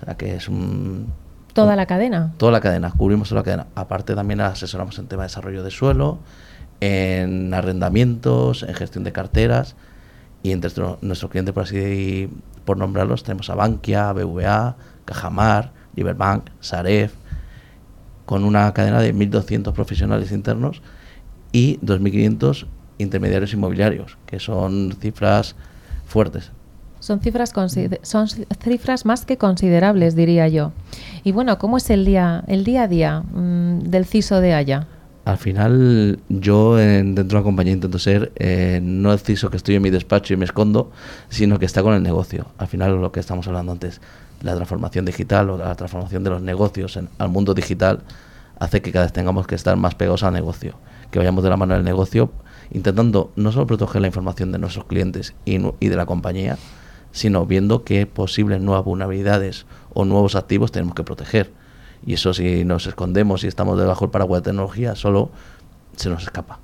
O 0.00 0.04
sea 0.04 0.16
que 0.16 0.34
es 0.36 0.48
un... 0.48 1.12
Toda 1.52 1.76
la 1.76 1.86
cadena. 1.86 2.32
Toda 2.38 2.52
la 2.52 2.60
cadena, 2.60 2.92
cubrimos 2.92 3.28
toda 3.28 3.40
la 3.40 3.44
cadena. 3.44 3.66
Aparte 3.74 4.14
también 4.14 4.40
asesoramos 4.40 4.98
en 4.98 5.06
tema 5.06 5.22
de 5.22 5.28
desarrollo 5.28 5.62
de 5.62 5.70
suelo, 5.70 6.18
en 6.80 7.52
arrendamientos, 7.54 8.62
en 8.62 8.74
gestión 8.74 9.04
de 9.04 9.12
carteras 9.12 9.76
y 10.42 10.50
entre 10.52 10.70
nuestros 11.02 11.30
clientes, 11.30 11.54
por 11.54 11.64
así 11.64 12.28
por 12.64 12.76
nombrarlos, 12.76 13.22
tenemos 13.22 13.50
a 13.50 13.54
Bankia, 13.54 14.12
BVA, 14.12 14.76
Cajamar, 15.04 15.72
Liberbank, 15.94 16.50
Saref, 16.60 17.12
con 18.24 18.44
una 18.44 18.72
cadena 18.72 19.00
de 19.00 19.14
1.200 19.14 19.72
profesionales 19.72 20.32
internos 20.32 20.82
y 21.52 21.78
2.500 21.78 22.66
intermediarios 22.98 23.52
inmobiliarios, 23.52 24.16
que 24.26 24.40
son 24.40 24.96
cifras 25.00 25.54
fuertes. 26.06 26.50
Son 27.00 27.20
cifras, 27.20 27.52
son 28.02 28.28
cifras 28.28 29.04
más 29.04 29.26
que 29.26 29.36
considerables, 29.36 30.14
diría 30.14 30.46
yo. 30.46 30.72
Y 31.24 31.32
bueno, 31.32 31.58
¿cómo 31.58 31.76
es 31.76 31.90
el 31.90 32.04
día, 32.04 32.44
el 32.46 32.64
día 32.64 32.84
a 32.84 32.88
día 32.88 33.20
mm, 33.22 33.80
del 33.80 34.06
CISO 34.06 34.40
de 34.40 34.54
Haya? 34.54 34.86
Al 35.24 35.36
final, 35.36 36.20
yo 36.28 36.76
dentro 36.76 37.24
de 37.24 37.34
la 37.34 37.42
compañía 37.42 37.72
intento 37.72 37.98
ser 37.98 38.32
eh, 38.36 38.80
no 38.82 39.12
el 39.12 39.18
CISO 39.18 39.50
que 39.50 39.56
estoy 39.56 39.76
en 39.76 39.82
mi 39.82 39.90
despacho 39.90 40.32
y 40.32 40.36
me 40.36 40.44
escondo, 40.44 40.92
sino 41.28 41.58
que 41.58 41.66
está 41.66 41.82
con 41.82 41.94
el 41.94 42.02
negocio. 42.02 42.46
Al 42.58 42.68
final, 42.68 43.00
lo 43.00 43.10
que 43.10 43.20
estamos 43.20 43.46
hablando 43.48 43.72
antes, 43.72 44.00
la 44.40 44.54
transformación 44.54 45.04
digital 45.04 45.50
o 45.50 45.58
la 45.58 45.74
transformación 45.74 46.22
de 46.22 46.30
los 46.30 46.42
negocios 46.42 46.98
al 47.18 47.28
mundo 47.28 47.52
digital 47.52 48.00
hace 48.60 48.80
que 48.80 48.92
cada 48.92 49.06
vez 49.06 49.12
tengamos 49.12 49.48
que 49.48 49.56
estar 49.56 49.76
más 49.76 49.96
pegados 49.96 50.22
al 50.22 50.34
negocio 50.34 50.76
que 51.12 51.18
vayamos 51.18 51.44
de 51.44 51.50
la 51.50 51.56
mano 51.56 51.74
del 51.74 51.84
negocio, 51.84 52.32
intentando 52.72 53.30
no 53.36 53.52
solo 53.52 53.66
proteger 53.66 54.00
la 54.00 54.08
información 54.08 54.50
de 54.50 54.58
nuestros 54.58 54.86
clientes 54.86 55.34
y, 55.44 55.58
de 55.58 55.96
la 55.96 56.06
compañía, 56.06 56.56
sino 57.12 57.44
viendo 57.46 57.84
qué 57.84 58.06
posibles 58.06 58.60
nuevas 58.60 58.84
vulnerabilidades 58.84 59.66
o 59.92 60.06
nuevos 60.06 60.34
activos 60.34 60.72
tenemos 60.72 60.94
que 60.94 61.04
proteger. 61.04 61.52
Y 62.04 62.14
eso 62.14 62.32
si 62.32 62.64
nos 62.64 62.86
escondemos 62.86 63.44
y 63.44 63.46
estamos 63.46 63.78
debajo 63.78 64.06
del 64.06 64.10
paraguas 64.10 64.42
de 64.42 64.50
tecnología, 64.50 64.96
solo 64.96 65.30
se 65.96 66.08
nos 66.08 66.22
escapa. 66.22 66.58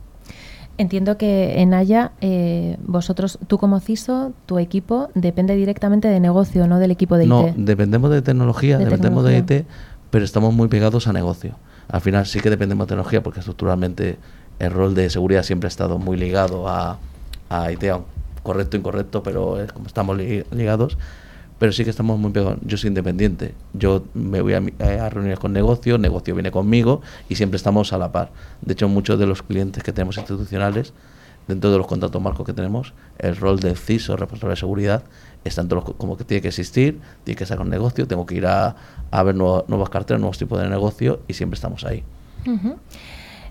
Entiendo 0.78 1.18
que 1.18 1.60
en 1.60 1.74
Haya, 1.74 2.12
eh, 2.22 2.78
vosotros, 2.86 3.38
tú 3.48 3.58
como 3.58 3.80
CISO, 3.80 4.32
tu 4.46 4.58
equipo 4.58 5.10
depende 5.14 5.54
directamente 5.56 6.08
de 6.08 6.20
negocio, 6.20 6.66
no 6.66 6.78
del 6.78 6.92
equipo 6.92 7.18
de 7.18 7.24
IT. 7.24 7.28
No, 7.28 7.52
dependemos 7.54 8.10
de 8.10 8.22
tecnología, 8.22 8.78
dependemos 8.78 9.24
de 9.24 9.38
IT, 9.38 9.66
pero 10.10 10.24
estamos 10.24 10.54
muy 10.54 10.68
pegados 10.68 11.06
a 11.06 11.12
negocio. 11.12 11.56
Al 11.88 12.00
final 12.00 12.26
sí 12.26 12.40
que 12.40 12.48
dependemos 12.48 12.86
de 12.86 12.90
tecnología 12.90 13.22
porque 13.22 13.40
estructuralmente 13.40 14.18
el 14.58 14.70
rol 14.70 14.94
de 14.94 15.10
seguridad 15.10 15.42
siempre 15.42 15.66
ha 15.66 15.68
estado 15.68 15.98
muy 15.98 16.16
ligado 16.16 16.68
a, 16.68 16.98
a 17.48 17.72
IT, 17.72 17.84
correcto 18.42 18.76
incorrecto, 18.76 19.22
pero 19.22 19.60
es 19.60 19.72
como 19.72 19.86
estamos 19.86 20.16
ligados. 20.16 20.98
Pero 21.58 21.72
sí 21.72 21.82
que 21.82 21.90
estamos 21.90 22.20
muy 22.20 22.30
pegados. 22.30 22.58
Yo 22.62 22.76
soy 22.76 22.88
independiente. 22.88 23.52
Yo 23.72 24.04
me 24.14 24.40
voy 24.40 24.54
a, 24.54 24.58
a, 24.58 25.08
reuniones 25.10 25.40
con 25.40 25.52
negocio, 25.52 25.98
negocio 25.98 26.34
viene 26.34 26.52
conmigo 26.52 27.02
y 27.28 27.34
siempre 27.34 27.56
estamos 27.56 27.92
a 27.92 27.98
la 27.98 28.12
par. 28.12 28.30
De 28.62 28.74
hecho, 28.74 28.88
muchos 28.88 29.18
de 29.18 29.26
los 29.26 29.42
clientes 29.42 29.82
que 29.82 29.92
tenemos 29.92 30.18
institucionales, 30.18 30.92
dentro 31.48 31.72
de 31.72 31.78
los 31.78 31.86
contratos 31.88 32.22
marcos 32.22 32.46
que 32.46 32.52
tenemos, 32.52 32.94
el 33.18 33.36
rol 33.36 33.58
del 33.58 33.76
CISO, 33.76 34.16
responsable 34.16 34.52
de 34.52 34.56
seguridad, 34.60 35.02
es 35.44 35.56
tanto 35.56 35.82
como 35.82 36.16
que 36.16 36.22
tiene 36.22 36.42
que 36.42 36.48
existir, 36.48 37.00
tiene 37.24 37.36
que 37.36 37.46
sacar 37.46 37.64
un 37.64 37.70
negocio, 37.70 38.06
tengo 38.06 38.24
que 38.24 38.36
ir 38.36 38.46
a, 38.46 38.76
ver 39.24 39.34
nuevas 39.34 39.88
carteras, 39.88 40.20
nuevos 40.20 40.38
tipos 40.38 40.60
de 40.60 40.68
negocio 40.68 41.20
y 41.26 41.34
siempre 41.34 41.56
estamos 41.56 41.84
ahí. 41.84 42.04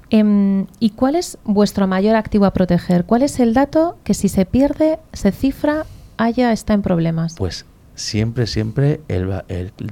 Em, 0.10 0.68
¿Y 0.80 0.92
cuál 0.92 1.16
es 1.16 1.38
vuestro 1.44 1.88
mayor 1.88 2.16
activo 2.16 2.46
a 2.46 2.54
proteger? 2.54 3.06
¿Cuál 3.06 3.24
es 3.24 3.40
el 3.40 3.54
dato 3.54 3.98
que 4.04 4.14
si 4.14 4.30
se 4.30 4.46
pierde, 4.46 5.00
se 5.14 5.32
cifra, 5.32 5.86
haya 6.18 6.52
está 6.52 6.74
en 6.74 6.82
problemas? 6.82 7.36
Pues 7.36 7.66
siempre, 7.96 8.48
siempre 8.48 9.02
el, 9.08 9.30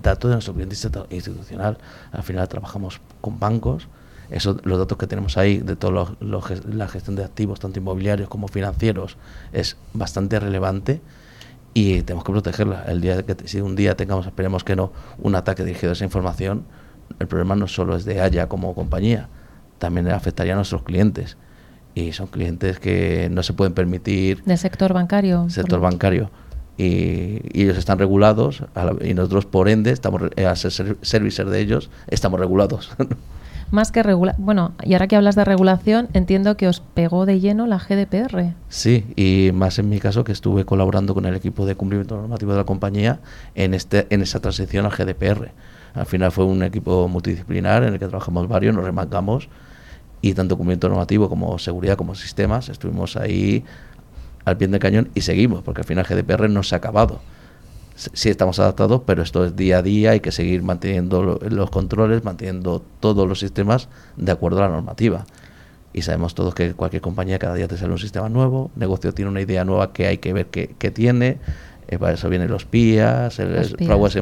dato 0.02 0.30
de 0.30 0.36
nuestro 0.36 0.54
cliente 0.54 0.76
institucional. 1.10 1.78
Al 2.12 2.24
final 2.24 2.48
trabajamos 2.48 3.02
con 3.20 3.40
bancos. 3.40 3.88
Eso, 4.30 4.58
los 4.64 4.80
datos 4.80 4.98
que 4.98 5.06
tenemos 5.06 5.38
ahí 5.38 5.58
de 5.58 5.76
toda 5.76 6.16
la 6.22 6.88
gestión 6.88 7.16
de 7.16 7.24
activos, 7.24 7.60
tanto 7.60 7.80
inmobiliarios 7.80 8.30
como 8.30 8.48
financieros, 8.48 9.18
es 9.54 9.78
bastante 9.94 10.40
relevante 10.40 11.02
y 11.74 12.02
tenemos 12.04 12.24
que 12.24 12.32
protegerla. 12.32 12.86
El 12.88 13.02
día 13.02 13.22
que 13.24 13.36
si 13.48 13.60
un 13.60 13.76
día 13.76 13.96
tengamos, 13.96 14.26
esperemos 14.26 14.64
que 14.64 14.76
no, 14.76 14.92
un 15.20 15.36
ataque 15.36 15.64
dirigido 15.64 15.92
a 15.92 15.94
esa 15.94 16.06
información, 16.06 16.64
el 17.20 17.28
problema 17.28 17.56
no 17.56 17.68
solo 17.68 17.96
es 17.96 18.06
de 18.06 18.20
Haya 18.22 18.48
como 18.48 18.74
compañía, 18.74 19.30
también 19.86 20.08
afectaría 20.10 20.54
a 20.54 20.56
nuestros 20.56 20.82
clientes. 20.84 21.38
y 21.94 22.12
son 22.12 22.28
clientes 22.28 22.80
que 22.80 23.30
no 23.32 23.42
se 23.44 23.54
pueden 23.54 23.74
permitir 23.74 24.44
¿Del 24.44 24.58
sector 24.58 24.92
bancario? 24.94 25.50
sector 25.50 25.80
bancario 25.80 26.30
y, 26.78 27.40
y 27.54 27.64
ellos 27.64 27.78
están 27.78 28.00
regulados 28.00 28.64
a 28.76 28.84
la- 28.86 28.96
y 29.08 29.14
nosotros 29.14 29.46
por 29.46 29.70
ende 29.70 29.92
estamos 29.92 30.22
eh, 30.36 30.46
a 30.46 30.56
ser 30.58 30.72
ser- 30.72 30.98
servicer 31.02 31.48
de 31.50 31.60
ellos 31.62 31.90
estamos 32.08 32.40
regulados 32.40 32.92
Más 33.72 33.92
que 33.92 34.04
regula 34.04 34.36
Bueno, 34.38 34.74
y 34.84 34.94
ahora 34.94 35.08
que 35.08 35.16
hablas 35.16 35.36
de 35.36 35.44
regulación, 35.44 36.08
entiendo 36.14 36.56
que 36.56 36.68
os 36.68 36.82
pegó 36.82 37.26
de 37.26 37.40
lleno 37.40 37.66
la 37.66 37.80
GDPR. 37.80 38.54
sí 38.70 39.06
y 39.16 39.52
más 39.54 39.80
en 39.80 39.88
mi 39.90 40.00
caso 40.00 40.24
que 40.26 40.32
estuve 40.34 40.66
colaborando 40.66 41.14
con 41.14 41.26
el 41.26 41.34
equipo 41.36 41.66
de 41.66 41.76
cumplimiento 41.76 42.16
normativo 42.18 42.52
de 42.52 42.58
la 42.58 42.66
compañía 42.66 43.20
en 43.56 43.74
este 43.74 44.06
en 44.10 44.22
esa 44.22 44.40
transición 44.42 44.86
al 44.86 44.92
GDPR 44.92 45.52
al 45.94 46.06
final 46.06 46.32
fue 46.34 46.44
un 46.46 46.62
equipo 46.62 47.08
multidisciplinar 47.08 47.84
en 47.84 47.94
el 47.94 48.00
que 48.00 48.08
trabajamos 48.08 48.48
varios 48.50 48.76
nos 48.76 48.84
remangamos 48.84 49.48
y 50.30 50.34
tanto 50.34 50.58
cumplimiento 50.58 50.90
normativo 50.90 51.30
como 51.30 51.60
seguridad 51.60 51.96
como 51.98 52.16
sistemas 52.16 52.70
estuvimos 52.70 53.16
ahí 53.16 53.64
al 54.44 54.58
pie 54.58 54.68
del 54.68 54.80
cañón 54.80 55.10
y 55.14 55.22
seguimos 55.22 55.62
porque 55.62 55.82
al 55.82 55.86
final 55.88 56.06
GDPR 56.06 56.50
no 56.50 56.64
se 56.64 56.74
ha 56.76 56.80
acabado 56.80 57.20
sí 57.96 58.30
estamos 58.30 58.60
adaptados, 58.60 59.04
pero 59.06 59.24
esto 59.24 59.46
es 59.46 59.56
día 59.56 59.78
a 59.78 59.82
día, 59.82 60.12
hay 60.12 60.20
que 60.20 60.34
seguir 60.34 60.62
manteniendo 60.64 61.24
lo- 61.24 61.40
los 61.50 61.70
controles, 61.70 62.26
manteniendo 62.26 62.84
todos 63.00 63.26
los 63.26 63.40
sistemas 63.40 63.88
de 64.18 64.34
acuerdo 64.34 64.60
a 64.62 64.68
la 64.68 64.74
normativa. 64.76 65.26
Y 65.94 66.02
sabemos 66.02 66.36
todos 66.36 66.54
que 66.54 66.74
cualquier 66.74 67.02
compañía 67.02 67.40
cada 67.40 67.54
día 67.56 67.70
te 67.70 67.78
sale 67.78 67.94
un 67.94 67.98
sistema 67.98 68.28
nuevo, 68.28 68.70
negocio 68.76 69.14
tiene 69.14 69.32
una 69.32 69.40
idea 69.40 69.64
nueva 69.64 69.94
que 69.94 70.08
hay 70.08 70.18
que 70.18 70.34
ver 70.34 70.48
qué, 70.48 70.76
qué 70.78 70.92
tiene, 70.92 71.38
eh, 71.88 71.98
para 71.98 72.16
eso 72.16 72.28
vienen 72.28 72.50
los 72.50 72.66
PIAs, 72.66 73.40
el, 73.40 73.56
el 73.56 73.76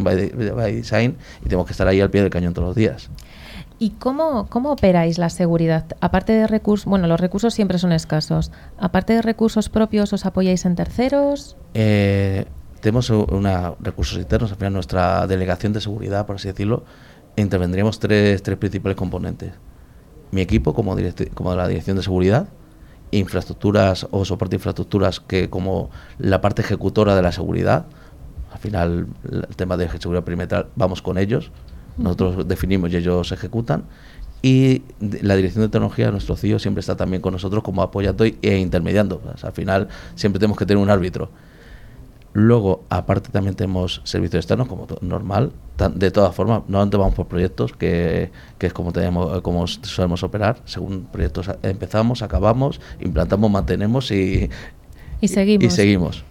by, 0.04 0.52
by 0.52 0.72
Design, 0.76 1.16
y 1.42 1.46
tenemos 1.46 1.66
que 1.66 1.72
estar 1.72 1.88
ahí 1.88 2.00
al 2.00 2.12
pie 2.12 2.22
del 2.22 2.30
cañón 2.30 2.54
todos 2.54 2.68
los 2.68 2.76
días. 2.76 3.10
¿Y 3.84 3.90
cómo, 4.00 4.48
cómo 4.48 4.72
operáis 4.72 5.18
la 5.18 5.30
seguridad? 5.30 5.84
Aparte 6.00 6.32
de 6.32 6.48
recursos, 6.48 6.86
bueno, 6.86 7.06
los 7.06 7.20
recursos 7.20 7.54
siempre 7.54 7.78
son 7.78 7.92
escasos. 7.92 8.50
Aparte 8.78 9.12
de 9.12 9.22
recursos 9.22 9.68
propios, 9.68 10.14
¿os 10.14 10.26
apoyáis 10.26 10.64
en 10.64 10.76
terceros? 10.78 11.58
Eh, 11.74 12.46
tenemos 12.80 13.10
una 13.10 13.74
recursos 13.82 14.18
internos, 14.18 14.52
al 14.52 14.58
final 14.58 14.72
nuestra 14.72 15.28
delegación 15.28 15.74
de 15.74 15.82
seguridad, 15.82 16.26
por 16.26 16.38
así 16.38 16.48
decirlo, 16.48 16.86
intervendríamos 17.36 18.00
tres, 18.00 18.42
tres 18.42 18.58
principales 18.58 18.96
componentes. 18.96 19.52
Mi 20.32 20.40
equipo 20.40 20.74
como, 20.74 20.96
como 21.34 21.54
la 21.54 21.68
dirección 21.68 21.98
de 21.98 22.04
seguridad, 22.04 22.48
infraestructuras 23.12 24.08
o 24.12 24.24
soporte 24.24 24.52
de 24.52 24.60
infraestructuras 24.62 25.20
que 25.20 25.50
como 25.50 25.90
la 26.20 26.40
parte 26.40 26.62
ejecutora 26.62 27.18
de 27.18 27.22
la 27.22 27.34
seguridad, 27.34 27.88
al 28.50 28.60
final 28.60 29.08
el 29.30 29.56
tema 29.58 29.76
de 29.76 29.90
seguridad 30.00 30.24
perimetral 30.24 30.68
vamos 30.78 31.02
con 31.02 31.18
ellos, 31.18 31.52
nosotros 31.98 32.48
definimos 32.48 32.92
y 32.92 32.98
ellos 32.98 33.32
ejecutan. 33.32 33.84
Y 34.42 34.84
de- 35.00 35.24
la 35.24 35.36
dirección 35.36 35.62
de 35.64 35.70
tecnología, 35.70 36.12
nuestro 36.12 36.36
CIO, 36.36 36.60
siempre 36.60 36.82
está 36.82 36.96
también 36.98 37.22
con 37.22 37.32
nosotros 37.34 37.64
como 37.64 37.82
apoyando 37.82 38.26
e 38.26 38.58
intermediando. 38.58 39.22
O 39.34 39.38
sea, 39.38 39.50
al 39.50 39.56
final 39.56 39.88
siempre 40.16 40.40
tenemos 40.40 40.58
que 40.58 40.66
tener 40.66 40.82
un 40.84 40.90
árbitro. 40.90 41.30
Luego, 42.36 42.84
aparte 42.90 43.30
también 43.32 43.56
tenemos 43.56 44.02
servicios 44.06 44.40
externos, 44.44 44.68
como 44.68 44.88
normal. 45.02 45.52
Tan- 45.76 46.00
De 46.00 46.10
todas 46.10 46.34
formas, 46.36 46.64
normalmente 46.68 46.98
vamos 46.98 47.14
por 47.14 47.28
proyectos, 47.28 47.74
que, 47.74 48.32
que 48.58 48.68
es 48.68 48.74
como, 48.74 48.92
tenemos, 48.92 49.40
como 49.42 49.68
solemos 49.68 50.24
operar. 50.24 50.58
Según 50.66 51.04
proyectos 51.12 51.50
empezamos, 51.62 52.24
acabamos, 52.24 52.82
implantamos, 53.00 53.52
mantenemos 53.52 54.10
y, 54.12 54.50
Y 55.22 55.28
seguimos. 55.28 55.64
y 55.64 55.70
seguimos. 55.70 56.24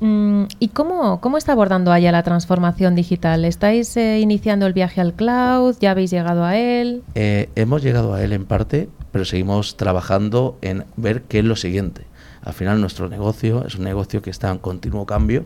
Mm, 0.00 0.44
¿Y 0.60 0.68
cómo, 0.68 1.20
cómo 1.20 1.38
está 1.38 1.52
abordando 1.52 1.90
Haya 1.92 2.12
la 2.12 2.22
transformación 2.22 2.94
digital? 2.94 3.44
¿Estáis 3.44 3.96
eh, 3.96 4.20
iniciando 4.20 4.66
el 4.66 4.72
viaje 4.72 5.00
al 5.00 5.14
cloud? 5.14 5.76
¿Ya 5.80 5.90
habéis 5.90 6.10
llegado 6.10 6.44
a 6.44 6.56
él? 6.56 7.02
Eh, 7.14 7.48
hemos 7.56 7.82
llegado 7.82 8.14
a 8.14 8.22
él 8.22 8.32
en 8.32 8.44
parte, 8.44 8.88
pero 9.10 9.24
seguimos 9.24 9.76
trabajando 9.76 10.56
en 10.62 10.84
ver 10.96 11.22
qué 11.22 11.40
es 11.40 11.44
lo 11.44 11.56
siguiente. 11.56 12.02
Al 12.42 12.52
final 12.52 12.80
nuestro 12.80 13.08
negocio 13.08 13.64
es 13.66 13.74
un 13.74 13.84
negocio 13.84 14.22
que 14.22 14.30
está 14.30 14.50
en 14.50 14.58
continuo 14.58 15.04
cambio. 15.04 15.44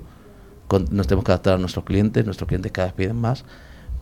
Con- 0.69 0.87
nos 0.91 1.07
tenemos 1.07 1.25
que 1.25 1.33
adaptar 1.33 1.55
a 1.55 1.59
nuestros 1.59 1.85
clientes, 1.85 2.25
nuestros 2.27 2.47
clientes 2.47 2.73
cada 2.73 2.89
vez 2.89 2.95
piden 2.95 3.17
más. 3.17 3.45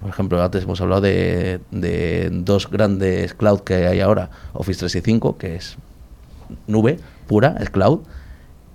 Por 0.01 0.11
ejemplo, 0.11 0.43
antes 0.43 0.65
hemos 0.65 0.81
hablado 0.81 1.03
de, 1.03 1.61
de 1.71 2.29
dos 2.33 2.69
grandes 2.71 3.35
cloud 3.35 3.61
que 3.61 3.87
hay 3.87 4.01
ahora, 4.01 4.31
Office 4.55 4.79
365, 4.81 5.37
que 5.37 5.57
es 5.57 5.77
nube 6.67 6.99
pura, 7.29 7.57
es 7.61 7.71
cloud, 7.71 8.01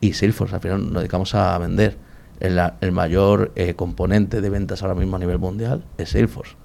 y 0.02 0.14
Salesforce. 0.14 0.56
Al 0.56 0.62
final 0.62 0.84
nos 0.94 1.02
dedicamos 1.02 1.36
a 1.36 1.58
vender. 1.58 1.98
El, 2.40 2.60
el 2.82 2.92
mayor 2.92 3.52
eh, 3.56 3.76
componente 3.76 4.42
de 4.42 4.50
ventas 4.50 4.82
ahora 4.84 4.94
mismo 4.96 5.16
a 5.16 5.20
nivel 5.20 5.40
mundial 5.40 5.86
es 5.98 6.10
Salesforce. 6.10 6.56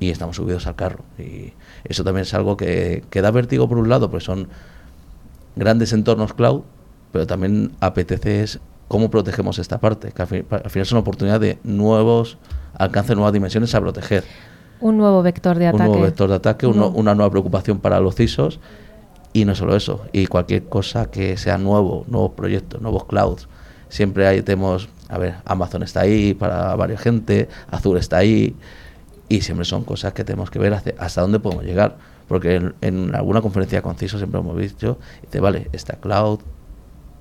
Y 0.00 0.10
estamos 0.10 0.36
subidos 0.36 0.66
al 0.66 0.74
carro. 0.74 1.04
Y 1.18 1.52
eso 1.84 2.02
también 2.02 2.22
es 2.22 2.34
algo 2.34 2.56
que, 2.56 3.04
que 3.08 3.22
da 3.22 3.30
vértigo 3.30 3.68
por 3.68 3.78
un 3.78 3.88
lado, 3.88 4.10
porque 4.10 4.24
son 4.24 4.48
grandes 5.54 5.92
entornos 5.92 6.34
cloud, 6.34 6.62
pero 7.12 7.26
también 7.26 7.72
apetece 7.80 8.42
es 8.42 8.58
cómo 8.88 9.10
protegemos 9.10 9.58
esta 9.58 9.78
parte, 9.78 10.10
que 10.12 10.22
al, 10.22 10.28
fin- 10.28 10.46
al 10.50 10.70
final 10.70 10.82
es 10.82 10.92
una 10.92 11.00
oportunidad 11.00 11.40
de 11.40 11.58
nuevos 11.62 12.36
alcances, 12.76 13.14
nuevas 13.16 13.32
dimensiones 13.32 13.74
a 13.74 13.80
proteger. 13.80 14.24
Un 14.80 14.96
nuevo 14.96 15.22
vector 15.22 15.56
de 15.56 15.68
Un 15.68 15.74
ataque. 15.76 15.88
nuevo 15.88 16.02
vector 16.02 16.28
de 16.30 16.34
ataque, 16.36 16.66
No. 16.66 16.88
una 16.88 17.14
nueva 17.14 17.30
preocupación 17.30 17.78
para 17.78 18.00
los 18.00 18.16
CISOs 18.16 18.58
y 19.32 19.44
no 19.44 19.54
solo 19.54 19.76
eso, 19.76 20.02
y 20.12 20.26
cualquier 20.26 20.64
cosa 20.64 21.10
que 21.10 21.36
sea 21.36 21.58
nuevo, 21.58 22.04
nuevos 22.08 22.32
proyectos, 22.32 22.80
nuevos 22.80 23.04
clouds. 23.06 23.48
Siempre 23.88 24.26
hay, 24.26 24.42
tenemos, 24.42 24.88
a 25.08 25.18
ver, 25.18 25.36
Amazon 25.44 25.82
está 25.82 26.00
ahí 26.00 26.34
para 26.34 26.74
varias 26.76 27.00
gente, 27.00 27.48
Azure 27.70 28.00
está 28.00 28.18
ahí, 28.18 28.54
y 29.28 29.40
siempre 29.40 29.64
son 29.64 29.84
cosas 29.84 30.12
que 30.12 30.24
tenemos 30.24 30.50
que 30.50 30.58
ver 30.58 30.74
hacia- 30.74 30.94
hasta 30.98 31.22
dónde 31.22 31.38
podemos 31.40 31.64
llegar. 31.64 31.96
Porque 32.28 32.54
en, 32.56 32.74
en 32.80 33.14
alguna 33.14 33.42
conferencia 33.42 33.82
con 33.82 33.96
CISO 33.96 34.16
siempre 34.18 34.40
hemos 34.40 34.56
visto, 34.56 34.98
dice, 35.22 35.40
vale, 35.40 35.68
está 35.72 35.96
cloud, 35.96 36.40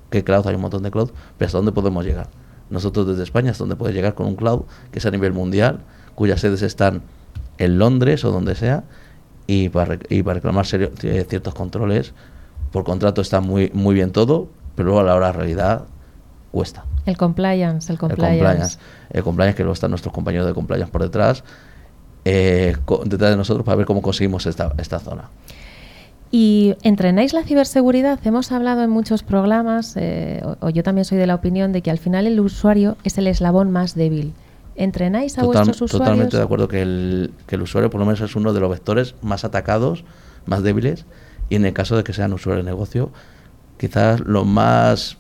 ¿qué 0.10 0.24
cloud? 0.24 0.46
Hay 0.48 0.56
un 0.56 0.62
montón 0.62 0.84
de 0.84 0.92
cloud, 0.92 1.12
pero 1.38 1.48
¿hasta 1.48 1.58
dónde 1.58 1.72
podemos 1.72 2.06
llegar? 2.06 2.28
Nosotros 2.70 3.08
desde 3.08 3.24
España, 3.24 3.52
¿hasta 3.52 3.64
dónde 3.64 3.76
puede 3.76 3.94
llegar 3.94 4.14
con 4.14 4.28
un 4.28 4.36
cloud 4.36 4.62
que 4.92 5.00
es 5.00 5.06
a 5.06 5.12
nivel 5.12 5.34
mundial, 5.34 5.80
cuyas 6.16 6.40
sedes 6.40 6.62
están 6.62 7.02
en 7.58 7.78
Londres 7.78 8.24
o 8.24 8.32
donde 8.32 8.56
sea, 8.56 8.84
y 9.48 9.70
para, 9.70 9.98
y 10.10 10.24
para 10.24 10.36
reclamar 10.36 10.66
serio- 10.66 10.92
eh, 11.04 11.26
ciertos 11.30 11.54
controles, 11.54 12.14
por 12.72 12.84
contrato 12.84 13.22
está 13.22 13.42
muy, 13.42 13.70
muy 13.74 13.94
bien 13.96 14.12
todo, 14.12 14.48
pero 14.76 14.88
luego 14.88 15.02
a 15.02 15.04
la 15.04 15.16
hora 15.16 15.28
de 15.28 15.34
realidad 15.34 15.84
cuesta. 16.52 16.86
El 17.06 17.18
compliance, 17.18 17.92
el 17.92 17.96
El 17.96 18.00
compliance. 18.00 18.78
el 19.10 19.24
compliance, 19.24 19.56
que 19.56 19.64
luego 19.64 19.74
están 19.74 19.90
nuestros 19.92 20.14
compañeros 20.14 20.48
de 20.48 20.54
compliance 20.54 20.92
por 20.92 21.02
detrás, 21.02 21.44
eh, 22.26 22.76
detrás 23.06 23.32
de 23.32 23.38
nosotros 23.38 23.66
para 23.66 23.76
ver 23.78 23.86
cómo 23.86 24.02
conseguimos 24.02 24.46
esta, 24.46 24.74
esta 24.78 25.00
zona. 25.00 25.24
¿Y 26.34 26.76
entrenáis 26.84 27.34
la 27.34 27.44
ciberseguridad? 27.44 28.20
Hemos 28.24 28.52
hablado 28.54 28.84
en 28.84 28.90
muchos 28.90 29.22
programas, 29.24 29.98
eh, 29.98 30.42
o, 30.46 30.68
o 30.68 30.70
yo 30.70 30.82
también 30.84 31.04
soy 31.04 31.18
de 31.18 31.28
la 31.28 31.36
opinión 31.36 31.74
de 31.74 31.82
que 31.82 31.92
al 31.92 31.98
final 31.98 32.26
el 32.26 32.40
usuario 32.40 32.96
es 33.04 33.18
el 33.18 33.28
eslabón 33.28 33.72
más 33.72 33.96
débil. 33.96 34.34
¿Entrenáis 34.84 35.38
a 35.38 35.42
Total- 35.42 35.64
vuestros 35.66 35.82
usuarios? 35.82 36.00
totalmente 36.08 36.38
de 36.38 36.44
acuerdo 36.44 36.68
que 36.68 36.82
el, 36.82 37.32
que 37.48 37.56
el 37.56 37.62
usuario 37.62 37.90
por 37.90 38.00
lo 38.00 38.06
menos 38.06 38.22
es 38.22 38.36
uno 38.36 38.52
de 38.54 38.60
los 38.60 38.70
vectores 38.70 39.16
más 39.22 39.44
atacados, 39.46 40.04
más 40.46 40.64
débiles, 40.64 41.06
y 41.50 41.56
en 41.56 41.66
el 41.66 41.74
caso 41.74 41.96
de 41.98 42.04
que 42.04 42.14
sean 42.14 42.34
usuarios 42.34 42.66
de 42.66 42.72
negocio, 42.72 43.12
quizás 43.78 44.20
lo 44.22 44.46
más 44.46 45.18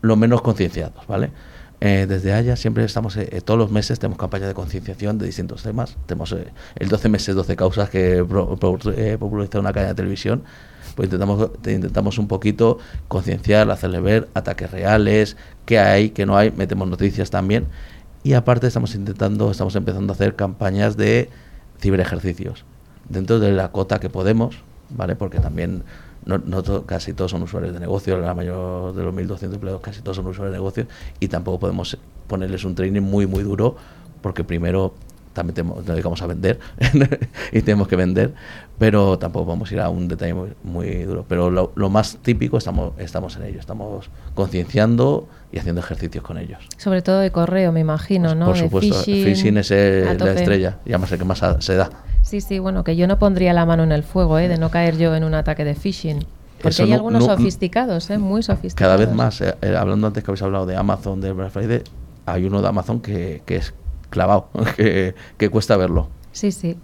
lo 0.00 0.16
menos 0.16 0.42
concienciados, 0.42 1.06
¿vale? 1.06 1.30
Eh, 1.80 2.06
desde 2.08 2.32
Haya 2.32 2.56
siempre 2.56 2.84
estamos, 2.84 3.16
eh, 3.16 3.28
eh, 3.30 3.40
todos 3.40 3.58
los 3.58 3.70
meses 3.70 3.98
tenemos 4.00 4.18
campañas 4.18 4.48
de 4.48 4.54
concienciación 4.54 5.16
de 5.18 5.26
distintos 5.26 5.62
temas. 5.62 5.96
Tenemos 6.06 6.32
eh, 6.32 6.48
el 6.76 6.88
12 6.88 7.08
meses, 7.08 7.34
12 7.36 7.54
causas 7.54 7.88
que 7.90 8.24
pro- 8.28 8.56
pro- 8.56 8.78
eh, 8.96 9.16
populariza 9.18 9.60
una 9.60 9.72
cadena 9.72 9.90
de 9.90 9.94
televisión. 9.94 10.42
Pues 10.96 11.06
intentamos, 11.06 11.50
te- 11.62 11.72
intentamos 11.74 12.18
un 12.18 12.26
poquito 12.26 12.78
concienciar, 13.06 13.70
hacerle 13.70 14.00
ver 14.00 14.28
ataques 14.34 14.70
reales, 14.72 15.36
qué 15.66 15.78
hay, 15.78 16.10
qué 16.10 16.26
no 16.26 16.36
hay, 16.36 16.50
metemos 16.50 16.88
noticias 16.88 17.30
también. 17.30 17.66
Y 18.28 18.34
aparte 18.34 18.66
estamos 18.66 18.94
intentando, 18.94 19.50
estamos 19.50 19.74
empezando 19.74 20.12
a 20.12 20.14
hacer 20.14 20.36
campañas 20.36 20.98
de 20.98 21.30
ciberejercicios 21.80 22.66
dentro 23.08 23.38
de 23.38 23.52
la 23.52 23.72
cota 23.72 24.00
que 24.00 24.10
podemos, 24.10 24.56
¿vale? 24.90 25.16
Porque 25.16 25.40
también 25.40 25.82
no, 26.26 26.38
to- 26.62 26.84
casi 26.84 27.14
todos 27.14 27.30
son 27.30 27.42
usuarios 27.42 27.72
de 27.72 27.80
negocio, 27.80 28.18
la 28.18 28.34
mayor 28.34 28.92
de 28.94 29.02
los 29.02 29.14
1.200 29.14 29.54
empleados 29.54 29.80
casi 29.80 30.02
todos 30.02 30.18
son 30.18 30.26
usuarios 30.26 30.52
de 30.52 30.58
negocio 30.58 30.86
y 31.20 31.28
tampoco 31.28 31.58
podemos 31.58 31.96
ponerles 32.26 32.64
un 32.66 32.74
training 32.74 33.00
muy, 33.00 33.26
muy 33.26 33.42
duro 33.44 33.76
porque 34.20 34.44
primero 34.44 34.92
también 35.32 35.54
tenemos- 35.54 35.78
nos 35.78 35.86
dedicamos 35.86 36.20
a 36.20 36.26
vender 36.26 36.58
y 37.52 37.62
tenemos 37.62 37.88
que 37.88 37.96
vender, 37.96 38.34
pero 38.78 39.18
tampoco 39.18 39.46
vamos 39.46 39.70
a 39.70 39.74
ir 39.74 39.80
a 39.80 39.88
un 39.88 40.06
detalle 40.06 40.34
muy, 40.34 40.50
muy 40.64 41.02
duro. 41.04 41.24
Pero 41.26 41.50
lo, 41.50 41.72
lo 41.76 41.88
más 41.88 42.18
típico 42.20 42.58
estamos, 42.58 42.92
estamos 42.98 43.36
en 43.36 43.44
ello, 43.44 43.58
estamos 43.58 44.10
concienciando 44.34 45.28
y 45.52 45.58
haciendo 45.58 45.80
ejercicios 45.80 46.22
con 46.24 46.38
ellos. 46.38 46.58
Sobre 46.76 47.02
todo 47.02 47.20
de 47.20 47.30
correo, 47.30 47.72
me 47.72 47.80
imagino, 47.80 48.34
¿no? 48.34 48.46
Por 48.46 48.56
De 48.56 48.62
supuesto, 48.64 48.94
phishing, 49.02 49.24
phishing 49.24 49.56
es 49.58 49.70
el- 49.70 50.08
a 50.08 50.14
la 50.14 50.32
estrella 50.32 50.78
y 50.84 50.90
además 50.90 51.12
el 51.12 51.18
que 51.18 51.24
más 51.24 51.42
a- 51.42 51.60
se 51.60 51.74
da. 51.76 51.90
Sí, 52.22 52.40
sí, 52.40 52.58
bueno, 52.58 52.84
que 52.84 52.96
yo 52.96 53.06
no 53.06 53.18
pondría 53.18 53.52
la 53.54 53.64
mano 53.64 53.82
en 53.84 53.92
el 53.92 54.02
fuego, 54.02 54.38
¿eh? 54.38 54.48
De 54.48 54.58
no 54.58 54.70
caer 54.70 54.98
yo 54.98 55.14
en 55.14 55.24
un 55.24 55.34
ataque 55.34 55.64
de 55.64 55.74
phishing. 55.74 56.26
Porque 56.58 56.68
Eso 56.70 56.82
hay 56.82 56.90
no- 56.90 56.96
algunos 56.96 57.26
no- 57.26 57.36
sofisticados, 57.36 58.10
¿eh? 58.10 58.18
Muy 58.18 58.42
sofisticados. 58.42 58.74
Cada 58.74 58.96
vez 59.06 59.14
más, 59.14 59.40
eh, 59.40 59.54
eh, 59.62 59.76
hablando 59.76 60.08
antes 60.08 60.22
que 60.24 60.30
habéis 60.30 60.42
hablado 60.42 60.66
de 60.66 60.76
Amazon, 60.76 61.20
de 61.20 61.32
Black 61.32 61.50
Friday, 61.50 61.82
hay 62.26 62.44
uno 62.44 62.60
de 62.60 62.68
Amazon 62.68 63.00
que, 63.00 63.42
que 63.46 63.56
es 63.56 63.72
clavado, 64.10 64.50
que, 64.76 65.14
que 65.38 65.48
cuesta 65.50 65.76
verlo. 65.76 66.08
Sí, 66.32 66.52
sí. 66.52 66.76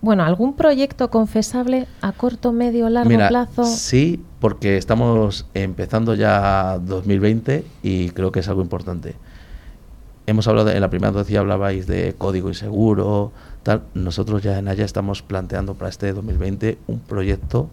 Bueno, 0.00 0.22
algún 0.24 0.54
proyecto 0.54 1.10
confesable 1.10 1.86
a 2.02 2.12
corto, 2.12 2.52
medio, 2.52 2.88
largo 2.88 3.10
Mira, 3.10 3.28
plazo. 3.28 3.64
Sí, 3.64 4.22
porque 4.40 4.76
estamos 4.76 5.46
empezando 5.54 6.14
ya 6.14 6.78
2020 6.84 7.64
y 7.82 8.10
creo 8.10 8.30
que 8.30 8.40
es 8.40 8.48
algo 8.48 8.62
importante. 8.62 9.14
Hemos 10.26 10.46
hablado, 10.46 10.68
de- 10.68 10.74
en 10.74 10.80
la 10.82 10.90
primera 10.90 11.10
noticia 11.12 11.40
hablabais 11.40 11.86
de 11.86 12.14
código 12.16 12.48
inseguro, 12.48 13.32
tal. 13.62 13.82
Nosotros 13.94 14.42
ya 14.42 14.58
en 14.58 14.68
Haya 14.68 14.84
estamos 14.84 15.22
planteando 15.22 15.74
para 15.74 15.88
este 15.88 16.12
2020 16.12 16.78
un 16.86 17.00
proyecto 17.00 17.70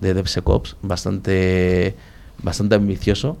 de 0.00 0.12
DevSecOps 0.14 0.76
bastante, 0.82 1.94
bastante 2.42 2.74
ambicioso 2.74 3.36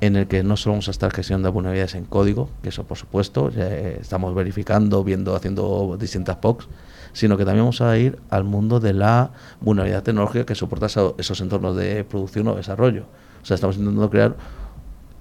en 0.00 0.16
el 0.16 0.26
que 0.26 0.42
no 0.42 0.56
solo 0.56 0.72
vamos 0.72 0.88
a 0.88 0.90
estar 0.90 1.12
gestionando 1.12 1.52
vulnerabilidades 1.52 1.94
en 1.94 2.06
código, 2.06 2.48
que 2.62 2.70
eso 2.70 2.82
por 2.84 2.96
supuesto, 2.98 3.50
ya, 3.50 3.68
eh, 3.68 3.98
estamos 4.00 4.34
verificando, 4.34 5.04
viendo, 5.04 5.36
haciendo 5.36 5.96
distintas 6.00 6.36
POCs, 6.36 6.66
sino 7.12 7.36
que 7.36 7.44
también 7.44 7.64
vamos 7.64 7.80
a 7.80 7.96
ir 7.98 8.18
al 8.30 8.44
mundo 8.44 8.80
de 8.80 8.92
la 8.92 9.30
vulnerabilidad 9.60 10.02
tecnológica 10.02 10.44
que 10.46 10.54
soporta 10.54 10.86
eso- 10.86 11.14
esos 11.18 11.40
entornos 11.40 11.76
de 11.76 12.04
producción 12.04 12.48
o 12.48 12.54
desarrollo. 12.54 13.04
O 13.42 13.44
sea, 13.46 13.54
estamos 13.54 13.76
intentando 13.76 14.08
crear 14.10 14.34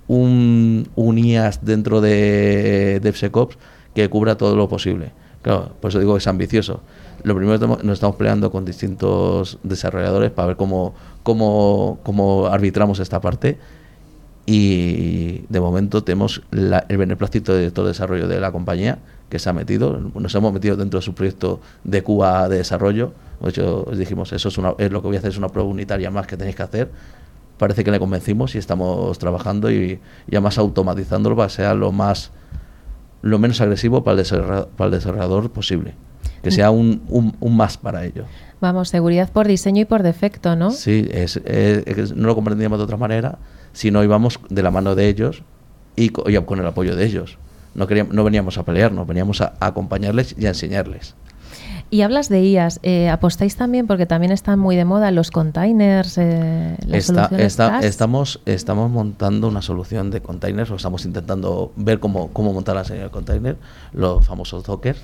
un, 0.07 0.87
un 0.95 1.17
IAS 1.17 1.63
dentro 1.63 2.01
de 2.01 2.99
DevSecOps 3.01 3.57
que 3.93 4.09
cubra 4.09 4.37
todo 4.37 4.55
lo 4.55 4.67
posible. 4.67 5.11
Claro, 5.41 5.71
por 5.79 5.89
eso 5.89 5.99
digo 5.99 6.13
que 6.13 6.19
es 6.19 6.27
ambicioso. 6.27 6.81
Lo 7.23 7.35
primero 7.35 7.59
que 7.59 7.67
nos 7.67 7.93
estamos 7.93 8.15
peleando 8.15 8.51
con 8.51 8.63
distintos 8.65 9.57
desarrolladores 9.63 10.31
para 10.31 10.49
ver 10.49 10.55
cómo, 10.57 10.93
cómo, 11.23 11.99
cómo 12.03 12.47
arbitramos 12.47 12.99
esta 12.99 13.19
parte 13.21 13.57
y 14.45 15.43
de 15.49 15.59
momento 15.59 16.03
tenemos 16.03 16.41
la- 16.51 16.85
el 16.89 16.97
beneplácito 16.97 17.53
de 17.53 17.71
todo 17.71 17.85
el 17.87 17.91
desarrollo 17.93 18.27
de 18.27 18.39
la 18.39 18.51
compañía 18.51 18.99
que 19.29 19.39
se 19.39 19.49
ha 19.49 19.53
metido, 19.53 19.97
nos 19.99 20.35
hemos 20.35 20.51
metido 20.51 20.75
dentro 20.75 20.99
de 20.99 21.05
su 21.05 21.13
proyecto 21.13 21.61
de 21.83 22.03
Cuba 22.03 22.49
de 22.49 22.57
desarrollo, 22.57 23.13
de 23.41 23.49
hecho 23.49 23.85
os 23.87 23.97
dijimos, 23.97 24.33
eso 24.33 24.49
es, 24.49 24.57
una, 24.57 24.73
es 24.77 24.91
lo 24.91 25.01
que 25.01 25.07
voy 25.07 25.15
a 25.15 25.19
hacer, 25.19 25.31
es 25.31 25.37
una 25.37 25.47
prueba 25.49 25.69
unitaria 25.69 26.11
más 26.11 26.27
que 26.27 26.35
tenéis 26.35 26.55
que 26.55 26.63
hacer, 26.63 26.91
parece 27.57 27.83
que 27.83 27.91
le 27.91 27.99
convencimos 27.99 28.55
y 28.55 28.57
estamos 28.57 29.17
trabajando 29.19 29.71
y, 29.71 29.99
y 30.27 30.35
además 30.35 30.57
automatizándolo 30.57 31.35
para 31.35 31.47
que 31.47 31.53
sea 31.53 31.73
lo 31.73 31.91
más 31.91 32.31
lo 33.21 33.37
menos 33.37 33.61
agresivo 33.61 34.03
para 34.03 34.13
el 34.13 34.17
desarrollador, 34.17 34.69
para 34.69 34.87
el 34.87 34.91
desarrollador 34.93 35.51
posible, 35.51 35.93
que 36.41 36.49
sea 36.49 36.71
un, 36.71 37.03
un, 37.07 37.35
un 37.39 37.55
más 37.55 37.77
para 37.77 38.03
ello. 38.03 38.25
Vamos, 38.59 38.89
seguridad 38.89 39.31
por 39.31 39.47
diseño 39.47 39.83
y 39.83 39.85
por 39.85 40.01
defecto, 40.01 40.55
¿no? 40.55 40.71
Sí, 40.71 41.07
es, 41.11 41.37
es- 41.45 41.85
es- 41.85 42.15
no 42.15 42.27
lo 42.27 42.33
comprendíamos 42.35 42.79
de 42.79 42.83
otra 42.83 42.97
manera, 42.97 43.37
sino 43.73 44.03
íbamos 44.03 44.39
de 44.49 44.63
la 44.63 44.71
mano 44.71 44.95
de 44.95 45.07
ellos 45.07 45.43
y, 45.95 46.09
co- 46.09 46.29
y 46.29 46.37
con 46.43 46.59
el 46.59 46.65
apoyo 46.67 46.95
de 46.95 47.05
ellos. 47.05 47.37
No, 47.75 47.87
queríamos, 47.87 48.13
no 48.13 48.23
veníamos 48.23 48.57
a 48.57 48.63
pelearnos, 48.63 49.07
veníamos 49.07 49.41
a, 49.41 49.53
a 49.59 49.67
acompañarles 49.67 50.35
y 50.37 50.45
a 50.45 50.49
enseñarles. 50.49 51.15
Y 51.89 52.03
hablas 52.03 52.29
de 52.29 52.41
IAS, 52.41 52.79
eh, 52.83 53.09
apostáis 53.09 53.57
también 53.57 53.85
porque 53.85 54.05
también 54.05 54.31
están 54.31 54.57
muy 54.59 54.77
de 54.77 54.85
moda 54.85 55.11
los 55.11 55.29
containers, 55.29 56.17
eh, 56.17 56.77
las 56.87 57.09
Está- 57.09 57.27
está- 57.45 57.79
estamos, 57.87 58.39
estamos 58.45 58.89
montando 58.89 59.49
una 59.49 59.61
solución 59.61 60.09
de 60.09 60.21
containers, 60.21 60.71
o 60.71 60.75
estamos 60.75 61.03
intentando 61.05 61.73
ver 61.75 61.99
cómo, 61.99 62.29
cómo 62.31 62.53
montar 62.53 62.75
la 62.75 62.85
señal 62.85 63.05
de 63.05 63.09
container, 63.11 63.57
los 63.91 64.25
famosos 64.25 64.63
Docker. 64.63 64.95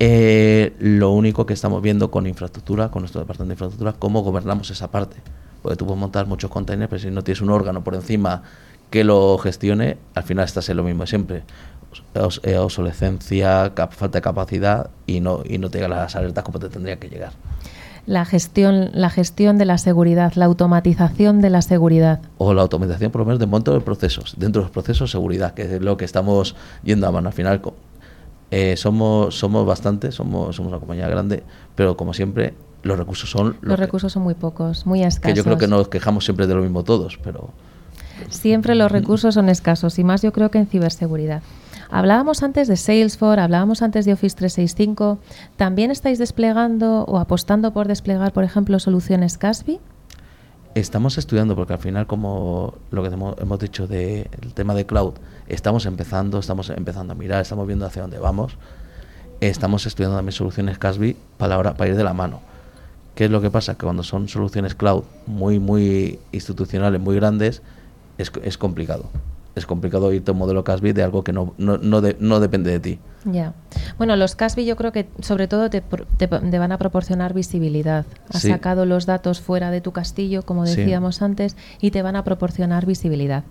Eh, 0.00 0.74
lo 0.78 1.10
único 1.10 1.44
que 1.44 1.54
estamos 1.54 1.82
viendo 1.82 2.10
con 2.12 2.26
infraestructura, 2.28 2.88
con 2.90 3.02
nuestro 3.02 3.20
departamento 3.20 3.48
de 3.50 3.54
infraestructura, 3.54 3.94
cómo 3.98 4.22
gobernamos 4.22 4.70
esa 4.70 4.90
parte. 4.92 5.16
Porque 5.62 5.76
tú 5.76 5.86
puedes 5.86 6.00
montar 6.00 6.26
muchos 6.26 6.50
containers, 6.50 6.88
pero 6.90 7.00
si 7.00 7.10
no 7.10 7.22
tienes 7.22 7.40
un 7.40 7.50
órgano 7.50 7.82
por 7.82 7.94
encima 7.94 8.42
que 8.90 9.04
lo 9.04 9.36
gestione, 9.38 9.98
al 10.14 10.22
final 10.22 10.44
estás 10.44 10.68
en 10.68 10.76
lo 10.76 10.82
mismo 10.84 11.06
siempre. 11.06 11.42
Os- 12.14 12.40
eh, 12.44 12.58
obsolescencia, 12.58 13.72
cap- 13.74 13.92
falta 13.92 14.18
de 14.18 14.22
capacidad 14.22 14.90
y 15.06 15.20
no, 15.20 15.42
y 15.44 15.58
no 15.58 15.70
te 15.70 15.78
llegan 15.78 15.90
las 15.90 16.16
alertas 16.16 16.44
como 16.44 16.58
te 16.58 16.68
tendría 16.68 16.98
que 16.98 17.08
llegar. 17.08 17.32
La 18.06 18.24
gestión, 18.24 18.90
la 18.94 19.10
gestión 19.10 19.58
de 19.58 19.66
la 19.66 19.76
seguridad, 19.76 20.32
la 20.34 20.46
automatización 20.46 21.40
de 21.42 21.50
la 21.50 21.60
seguridad. 21.60 22.20
o 22.38 22.54
la 22.54 22.62
automatización 22.62 23.10
por 23.10 23.20
lo 23.20 23.24
menos 23.26 23.38
de 23.38 23.46
monto 23.46 23.74
de 23.74 23.80
procesos, 23.80 24.34
dentro 24.38 24.62
de 24.62 24.66
los 24.66 24.72
procesos 24.72 25.10
seguridad, 25.10 25.52
que 25.52 25.62
es 25.62 25.82
lo 25.82 25.96
que 25.98 26.06
estamos 26.06 26.56
yendo 26.84 27.06
a 27.06 27.10
mano. 27.12 27.28
Al 27.28 27.34
final 27.34 27.60
eh, 28.50 28.76
somos 28.78 29.38
somos 29.38 29.66
bastantes, 29.66 30.14
somos, 30.14 30.56
somos 30.56 30.70
una 30.70 30.78
compañía 30.78 31.08
grande, 31.08 31.42
pero 31.74 31.98
como 31.98 32.14
siempre 32.14 32.54
los 32.82 32.98
recursos 32.98 33.30
son 33.30 33.56
Los 33.60 33.78
recursos 33.78 34.12
son 34.12 34.22
muy 34.22 34.34
pocos, 34.34 34.86
muy 34.86 35.02
escasos. 35.02 35.32
que 35.32 35.34
yo 35.34 35.44
creo 35.44 35.58
que 35.58 35.68
nos 35.68 35.88
quejamos 35.88 36.24
siempre 36.24 36.46
de 36.46 36.54
lo 36.54 36.62
mismo 36.62 36.84
todos, 36.84 37.18
pero 37.22 37.50
Siempre 38.30 38.74
los 38.74 38.90
recursos 38.90 39.34
son 39.34 39.48
escasos 39.48 39.98
y 39.98 40.04
más 40.04 40.22
yo 40.22 40.32
creo 40.32 40.50
que 40.50 40.58
en 40.58 40.66
ciberseguridad. 40.66 41.42
Hablábamos 41.90 42.42
antes 42.42 42.68
de 42.68 42.76
Salesforce, 42.76 43.40
hablábamos 43.40 43.80
antes 43.80 44.04
de 44.04 44.12
Office 44.12 44.36
365. 44.36 45.18
¿También 45.56 45.90
estáis 45.90 46.18
desplegando 46.18 47.04
o 47.04 47.18
apostando 47.18 47.72
por 47.72 47.88
desplegar, 47.88 48.32
por 48.32 48.44
ejemplo, 48.44 48.78
soluciones 48.78 49.38
Caspi? 49.38 49.80
estamos 50.74 51.18
estudiando 51.18 51.56
porque 51.56 51.72
al 51.72 51.80
final 51.80 52.06
como 52.06 52.74
lo 52.92 53.02
que 53.02 53.08
hemos, 53.08 53.36
hemos 53.38 53.58
dicho 53.58 53.88
del 53.88 54.28
tema 54.54 54.74
de 54.74 54.86
cloud, 54.86 55.14
estamos 55.48 55.86
empezando, 55.86 56.38
estamos 56.38 56.70
empezando 56.70 57.14
a 57.14 57.16
mirar, 57.16 57.42
estamos 57.42 57.66
viendo 57.66 57.84
hacia 57.84 58.02
dónde 58.02 58.18
vamos. 58.18 58.56
Estamos 59.40 59.86
estudiando 59.86 60.16
también 60.16 60.32
soluciones 60.32 60.78
Casby 60.78 61.16
para, 61.36 61.74
para 61.74 61.90
ir 61.90 61.96
de 61.96 62.04
la 62.04 62.12
mano. 62.12 62.40
¿Qué 63.18 63.24
es 63.24 63.32
lo 63.32 63.40
que 63.40 63.50
pasa? 63.50 63.74
Que 63.74 63.82
cuando 63.82 64.04
son 64.04 64.28
soluciones 64.28 64.76
cloud 64.76 65.02
muy, 65.26 65.58
muy 65.58 66.20
institucionales, 66.30 67.00
muy 67.00 67.16
grandes, 67.16 67.62
es, 68.16 68.30
es 68.44 68.56
complicado. 68.56 69.06
Es 69.56 69.66
complicado 69.66 70.12
irte 70.12 70.30
a 70.30 70.34
un 70.34 70.38
modelo 70.38 70.62
Casby 70.62 70.92
de 70.92 71.02
algo 71.02 71.24
que 71.24 71.32
no, 71.32 71.52
no, 71.58 71.78
no, 71.78 72.00
no 72.00 72.38
depende 72.38 72.70
de 72.70 72.78
ti. 72.78 72.98
Ya. 73.32 73.52
Bueno, 73.98 74.16
los 74.16 74.34
Caspi 74.34 74.64
yo 74.64 74.76
creo 74.76 74.92
que 74.92 75.08
sobre 75.20 75.48
todo 75.48 75.68
te, 75.70 75.80
te 75.80 76.26
te 76.28 76.58
van 76.58 76.72
a 76.72 76.78
proporcionar 76.78 77.34
visibilidad. 77.34 78.06
Has 78.32 78.42
Sí. 78.42 78.48
sacado 78.48 78.86
los 78.86 79.06
datos 79.06 79.40
fuera 79.40 79.70
de 79.70 79.80
tu 79.80 79.92
castillo, 79.92 80.42
como 80.42 80.66
Sí. 80.66 80.76
decíamos 80.76 81.20
antes, 81.22 81.56
y 81.80 81.90
te 81.90 82.02
van 82.02 82.16
a 82.16 82.24
proporcionar 82.24 82.86
visibilidad. 82.86 83.44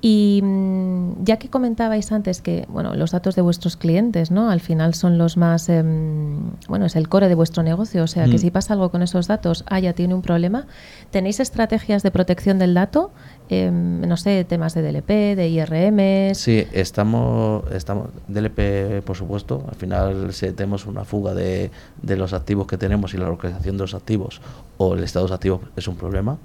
Y 0.00 0.40
mm, 0.42 1.24
ya 1.24 1.36
que 1.38 1.48
comentabais 1.48 2.12
antes 2.12 2.40
que 2.40 2.66
bueno, 2.68 2.94
los 2.94 3.10
datos 3.10 3.34
de 3.36 3.42
vuestros 3.42 3.76
clientes, 3.76 4.30
¿no? 4.30 4.50
Al 4.50 4.60
final 4.60 4.94
son 4.94 5.18
los 5.18 5.36
más 5.36 5.68
em, 5.68 6.50
bueno, 6.68 6.86
es 6.86 6.96
el 6.96 7.08
core 7.08 7.28
de 7.28 7.34
vuestro 7.34 7.62
negocio, 7.62 8.02
o 8.04 8.06
sea, 8.06 8.24
que 8.26 8.34
Mm. 8.36 8.38
si 8.38 8.50
pasa 8.50 8.74
algo 8.74 8.90
con 8.90 9.02
esos 9.02 9.26
datos, 9.26 9.64
ah, 9.68 9.80
ya 9.80 9.92
tiene 9.92 10.14
un 10.14 10.22
problema. 10.22 10.66
¿Tenéis 11.10 11.40
estrategias 11.40 12.02
de 12.02 12.10
protección 12.10 12.58
del 12.58 12.74
dato? 12.74 13.10
Em, 13.50 14.00
no 14.00 14.16
sé, 14.16 14.44
temas 14.44 14.72
de 14.74 14.82
DLP, 14.82 15.36
de 15.36 15.48
IRM. 15.48 16.34
Sí, 16.34 16.66
estamos, 16.72 17.64
estamos 17.72 18.08
DLP, 18.28 18.93
por 19.02 19.16
supuesto. 19.16 19.64
Al 19.68 19.76
final, 19.76 20.32
si 20.32 20.50
tenemos 20.52 20.86
una 20.86 21.04
fuga 21.04 21.34
de, 21.34 21.70
de 22.02 22.16
los 22.16 22.32
activos 22.32 22.66
que 22.66 22.76
tenemos 22.78 23.14
y 23.14 23.18
la 23.18 23.28
localización 23.28 23.76
de 23.76 23.82
los 23.82 23.94
activos 23.94 24.40
o 24.78 24.94
el 24.94 25.04
estado 25.04 25.26
de 25.26 25.30
los 25.30 25.34
activos 25.34 25.60
es 25.76 25.88
un 25.88 25.96
problema, 25.96 26.38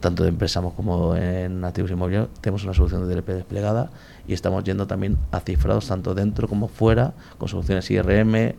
tanto 0.00 0.22
de 0.22 0.30
empresas 0.30 0.64
como 0.76 1.14
en 1.14 1.64
activos 1.64 1.90
inmobiliarios, 1.90 2.30
tenemos 2.40 2.64
una 2.64 2.74
solución 2.74 3.06
de 3.06 3.14
DLP 3.14 3.28
desplegada 3.28 3.90
y 4.26 4.32
estamos 4.32 4.64
yendo 4.64 4.86
también 4.86 5.18
a 5.30 5.40
cifrados 5.40 5.86
tanto 5.86 6.14
dentro 6.14 6.48
como 6.48 6.68
fuera, 6.68 7.12
con 7.38 7.48
soluciones 7.48 7.90
IRM, 7.90 8.54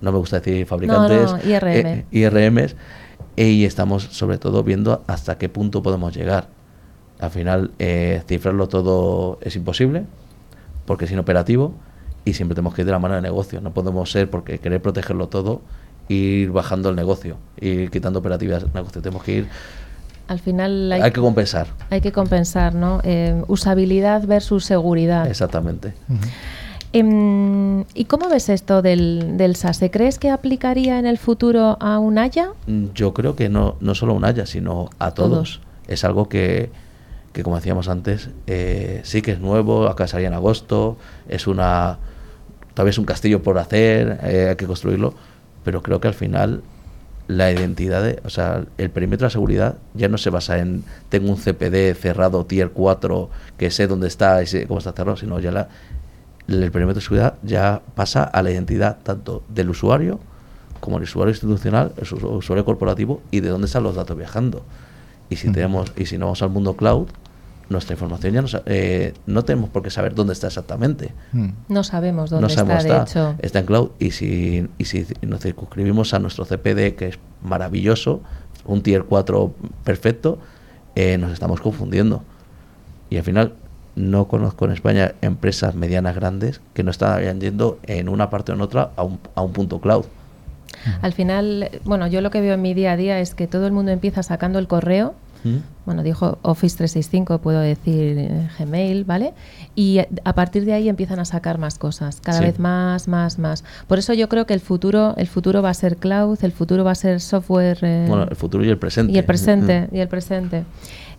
no 0.00 0.12
me 0.12 0.18
gusta 0.18 0.40
decir 0.40 0.66
fabricantes, 0.66 1.32
no, 1.32 1.38
IRM. 1.38 1.86
eh, 1.86 2.04
IRMs, 2.10 2.76
y 3.36 3.64
estamos 3.64 4.04
sobre 4.04 4.38
todo 4.38 4.62
viendo 4.62 5.02
hasta 5.06 5.38
qué 5.38 5.48
punto 5.48 5.82
podemos 5.82 6.14
llegar. 6.14 6.48
Al 7.18 7.30
final, 7.30 7.72
eh, 7.78 8.22
cifrarlo 8.28 8.68
todo 8.68 9.38
es 9.40 9.56
imposible, 9.56 10.04
porque 10.86 11.06
es 11.06 11.10
inoperativo, 11.10 11.74
y 12.28 12.34
siempre 12.34 12.54
tenemos 12.54 12.74
que 12.74 12.82
ir 12.82 12.86
de 12.86 12.92
la 12.92 12.98
mano 12.98 13.14
de 13.14 13.22
negocio. 13.22 13.60
No 13.60 13.72
podemos 13.72 14.10
ser, 14.10 14.28
porque 14.30 14.58
querer 14.58 14.82
protegerlo 14.82 15.28
todo, 15.28 15.62
ir 16.08 16.50
bajando 16.50 16.90
el 16.90 16.96
negocio, 16.96 17.36
ir 17.60 17.90
quitando 17.90 18.18
operatividad 18.18 18.60
del 18.62 18.72
negocio. 18.74 19.00
Tenemos 19.02 19.22
que 19.24 19.32
ir, 19.32 19.48
Al 20.28 20.38
final 20.40 20.92
hay, 20.92 21.00
hay, 21.00 21.10
que 21.10 21.20
compensar. 21.20 21.66
hay 21.90 22.00
que 22.00 22.12
compensar, 22.12 22.74
¿no? 22.74 23.00
Eh, 23.02 23.42
usabilidad 23.48 24.26
versus 24.26 24.64
seguridad. 24.64 25.26
Exactamente. 25.26 25.94
Em, 26.92 27.84
¿Y 27.94 28.04
cómo 28.06 28.28
ves 28.30 28.48
esto 28.48 28.80
del, 28.80 29.36
del 29.36 29.56
SASE? 29.56 29.90
¿Crees 29.90 30.18
que 30.18 30.30
aplicaría 30.30 30.98
en 30.98 31.06
el 31.06 31.18
futuro 31.18 31.76
a 31.80 31.98
un 31.98 32.16
Haya? 32.18 32.50
Mm, 32.66 32.86
Yo 32.94 33.12
creo 33.12 33.36
que 33.36 33.48
no, 33.48 33.76
no 33.80 33.94
solo 33.94 34.12
a 34.12 34.16
un 34.16 34.24
Haya, 34.24 34.46
sino 34.46 34.88
a 34.98 35.12
todos. 35.12 35.30
Todos. 35.30 35.60
Es 35.86 36.04
algo 36.04 36.28
que, 36.30 36.70
que, 37.32 37.42
como 37.42 37.56
decíamos 37.56 37.88
antes, 37.88 38.30
eh, 38.46 39.00
sí 39.04 39.20
que 39.22 39.32
es 39.32 39.40
nuevo, 39.40 39.86
acá 39.86 40.06
salía 40.06 40.28
en 40.28 40.34
agosto, 40.34 40.96
es 41.28 41.46
una 41.46 41.98
todavía 42.78 42.90
es 42.90 42.98
un 42.98 43.06
castillo 43.06 43.42
por 43.42 43.58
hacer, 43.58 44.20
eh, 44.22 44.46
hay 44.50 44.54
que 44.56 44.66
construirlo, 44.66 45.12
pero 45.64 45.82
creo 45.82 46.00
que 46.00 46.06
al 46.06 46.14
final 46.14 46.62
la 47.26 47.50
identidad, 47.50 48.04
de- 48.04 48.20
o 48.24 48.30
sea, 48.30 48.66
el 48.78 48.90
perímetro 48.90 49.26
de 49.26 49.32
seguridad 49.32 49.74
ya 49.94 50.06
no 50.08 50.16
se 50.16 50.30
basa 50.30 50.60
en 50.60 50.84
tengo 51.08 51.28
un 51.28 51.38
CPD 51.38 51.92
cerrado 51.96 52.46
tier 52.46 52.70
4 52.70 53.30
que 53.56 53.72
sé 53.72 53.88
dónde 53.88 54.06
está 54.06 54.40
y 54.44 54.46
sé 54.46 54.68
cómo 54.68 54.78
está 54.78 54.92
cerrado, 54.92 55.16
sino 55.16 55.40
ya 55.40 55.50
la, 55.50 55.68
el 56.46 56.70
perímetro 56.70 57.00
de 57.00 57.04
seguridad 57.04 57.34
ya 57.42 57.82
pasa 57.96 58.22
a 58.22 58.42
la 58.44 58.52
identidad 58.52 58.98
tanto 59.02 59.42
del 59.48 59.70
usuario 59.70 60.20
como 60.78 60.98
el 60.98 61.02
usuario 61.02 61.32
institucional, 61.32 61.92
el 61.96 62.04
usu- 62.04 62.30
usuario 62.36 62.64
corporativo 62.64 63.20
y 63.32 63.40
de 63.40 63.48
dónde 63.48 63.66
están 63.66 63.82
los 63.82 63.96
datos 63.96 64.16
viajando. 64.16 64.62
Y 65.30 65.34
si 65.34 65.50
tenemos 65.50 65.92
y 65.96 66.06
si 66.06 66.16
no 66.16 66.26
vamos 66.26 66.42
al 66.42 66.50
mundo 66.50 66.74
cloud, 66.76 67.08
nuestra 67.68 67.94
información 67.94 68.32
ya 68.32 68.42
no, 68.42 68.48
eh, 68.66 69.14
no 69.26 69.44
tenemos 69.44 69.70
por 69.70 69.82
qué 69.82 69.90
saber 69.90 70.14
dónde 70.14 70.32
está 70.32 70.46
exactamente. 70.46 71.12
Mm. 71.32 71.48
No 71.68 71.84
sabemos 71.84 72.30
dónde 72.30 72.42
no 72.42 72.48
sabemos, 72.48 72.84
está, 72.84 72.98
de 72.98 73.04
está, 73.04 73.30
hecho. 73.30 73.34
está 73.40 73.58
en 73.58 73.66
cloud 73.66 73.90
y 73.98 74.10
si, 74.12 74.68
y 74.78 74.84
si 74.84 75.06
nos 75.22 75.40
circunscribimos 75.40 76.14
a 76.14 76.18
nuestro 76.18 76.44
CPD, 76.44 76.94
que 76.96 77.08
es 77.08 77.18
maravilloso, 77.42 78.22
un 78.64 78.82
tier 78.82 79.04
4 79.04 79.52
perfecto, 79.84 80.38
eh, 80.94 81.18
nos 81.18 81.32
estamos 81.32 81.60
confundiendo. 81.60 82.22
Y 83.10 83.16
al 83.16 83.24
final 83.24 83.54
no 83.96 84.28
conozco 84.28 84.64
en 84.64 84.72
España 84.72 85.12
empresas 85.22 85.74
medianas 85.74 86.14
grandes 86.14 86.60
que 86.72 86.82
no 86.82 86.90
están 86.90 87.40
yendo 87.40 87.78
en 87.84 88.08
una 88.08 88.30
parte 88.30 88.52
o 88.52 88.54
en 88.54 88.60
otra 88.60 88.90
a 88.96 89.02
un, 89.02 89.18
a 89.34 89.42
un 89.42 89.52
punto 89.52 89.80
cloud. 89.80 90.04
Al 91.02 91.12
final, 91.12 91.70
bueno, 91.84 92.06
yo 92.06 92.20
lo 92.20 92.30
que 92.30 92.40
veo 92.40 92.54
en 92.54 92.62
mi 92.62 92.74
día 92.74 92.92
a 92.92 92.96
día 92.96 93.20
es 93.20 93.34
que 93.34 93.46
todo 93.46 93.66
el 93.66 93.72
mundo 93.72 93.90
empieza 93.90 94.22
sacando 94.22 94.58
el 94.58 94.68
correo. 94.68 95.14
¿Mm? 95.44 95.56
Bueno, 95.86 96.02
dijo 96.02 96.38
Office 96.42 96.76
365, 96.76 97.38
puedo 97.38 97.60
decir 97.60 98.18
eh, 98.18 98.48
Gmail, 98.58 99.04
¿vale? 99.04 99.32
Y 99.74 100.00
a 100.24 100.32
partir 100.34 100.64
de 100.64 100.72
ahí 100.74 100.88
empiezan 100.88 101.18
a 101.18 101.24
sacar 101.24 101.58
más 101.58 101.78
cosas, 101.78 102.20
cada 102.20 102.38
Sí. 102.38 102.44
vez 102.44 102.58
más, 102.58 103.08
más, 103.08 103.38
más. 103.38 103.64
Por 103.86 103.98
eso 103.98 104.12
yo 104.12 104.28
creo 104.28 104.46
que 104.46 104.52
el 104.54 104.60
futuro, 104.60 105.14
el 105.16 105.26
futuro 105.28 105.62
va 105.62 105.70
a 105.70 105.74
ser 105.74 105.96
cloud, 105.96 106.38
el 106.42 106.52
futuro 106.52 106.84
va 106.84 106.90
a 106.90 106.94
ser 106.94 107.20
software. 107.20 107.78
eh, 107.82 108.04
Bueno, 108.08 108.24
el 108.28 108.36
futuro 108.36 108.64
y 108.64 108.68
el 108.68 108.78
presente. 108.78 109.12
y 109.12 109.18
el 109.18 109.24
presente, 109.24 109.88
Mm. 109.90 109.94
y 109.96 110.00
el 110.00 110.08
presente. 110.08 110.64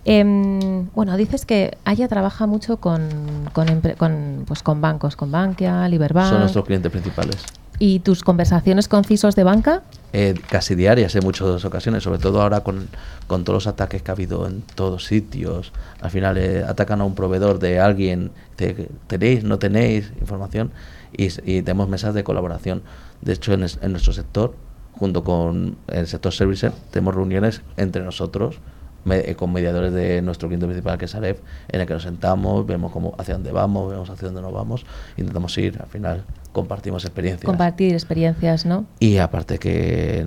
Em, 0.06 0.88
bueno, 0.96 1.18
dices 1.18 1.46
que 1.46 1.78
Aya 1.86 2.08
trabaja 2.08 2.48
mucho 2.48 2.78
con, 2.78 3.02
con, 3.54 3.68
empre- 3.68 3.96
con, 3.96 4.44
pues, 4.48 4.64
con 4.64 4.80
bancos, 4.82 5.16
con 5.16 5.32
Bankia, 5.32 5.88
Liberbank. 5.90 6.30
Son 6.30 6.40
nuestros 6.40 6.66
clientes 6.66 6.92
principales. 6.92 7.38
¿Y 7.82 8.00
tus 8.00 8.24
conversaciones 8.24 8.88
con 8.90 9.04
CISOs 9.06 9.36
de 9.36 9.44
banca? 9.44 9.84
eh, 10.12 10.34
casi 10.50 10.74
diarias 10.74 11.16
en 11.16 11.24
muchas 11.24 11.64
ocasiones, 11.66 12.02
sobre 12.04 12.18
todo 12.20 12.42
ahora 12.42 12.62
con, 12.62 12.88
con 13.28 13.44
todos 13.44 13.58
los 13.66 13.68
ataques 13.68 14.02
que 14.02 14.10
ha 14.12 14.16
habido 14.16 14.48
en 14.48 14.62
todos 14.74 15.06
sitios. 15.06 15.72
Al 16.02 16.10
final 16.10 16.38
eh, 16.40 16.64
atacan 16.68 17.00
a 17.02 17.04
un 17.06 17.14
proveedor 17.14 17.60
de 17.60 17.80
alguien, 17.80 18.32
te- 18.56 18.90
tenéis, 19.08 19.44
no 19.44 19.60
tenéis 19.60 20.12
información 20.20 20.72
y, 21.16 21.30
tenemos 21.62 21.88
mesas 21.90 22.14
de 22.16 22.24
colaboración. 22.24 22.82
De 23.22 23.34
hecho, 23.34 23.54
en, 23.54 23.64
es- 23.64 23.78
en 23.84 23.92
nuestro 23.92 24.12
sector, 24.14 24.56
junto 24.94 25.24
con 25.24 25.78
el 25.88 26.08
sector 26.08 26.34
servicer, 26.34 26.72
tenemos 26.92 27.14
reuniones 27.14 27.62
entre 27.78 28.02
nosotros 28.04 28.58
eh, 29.12 29.36
con 29.38 29.54
mediadores 29.54 29.94
de 29.94 30.22
nuestro 30.24 30.50
cliente 30.50 30.66
principal 30.66 30.98
que 30.98 31.06
es 31.06 31.14
Alef, 31.16 31.40
en 31.70 31.82
el 31.82 31.88
que 31.88 31.94
nos 31.94 32.04
sentamos, 32.04 32.66
vemos 32.66 32.92
cómo, 32.92 33.14
hacia 33.20 33.36
dónde 33.36 33.52
vamos, 33.52 33.92
vemos 33.92 34.10
hacia 34.10 34.26
dónde 34.28 34.42
no 34.42 34.52
vamos, 34.52 34.86
intentamos 35.18 35.56
ir, 35.60 35.78
al 35.80 35.88
final 35.88 36.26
compartimos 36.52 37.06
experiencias. 37.06 37.46
Compartir 37.46 37.94
experiencias, 37.94 38.66
¿no? 38.66 38.86
Y 39.00 39.18
aparte 39.18 39.60
que 39.60 40.26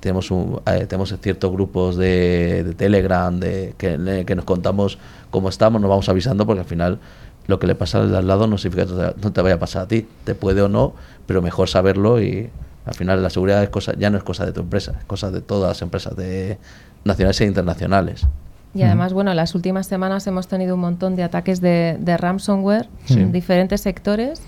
tenemos 0.00 0.30
un, 0.30 0.60
eh, 0.66 0.86
tenemos 0.86 1.14
ciertos 1.20 1.50
grupos 1.50 1.96
de, 1.96 2.62
de 2.64 2.74
Telegram 2.74 3.38
de, 3.38 3.74
que, 3.78 3.96
nos 4.34 4.44
contamos 4.44 4.98
cómo 5.30 5.48
estamos, 5.48 5.80
nos 5.80 5.88
vamos 5.88 6.08
avisando 6.08 6.46
porque 6.46 6.60
al 6.60 6.66
final 6.66 6.98
lo 7.46 7.58
que 7.58 7.66
le 7.66 7.74
pasa 7.74 7.98
al 8.00 8.10
de 8.10 8.18
al 8.18 8.26
lado 8.26 8.46
no 8.46 8.58
significa 8.58 8.86
que 8.86 8.92
no 8.92 9.12
te, 9.12 9.20
no 9.22 9.32
te 9.32 9.42
vaya 9.42 9.54
a 9.54 9.58
pasar 9.58 9.82
a 9.82 9.88
ti, 9.88 10.06
te 10.24 10.34
puede 10.34 10.62
o 10.62 10.68
no, 10.68 10.94
pero 11.26 11.40
mejor 11.42 11.68
saberlo 11.68 12.20
y 12.20 12.50
al 12.84 12.94
final 12.94 13.22
la 13.22 13.30
seguridad 13.30 13.62
es 13.62 13.70
cosa, 13.70 13.94
ya 13.96 14.10
no 14.10 14.18
es 14.18 14.24
cosa 14.24 14.44
de 14.44 14.52
tu 14.52 14.60
empresa, 14.60 14.94
es 14.98 15.04
cosa 15.06 15.30
de 15.30 15.40
todas 15.40 15.70
las 15.70 15.82
empresas 15.82 16.14
de 16.16 16.58
nacionales 17.04 17.40
e 17.40 17.46
internacionales. 17.46 18.26
Y 18.74 18.82
además, 18.82 19.12
bueno, 19.12 19.32
las 19.34 19.54
últimas 19.54 19.86
semanas 19.86 20.26
hemos 20.26 20.48
tenido 20.48 20.74
un 20.74 20.80
montón 20.80 21.14
de 21.14 21.22
ataques 21.22 21.60
de, 21.60 21.96
de 22.00 22.16
ransomware 22.16 22.88
Sí. 23.04 23.14
en 23.20 23.30
diferentes 23.30 23.80
sectores. 23.80 24.42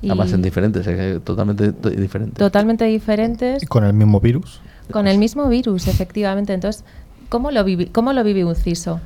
Y 0.00 0.08
Además 0.08 0.32
en 0.32 0.42
diferentes, 0.42 0.86
eh, 0.86 1.20
totalmente 1.24 1.72
to- 1.72 1.90
diferentes. 1.90 2.38
totalmente 2.38 2.84
diferentes, 2.84 3.62
Y 3.62 3.66
con 3.66 3.84
el 3.84 3.92
mismo 3.94 4.20
virus. 4.20 4.60
con 4.92 5.06
el 5.08 5.18
mismo 5.18 5.48
virus, 5.48 5.88
efectivamente. 5.88 6.52
Entonces, 6.52 6.84
¿cómo 7.28 7.50
lo, 7.50 7.64
vivi- 7.64 7.90
cómo 7.92 8.12
lo 8.12 8.22
vive 8.22 8.44
un 8.44 8.54
CISO? 8.54 9.00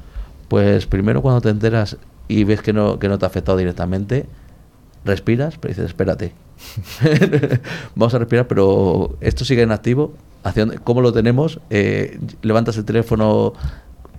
Pues 0.48 0.86
primero 0.86 1.22
cuando 1.22 1.40
te 1.40 1.48
enteras 1.48 1.96
y 2.28 2.44
ves 2.44 2.60
que 2.60 2.72
no, 2.74 2.98
que 2.98 3.08
no 3.08 3.18
te 3.18 3.24
ha 3.24 3.28
afectado 3.28 3.56
directamente, 3.56 4.26
respiras, 5.04 5.56
pero 5.58 5.72
dices, 5.72 5.86
espérate. 5.86 6.32
Vamos 7.94 8.14
a 8.14 8.18
respirar, 8.18 8.46
pero 8.48 9.16
esto 9.20 9.44
sigue 9.44 9.62
en 9.62 9.72
activo. 9.72 10.14
¿Hacia 10.44 10.64
dónde- 10.66 10.78
¿Cómo 10.82 11.00
lo 11.00 11.12
tenemos? 11.12 11.60
Eh, 11.70 12.18
levantas 12.42 12.76
el 12.76 12.84
teléfono, 12.84 13.52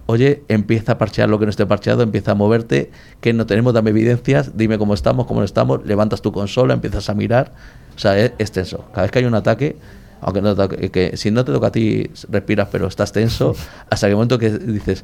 oye, 0.05 0.43
empieza 0.47 0.93
a 0.93 0.97
parchear 0.97 1.29
lo 1.29 1.39
que 1.39 1.45
no 1.45 1.49
esté 1.49 1.65
parcheado, 1.65 2.03
empieza 2.03 2.31
a 2.31 2.35
moverte, 2.35 2.91
que 3.21 3.33
no 3.33 3.45
tenemos, 3.45 3.73
dame 3.73 3.91
evidencias, 3.91 4.57
dime 4.57 4.77
cómo 4.77 4.93
estamos, 4.93 5.25
cómo 5.25 5.39
no 5.39 5.45
estamos, 5.45 5.85
levantas 5.85 6.21
tu 6.21 6.31
consola, 6.31 6.73
empiezas 6.73 7.09
a 7.09 7.13
mirar. 7.13 7.53
O 7.95 7.99
sea, 7.99 8.17
es, 8.17 8.33
es 8.37 8.51
tenso. 8.51 8.85
Cada 8.91 9.03
vez 9.03 9.11
que 9.11 9.19
hay 9.19 9.25
un 9.25 9.35
ataque, 9.35 9.77
aunque 10.21 10.41
no 10.41 10.55
te 10.55 10.89
que 10.89 11.17
si 11.17 11.31
no 11.31 11.45
te 11.45 11.51
toca 11.51 11.67
a 11.67 11.71
ti, 11.71 12.09
respiras, 12.29 12.69
pero 12.71 12.87
estás 12.87 13.11
tenso, 13.11 13.55
hasta 13.89 14.07
el 14.07 14.13
momento 14.13 14.37
que 14.37 14.49
dices, 14.49 15.03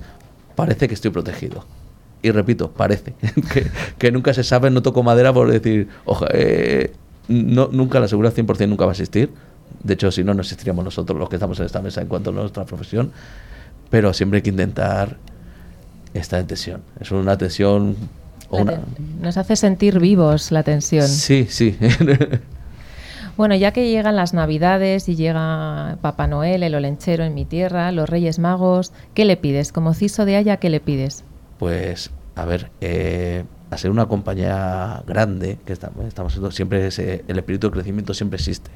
parece 0.55 0.87
que 0.87 0.93
estoy 0.93 1.11
protegido. 1.11 1.65
Y 2.21 2.31
repito, 2.31 2.71
parece. 2.71 3.13
que, 3.53 3.67
que 3.97 4.11
nunca 4.11 4.33
se 4.33 4.43
sabe, 4.43 4.69
no 4.69 4.81
toco 4.81 5.03
madera 5.03 5.33
por 5.33 5.51
decir, 5.51 5.87
oja, 6.05 6.27
eh, 6.33 6.93
no, 7.29 7.69
nunca 7.71 7.99
la 7.99 8.07
seguridad 8.07 8.33
100% 8.33 8.67
nunca 8.67 8.85
va 8.85 8.91
a 8.91 8.93
existir. 8.93 9.29
De 9.83 9.93
hecho, 9.93 10.11
si 10.11 10.23
no, 10.23 10.33
no 10.33 10.41
existiríamos 10.41 10.83
nosotros 10.83 11.17
los 11.17 11.29
que 11.29 11.35
estamos 11.35 11.59
en 11.59 11.65
esta 11.65 11.81
mesa 11.81 12.01
en 12.01 12.07
cuanto 12.07 12.31
a 12.31 12.33
nuestra 12.33 12.65
profesión. 12.65 13.11
Pero 13.89 14.13
siempre 14.13 14.37
hay 14.37 14.41
que 14.43 14.49
intentar 14.51 15.17
estar 16.13 16.39
en 16.39 16.47
tensión. 16.47 16.81
Es 16.99 17.11
una 17.11 17.37
tensión... 17.37 17.95
o 18.49 18.57
una- 18.61 18.81
Nos 19.21 19.37
hace 19.37 19.55
sentir 19.55 19.99
vivos 19.99 20.51
la 20.51 20.63
tensión. 20.63 21.07
Sí, 21.07 21.47
sí. 21.49 21.77
Bueno, 23.37 23.55
ya 23.55 23.71
que 23.71 23.89
llegan 23.89 24.17
las 24.17 24.33
Navidades 24.33 25.07
y 25.07 25.15
llega 25.15 25.97
Papá 26.01 26.27
Noel, 26.27 26.61
el 26.61 26.75
Olenchero 26.75 27.23
en 27.23 27.33
mi 27.33 27.45
tierra, 27.45 27.89
los 27.93 28.09
Reyes 28.09 28.37
Magos, 28.37 28.91
¿qué 29.13 29.23
le 29.23 29.37
pides? 29.37 29.71
Como 29.71 29.93
CISO 29.93 30.25
de 30.25 30.35
Haya, 30.35 30.57
¿qué 30.57 30.69
le 30.69 30.81
pides? 30.81 31.23
Pues, 31.57 32.11
a 32.35 32.43
ver, 32.43 32.69
eh, 32.81 33.45
a 33.71 33.77
ser 33.77 33.91
una 33.91 34.07
compañía 34.07 35.03
grande, 35.07 35.57
que 35.65 35.71
estamos, 35.71 36.05
estamos 36.05 36.37
siempre 36.53 36.85
ese- 36.87 37.23
el 37.29 37.37
espíritu 37.37 37.67
de 37.67 37.71
crecimiento 37.75 38.13
siempre 38.13 38.35
existe. 38.35 38.71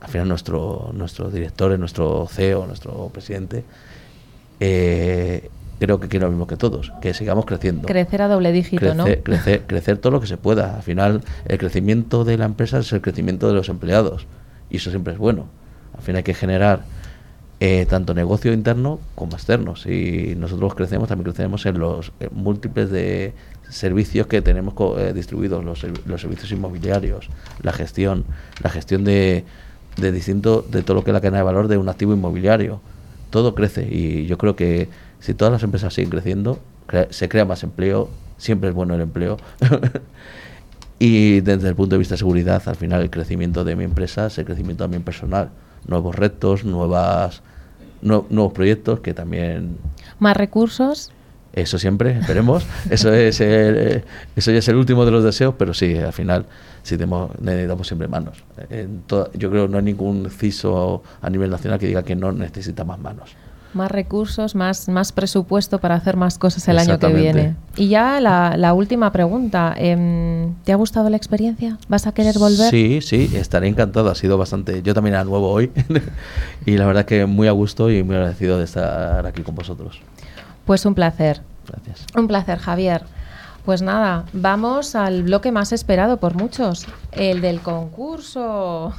Al 0.00 0.08
final 0.08 0.26
nuestro, 0.26 0.90
nuestro 0.92 1.30
director, 1.30 1.78
nuestro 1.78 2.26
CEO, 2.28 2.66
nuestro 2.66 3.10
presidente, 3.10 3.62
eh, 4.64 5.50
creo 5.80 5.98
que 5.98 6.06
quiere 6.08 6.24
lo 6.26 6.30
mismo 6.30 6.46
que 6.46 6.56
todos, 6.56 6.92
que 7.02 7.12
sigamos 7.14 7.44
creciendo. 7.44 7.88
Crecer 7.88 8.22
a 8.22 8.28
doble 8.28 8.52
dígito, 8.52 8.94
¿no? 8.94 9.04
crecer, 9.22 9.62
crecer, 9.66 9.98
todo 9.98 10.12
lo 10.12 10.20
que 10.20 10.28
se 10.28 10.36
pueda. 10.36 10.76
Al 10.76 10.82
final, 10.82 11.22
el 11.46 11.58
crecimiento 11.58 12.24
de 12.24 12.38
la 12.38 12.44
empresa 12.44 12.78
es 12.78 12.92
el 12.92 13.00
crecimiento 13.00 13.48
de 13.48 13.54
los 13.54 13.68
empleados. 13.68 14.26
Y 14.70 14.76
eso 14.76 14.90
siempre 14.90 15.12
es 15.14 15.18
bueno. 15.18 15.46
Al 15.96 16.02
final 16.02 16.18
hay 16.18 16.22
que 16.22 16.34
generar 16.34 16.84
eh, 17.60 17.84
tanto 17.90 18.14
negocio 18.14 18.52
interno 18.52 19.00
como 19.16 19.32
externo. 19.34 19.74
Si 19.74 20.34
nosotros 20.36 20.74
crecemos, 20.76 21.08
también 21.08 21.24
crecemos 21.32 21.66
en 21.66 21.78
los 21.80 22.12
eh, 22.20 22.28
múltiples 22.32 22.88
de 22.90 23.32
servicios 23.68 24.26
que 24.28 24.40
tenemos 24.40 24.74
co- 24.74 24.98
eh, 25.00 25.12
distribuidos, 25.12 25.64
los, 25.64 25.84
los 26.06 26.20
servicios 26.20 26.50
inmobiliarios, 26.52 27.28
la 27.62 27.72
gestión, 27.72 28.24
la 28.62 28.70
gestión 28.70 29.02
de, 29.04 29.44
de 29.96 30.12
distinto, 30.12 30.64
de 30.70 30.82
todo 30.82 30.94
lo 30.94 31.02
que 31.04 31.10
es 31.10 31.14
la 31.14 31.20
cadena 31.20 31.38
de 31.38 31.42
valor 31.44 31.66
de 31.68 31.76
un 31.76 31.88
activo 31.88 32.12
inmobiliario. 32.14 32.80
Todo 33.32 33.56
crece 33.56 33.88
y 33.90 34.26
yo 34.26 34.38
creo 34.38 34.54
que 34.54 34.88
si 35.18 35.34
todas 35.34 35.50
las 35.50 35.62
empresas 35.64 35.92
siguen 35.92 36.10
creciendo, 36.10 36.60
se 37.10 37.28
crea 37.28 37.44
más 37.44 37.64
empleo, 37.64 38.08
siempre 38.36 38.68
es 38.68 38.74
bueno 38.74 38.94
el 38.94 39.00
empleo. 39.00 39.38
y 40.98 41.40
desde 41.40 41.68
el 41.68 41.74
punto 41.74 41.94
de 41.94 41.98
vista 41.98 42.14
de 42.14 42.18
seguridad, 42.18 42.62
al 42.66 42.76
final 42.76 43.00
el 43.02 43.10
crecimiento 43.10 43.64
de 43.64 43.74
mi 43.74 43.84
empresa 43.84 44.26
es 44.26 44.38
el 44.38 44.44
crecimiento 44.44 44.84
también 44.84 45.02
personal. 45.02 45.50
Nuevos 45.86 46.14
retos, 46.14 46.64
nuevas, 46.64 47.42
nue- 48.02 48.26
nuevos 48.30 48.52
proyectos 48.52 49.00
que 49.00 49.14
también 49.14 49.78
Más 50.20 50.36
recursos, 50.36 51.10
eso 51.52 51.78
siempre, 51.78 52.18
esperemos. 52.18 52.64
Eso 52.90 53.12
es 53.12 53.40
el- 53.40 53.76
eh, 53.76 54.04
eso 54.36 54.50
ya 54.52 54.58
es 54.58 54.68
el 54.68 54.76
último 54.76 55.04
de 55.04 55.10
los 55.10 55.22
deseos, 55.24 55.54
pero 55.58 55.74
sí, 55.74 55.96
al 55.96 56.12
final 56.12 56.46
sí 56.82 56.96
tenemos, 56.96 57.30
necesitamos 57.40 57.86
siempre 57.86 58.08
manos. 58.08 58.42
En 58.70 59.02
toda- 59.06 59.30
yo 59.34 59.50
creo 59.50 59.66
que 59.66 59.72
no 59.72 59.78
hay 59.78 59.84
ningún 59.84 60.30
CISO 60.30 61.02
a 61.20 61.28
nivel 61.30 61.50
nacional 61.50 61.78
que 61.78 61.86
diga 61.86 62.02
que 62.02 62.16
no 62.16 62.32
necesita 62.32 62.84
más 62.84 62.98
manos. 62.98 63.30
más 63.74 63.90
recursos, 63.90 64.54
más, 64.54 64.90
más 64.90 65.12
presupuesto 65.12 65.78
para 65.78 65.94
hacer 65.94 66.14
más 66.18 66.36
cosas 66.36 66.68
el 66.68 66.78
año 66.78 66.98
que 66.98 67.06
viene. 67.08 67.54
Y 67.74 67.88
ya 67.88 68.20
la, 68.20 68.54
la 68.58 68.74
última 68.74 69.10
pregunta. 69.12 69.74
em, 69.78 70.52
¿Te 70.64 70.72
ha 70.72 70.76
gustado 70.76 71.08
la 71.08 71.16
experiencia? 71.16 71.78
¿Vas 71.88 72.06
a 72.06 72.12
querer 72.12 72.38
volver? 72.38 72.70
Sí, 72.70 73.00
sí, 73.00 73.30
estaré 73.34 73.68
encantado. 73.68 74.10
Ha 74.10 74.14
sido 74.14 74.36
bastante. 74.36 74.82
Yo 74.82 74.92
también 74.92 75.14
era 75.14 75.24
nuevo 75.24 75.48
hoy 75.50 75.70
y 76.66 76.76
la 76.76 76.84
verdad 76.86 77.06
que 77.06 77.24
muy 77.24 77.48
a 77.48 77.52
gusto 77.52 77.90
y 77.90 78.02
muy 78.02 78.16
agradecido 78.16 78.58
de 78.58 78.64
estar 78.64 79.24
aquí 79.26 79.40
con 79.40 79.54
vosotros. 79.54 80.00
Pues 80.64 80.86
un 80.86 80.94
placer. 80.94 81.40
Gracias. 81.66 82.06
Un 82.16 82.28
placer, 82.28 82.58
Javier. 82.58 83.04
Pues 83.64 83.80
nada, 83.80 84.24
vamos 84.32 84.96
al 84.96 85.22
bloque 85.22 85.52
más 85.52 85.72
esperado 85.72 86.16
por 86.16 86.34
muchos, 86.34 86.86
el 87.12 87.40
del 87.40 87.60
concurso. 87.60 88.92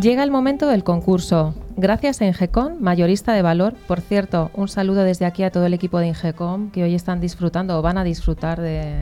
Llega 0.00 0.22
el 0.22 0.30
momento 0.30 0.68
del 0.68 0.84
concurso. 0.84 1.54
Gracias 1.80 2.20
a 2.20 2.26
Ingecom, 2.26 2.80
mayorista 2.80 3.34
de 3.34 3.42
valor. 3.42 3.72
Por 3.86 4.00
cierto, 4.00 4.50
un 4.54 4.66
saludo 4.66 5.04
desde 5.04 5.26
aquí 5.26 5.44
a 5.44 5.52
todo 5.52 5.64
el 5.64 5.74
equipo 5.74 6.00
de 6.00 6.08
Ingecom 6.08 6.72
que 6.72 6.82
hoy 6.82 6.96
están 6.96 7.20
disfrutando 7.20 7.78
o 7.78 7.82
van 7.82 7.98
a 7.98 8.02
disfrutar 8.02 8.60
de, 8.60 8.96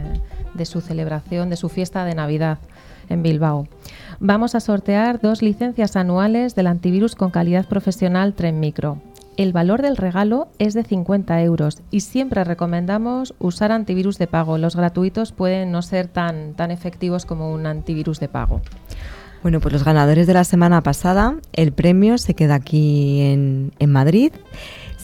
de 0.52 0.66
su 0.66 0.82
celebración, 0.82 1.48
de 1.48 1.56
su 1.56 1.70
fiesta 1.70 2.04
de 2.04 2.14
Navidad 2.14 2.58
en 3.08 3.22
Bilbao. 3.22 3.66
Vamos 4.20 4.54
a 4.54 4.60
sortear 4.60 5.22
dos 5.22 5.40
licencias 5.40 5.96
anuales 5.96 6.54
del 6.54 6.66
antivirus 6.66 7.14
con 7.14 7.30
calidad 7.30 7.64
profesional 7.64 8.34
Tren 8.34 8.60
Micro. 8.60 8.98
El 9.38 9.54
valor 9.54 9.80
del 9.80 9.96
regalo 9.96 10.48
es 10.58 10.74
de 10.74 10.82
50 10.82 11.40
euros 11.44 11.80
y 11.90 12.00
siempre 12.00 12.44
recomendamos 12.44 13.34
usar 13.38 13.72
antivirus 13.72 14.18
de 14.18 14.26
pago. 14.26 14.58
Los 14.58 14.76
gratuitos 14.76 15.32
pueden 15.32 15.72
no 15.72 15.80
ser 15.80 16.08
tan, 16.08 16.52
tan 16.52 16.70
efectivos 16.70 17.24
como 17.24 17.50
un 17.54 17.64
antivirus 17.64 18.20
de 18.20 18.28
pago. 18.28 18.60
Bueno, 19.46 19.60
pues 19.60 19.74
los 19.74 19.84
ganadores 19.84 20.26
de 20.26 20.34
la 20.34 20.42
semana 20.42 20.82
pasada, 20.82 21.36
el 21.52 21.70
premio 21.70 22.18
se 22.18 22.34
queda 22.34 22.56
aquí 22.56 23.20
en, 23.20 23.70
en 23.78 23.92
Madrid 23.92 24.32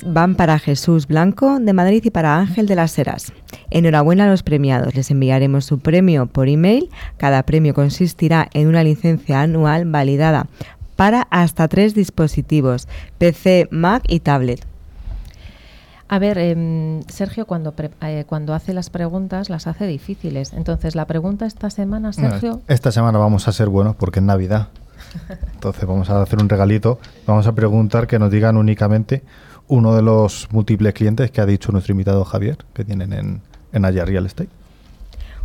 van 0.04 0.34
para 0.34 0.58
Jesús 0.58 1.06
Blanco 1.06 1.60
de 1.60 1.72
Madrid 1.72 2.02
y 2.04 2.10
para 2.10 2.38
Ángel 2.38 2.66
de 2.66 2.74
las 2.74 2.98
Heras. 2.98 3.32
Enhorabuena 3.70 4.24
a 4.24 4.26
los 4.26 4.42
premiados. 4.42 4.96
Les 4.96 5.12
enviaremos 5.12 5.64
su 5.64 5.78
premio 5.78 6.26
por 6.26 6.48
email. 6.48 6.90
Cada 7.18 7.44
premio 7.44 7.72
consistirá 7.72 8.48
en 8.52 8.66
una 8.66 8.82
licencia 8.82 9.42
anual 9.42 9.84
validada 9.84 10.48
para 10.96 11.28
hasta 11.30 11.68
tres 11.68 11.94
dispositivos, 11.94 12.88
PC, 13.18 13.68
Mac 13.70 14.02
y 14.08 14.18
tablet. 14.18 14.71
A 16.12 16.18
ver, 16.18 16.36
em, 16.36 17.00
Sergio, 17.08 17.46
cuando, 17.46 17.72
eh, 18.02 18.24
cuando 18.26 18.52
hace 18.52 18.74
las 18.74 18.90
preguntas, 18.90 19.48
las 19.48 19.66
hace 19.66 19.86
difíciles. 19.86 20.52
Entonces, 20.52 20.94
la 20.94 21.06
pregunta 21.06 21.46
esta 21.46 21.70
semana, 21.70 22.12
Sergio. 22.12 22.60
esta 22.68 22.92
semana 22.92 23.18
vamos 23.18 23.48
a 23.48 23.52
ser 23.52 23.70
buenos 23.70 23.96
porque 23.96 24.18
es 24.18 24.22
Navidad. 24.26 24.68
Entonces, 25.54 25.86
vamos 25.86 26.10
a 26.10 26.20
hacer 26.20 26.38
un 26.38 26.50
regalito. 26.50 26.98
Vamos 27.26 27.46
a 27.46 27.54
preguntar 27.54 28.06
que 28.06 28.18
nos 28.18 28.30
digan 28.30 28.58
únicamente 28.58 29.22
uno 29.68 29.96
de 29.96 30.02
los 30.02 30.48
múltiples 30.50 30.92
clientes 30.92 31.30
que 31.30 31.40
ha 31.40 31.46
dicho 31.46 31.72
nuestro 31.72 31.92
invitado 31.92 32.26
Javier, 32.26 32.58
que 32.74 32.84
tienen 32.84 33.14
en, 33.14 33.40
en 33.72 33.84
Aya 33.86 34.04
Real 34.04 34.26
Estate. 34.26 34.50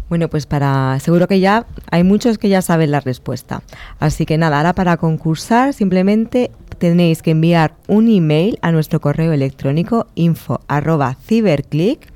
Bueno, 0.09 0.27
pues 0.27 0.45
para 0.47 0.99
seguro 0.99 1.29
que 1.29 1.39
ya 1.39 1.65
hay 1.91 2.03
muchos 2.03 2.37
que 2.37 2.49
ya 2.49 2.61
saben 2.61 2.91
la 2.91 2.99
respuesta. 2.99 3.61
Así 3.99 4.25
que 4.25 4.37
nada, 4.37 4.57
ahora 4.57 4.73
para 4.73 4.97
concursar 4.97 5.73
simplemente 5.73 6.51
tenéis 6.77 7.21
que 7.21 7.31
enviar 7.31 7.75
un 7.87 8.07
email 8.09 8.57
a 8.61 8.71
nuestro 8.71 9.01
correo 9.01 9.33
electrónico 9.33 10.07
info 10.15 10.61
arroba 10.67 11.15
ciberclick 11.25 12.07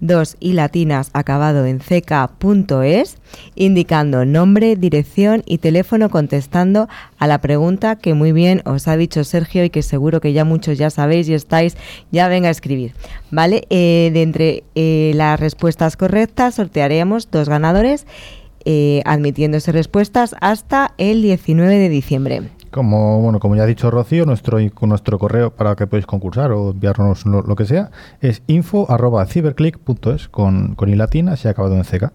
en 0.00 1.78
ck.es, 1.78 3.18
indicando 3.54 4.24
nombre, 4.24 4.76
dirección 4.76 5.42
y 5.44 5.58
teléfono 5.58 6.08
contestando 6.08 6.88
a 7.18 7.26
la 7.26 7.40
pregunta 7.40 7.96
que 7.96 8.14
muy 8.14 8.32
bien 8.32 8.62
os 8.64 8.88
ha 8.88 8.96
dicho 8.96 9.24
Sergio 9.24 9.64
y 9.64 9.70
que 9.70 9.82
seguro 9.82 10.20
que 10.20 10.32
ya 10.32 10.44
muchos 10.44 10.78
ya 10.78 10.90
sabéis 10.90 11.28
y 11.28 11.34
estáis, 11.34 11.76
ya 12.10 12.28
venga 12.28 12.48
a 12.48 12.52
escribir. 12.52 12.94
¿Vale? 13.30 13.66
Eh, 13.70 14.10
de 14.12 14.22
entre 14.22 14.64
eh, 14.74 15.12
las 15.14 15.38
respuestas 15.38 15.96
correctas 15.96 16.54
sortearemos 16.54 17.30
dos 17.30 17.48
ganadores 17.48 18.06
eh, 18.64 19.02
admitiéndose 19.04 19.72
respuestas 19.72 20.34
hasta 20.40 20.94
el 20.98 21.22
19 21.22 21.76
de 21.76 21.88
diciembre. 21.88 22.42
Como, 22.70 23.20
bueno, 23.20 23.40
como 23.40 23.56
ya 23.56 23.64
ha 23.64 23.66
dicho 23.66 23.90
Rocío, 23.90 24.24
nuestro, 24.26 24.58
nuestro 24.82 25.18
correo 25.18 25.50
para 25.50 25.74
que 25.74 25.86
podáis 25.88 26.06
concursar 26.06 26.52
o 26.52 26.70
enviarnos 26.70 27.26
lo, 27.26 27.56
que 27.56 27.64
sea 27.64 27.90
es 28.20 28.42
info.ciberclick.es 28.46 30.28
con, 30.28 30.76
con 30.76 30.88
i 30.88 30.94
latina 30.94 31.34
ha 31.42 31.48
acabado 31.48 31.76
en 31.76 31.82
CK. 31.82 32.12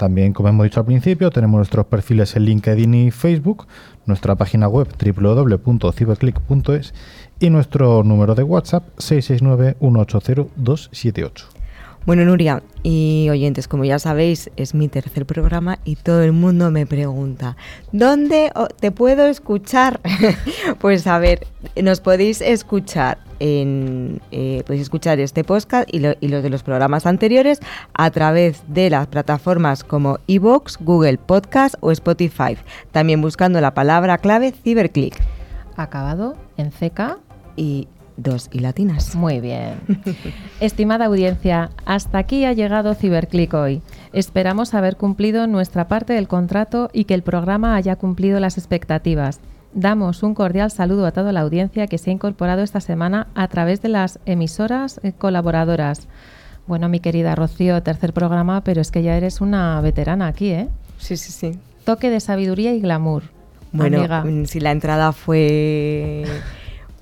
También, 0.00 0.32
como 0.32 0.48
hemos 0.48 0.64
dicho 0.64 0.80
al 0.80 0.86
principio, 0.86 1.30
tenemos 1.30 1.58
nuestros 1.58 1.84
perfiles 1.84 2.34
en 2.34 2.44
LinkedIn 2.44 2.94
y 2.94 3.10
Facebook, 3.10 3.66
nuestra 4.06 4.34
página 4.34 4.66
web 4.66 4.88
www.ciberclick.es 4.98 6.94
y 7.38 7.50
nuestro 7.50 8.02
número 8.02 8.34
de 8.34 8.42
WhatsApp 8.42 8.84
669 8.96 9.76
180 9.78 10.52
278. 10.56 11.59
Bueno, 12.06 12.24
Nuria 12.24 12.62
y 12.82 13.28
oyentes, 13.30 13.68
como 13.68 13.84
ya 13.84 13.98
sabéis, 13.98 14.50
es 14.56 14.74
mi 14.74 14.88
tercer 14.88 15.26
programa 15.26 15.78
y 15.84 15.96
todo 15.96 16.22
el 16.22 16.32
mundo 16.32 16.70
me 16.70 16.86
pregunta, 16.86 17.58
¿dónde 17.92 18.50
te 18.80 18.90
puedo 18.90 19.26
escuchar? 19.26 20.00
pues 20.80 21.06
a 21.06 21.18
ver, 21.18 21.46
nos 21.80 22.00
podéis 22.00 22.40
escuchar 22.40 23.18
en, 23.38 24.22
eh, 24.30 24.62
podéis 24.66 24.82
escuchar 24.82 25.20
este 25.20 25.44
podcast 25.44 25.88
y, 25.92 25.98
y, 25.98 26.28
los 26.28 26.42
de 26.42 26.48
los 26.48 26.62
programas 26.62 27.04
anteriores 27.04 27.60
a 27.92 28.10
través 28.10 28.62
de 28.66 28.88
las 28.88 29.06
plataformas 29.06 29.84
como 29.84 30.18
iVoox, 30.26 30.78
Google 30.80 31.18
Podcast 31.18 31.74
o 31.80 31.90
Spotify, 31.90 32.56
también 32.92 33.20
buscando 33.20 33.60
la 33.60 33.74
palabra 33.74 34.16
clave 34.16 34.52
Ciberclick. 34.52 35.20
Acabado 35.76 36.36
en 36.56 36.70
CK 36.70 37.18
y 37.56 37.88
dos 38.22 38.48
y 38.52 38.60
latinas. 38.60 39.14
Muy 39.14 39.40
bien. 39.40 39.80
Estimada 40.60 41.06
audiencia, 41.06 41.70
hasta 41.84 42.18
aquí 42.18 42.44
ha 42.44 42.52
llegado 42.52 42.94
Ciberclick 42.94 43.54
hoy. 43.54 43.82
Esperamos 44.12 44.74
haber 44.74 44.96
cumplido 44.96 45.46
nuestra 45.46 45.88
parte 45.88 46.12
del 46.12 46.28
contrato 46.28 46.90
y 46.92 47.04
que 47.04 47.14
el 47.14 47.22
programa 47.22 47.76
haya 47.76 47.96
cumplido 47.96 48.40
las 48.40 48.58
expectativas. 48.58 49.40
Damos 49.72 50.22
un 50.22 50.34
cordial 50.34 50.70
saludo 50.70 51.06
a 51.06 51.12
toda 51.12 51.32
la 51.32 51.40
audiencia 51.40 51.86
que 51.86 51.98
se 51.98 52.10
ha 52.10 52.12
incorporado 52.12 52.62
esta 52.62 52.80
semana 52.80 53.28
a 53.34 53.46
través 53.48 53.80
de 53.82 53.88
las 53.88 54.18
emisoras 54.26 55.00
eh, 55.02 55.12
colaboradoras. 55.12 56.08
Bueno, 56.66 56.88
mi 56.88 57.00
querida 57.00 57.34
Rocío, 57.34 57.82
tercer 57.82 58.12
programa, 58.12 58.62
pero 58.64 58.80
es 58.80 58.90
que 58.90 59.02
ya 59.02 59.16
eres 59.16 59.40
una 59.40 59.80
veterana 59.80 60.26
aquí, 60.26 60.50
¿eh? 60.50 60.68
Sí, 60.98 61.16
sí, 61.16 61.32
sí. 61.32 61.58
Toque 61.84 62.10
de 62.10 62.20
sabiduría 62.20 62.74
y 62.74 62.80
glamour. 62.80 63.24
Bueno, 63.72 64.02
mm, 64.24 64.46
si 64.46 64.60
la 64.60 64.72
entrada 64.72 65.12
fue 65.12 66.24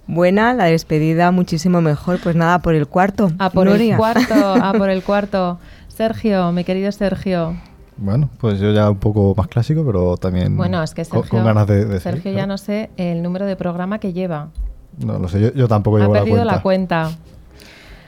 buena, 0.09 0.55
la 0.55 0.65
despedida 0.65 1.31
muchísimo 1.31 1.81
mejor. 1.81 2.19
Pues 2.21 2.35
nada, 2.35 2.59
por 2.59 2.75
el 2.75 2.89
cuarto. 2.89 3.31
A 3.39 3.51
por 3.51 3.69
el 3.69 3.97
cuarto, 3.97 4.35
a 4.63 4.73
por 4.73 4.91
el 4.91 5.05
cuarto. 5.05 5.59
Sergio, 5.87 6.51
mi 6.51 6.65
querido 6.65 6.91
Sergio. 6.91 7.57
Bueno, 7.97 8.31
pues 8.39 8.61
yo 8.61 8.73
ya 8.73 8.91
un 8.91 8.99
poco 8.99 9.35
más 9.37 9.49
clásico, 9.49 9.85
pero 9.85 10.17
también 10.17 10.57
bueno, 10.57 10.83
es 10.83 10.95
que 10.95 11.05
Sergio, 11.05 11.29
con, 11.29 11.45
ganas 11.45 11.67
de, 11.67 11.99
Sergio 11.99 12.31
ya 12.31 12.47
no 12.47 12.57
sé 12.57 12.91
el 12.97 13.23
número 13.23 13.45
de 13.45 13.57
programa 13.57 13.99
que 13.99 14.13
lleva. 14.13 14.51
No 14.99 15.19
lo 15.19 15.29
sé, 15.29 15.53
yo, 15.55 15.69
tampoco 15.69 15.99
llevo 15.99 16.15
la 16.15 16.21
cuenta. 16.21 16.23
Ha 16.23 16.25
perdido 16.25 16.45
la 16.45 16.63
cuenta. 16.63 17.11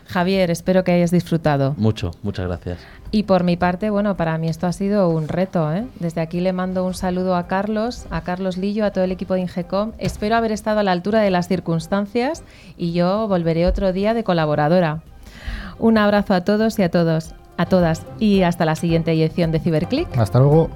Javier, 0.06 0.50
espero 0.50 0.84
que 0.84 0.92
hayas 0.92 1.10
disfrutado. 1.10 1.74
Mucho, 1.76 2.12
muchas 2.22 2.46
gracias. 2.46 2.78
Y 3.12 3.24
por 3.24 3.42
mi 3.42 3.56
parte, 3.56 3.90
bueno, 3.90 4.16
para 4.16 4.38
mí 4.38 4.48
esto 4.48 4.66
ha 4.66 4.72
sido 4.72 5.08
un 5.08 5.26
reto. 5.26 5.72
¿eh? 5.72 5.86
Desde 5.98 6.20
aquí 6.20 6.40
le 6.40 6.52
mando 6.52 6.84
un 6.84 6.94
saludo 6.94 7.34
a 7.34 7.48
Carlos, 7.48 8.06
a 8.10 8.20
Carlos 8.20 8.56
Lillo, 8.56 8.84
a 8.84 8.92
todo 8.92 9.02
el 9.04 9.12
equipo 9.12 9.34
de 9.34 9.40
Ingecom. 9.40 9.92
Espero 9.98 10.36
haber 10.36 10.52
estado 10.52 10.80
a 10.80 10.82
la 10.84 10.92
altura 10.92 11.20
de 11.20 11.30
las 11.30 11.48
circunstancias 11.48 12.44
y 12.76 12.92
yo 12.92 13.26
volveré 13.26 13.66
otro 13.66 13.92
día 13.92 14.14
de 14.14 14.22
colaboradora. 14.22 15.02
Un 15.78 15.98
abrazo 15.98 16.34
a 16.34 16.42
todos 16.42 16.78
y 16.78 16.82
a 16.82 16.90
todos, 16.90 17.34
a 17.56 17.66
todas 17.66 18.06
y 18.20 18.42
hasta 18.42 18.64
la 18.64 18.76
siguiente 18.76 19.12
edición 19.12 19.50
de 19.50 19.58
Ciberclick. 19.58 20.16
Hasta 20.16 20.38
luego. 20.38 20.70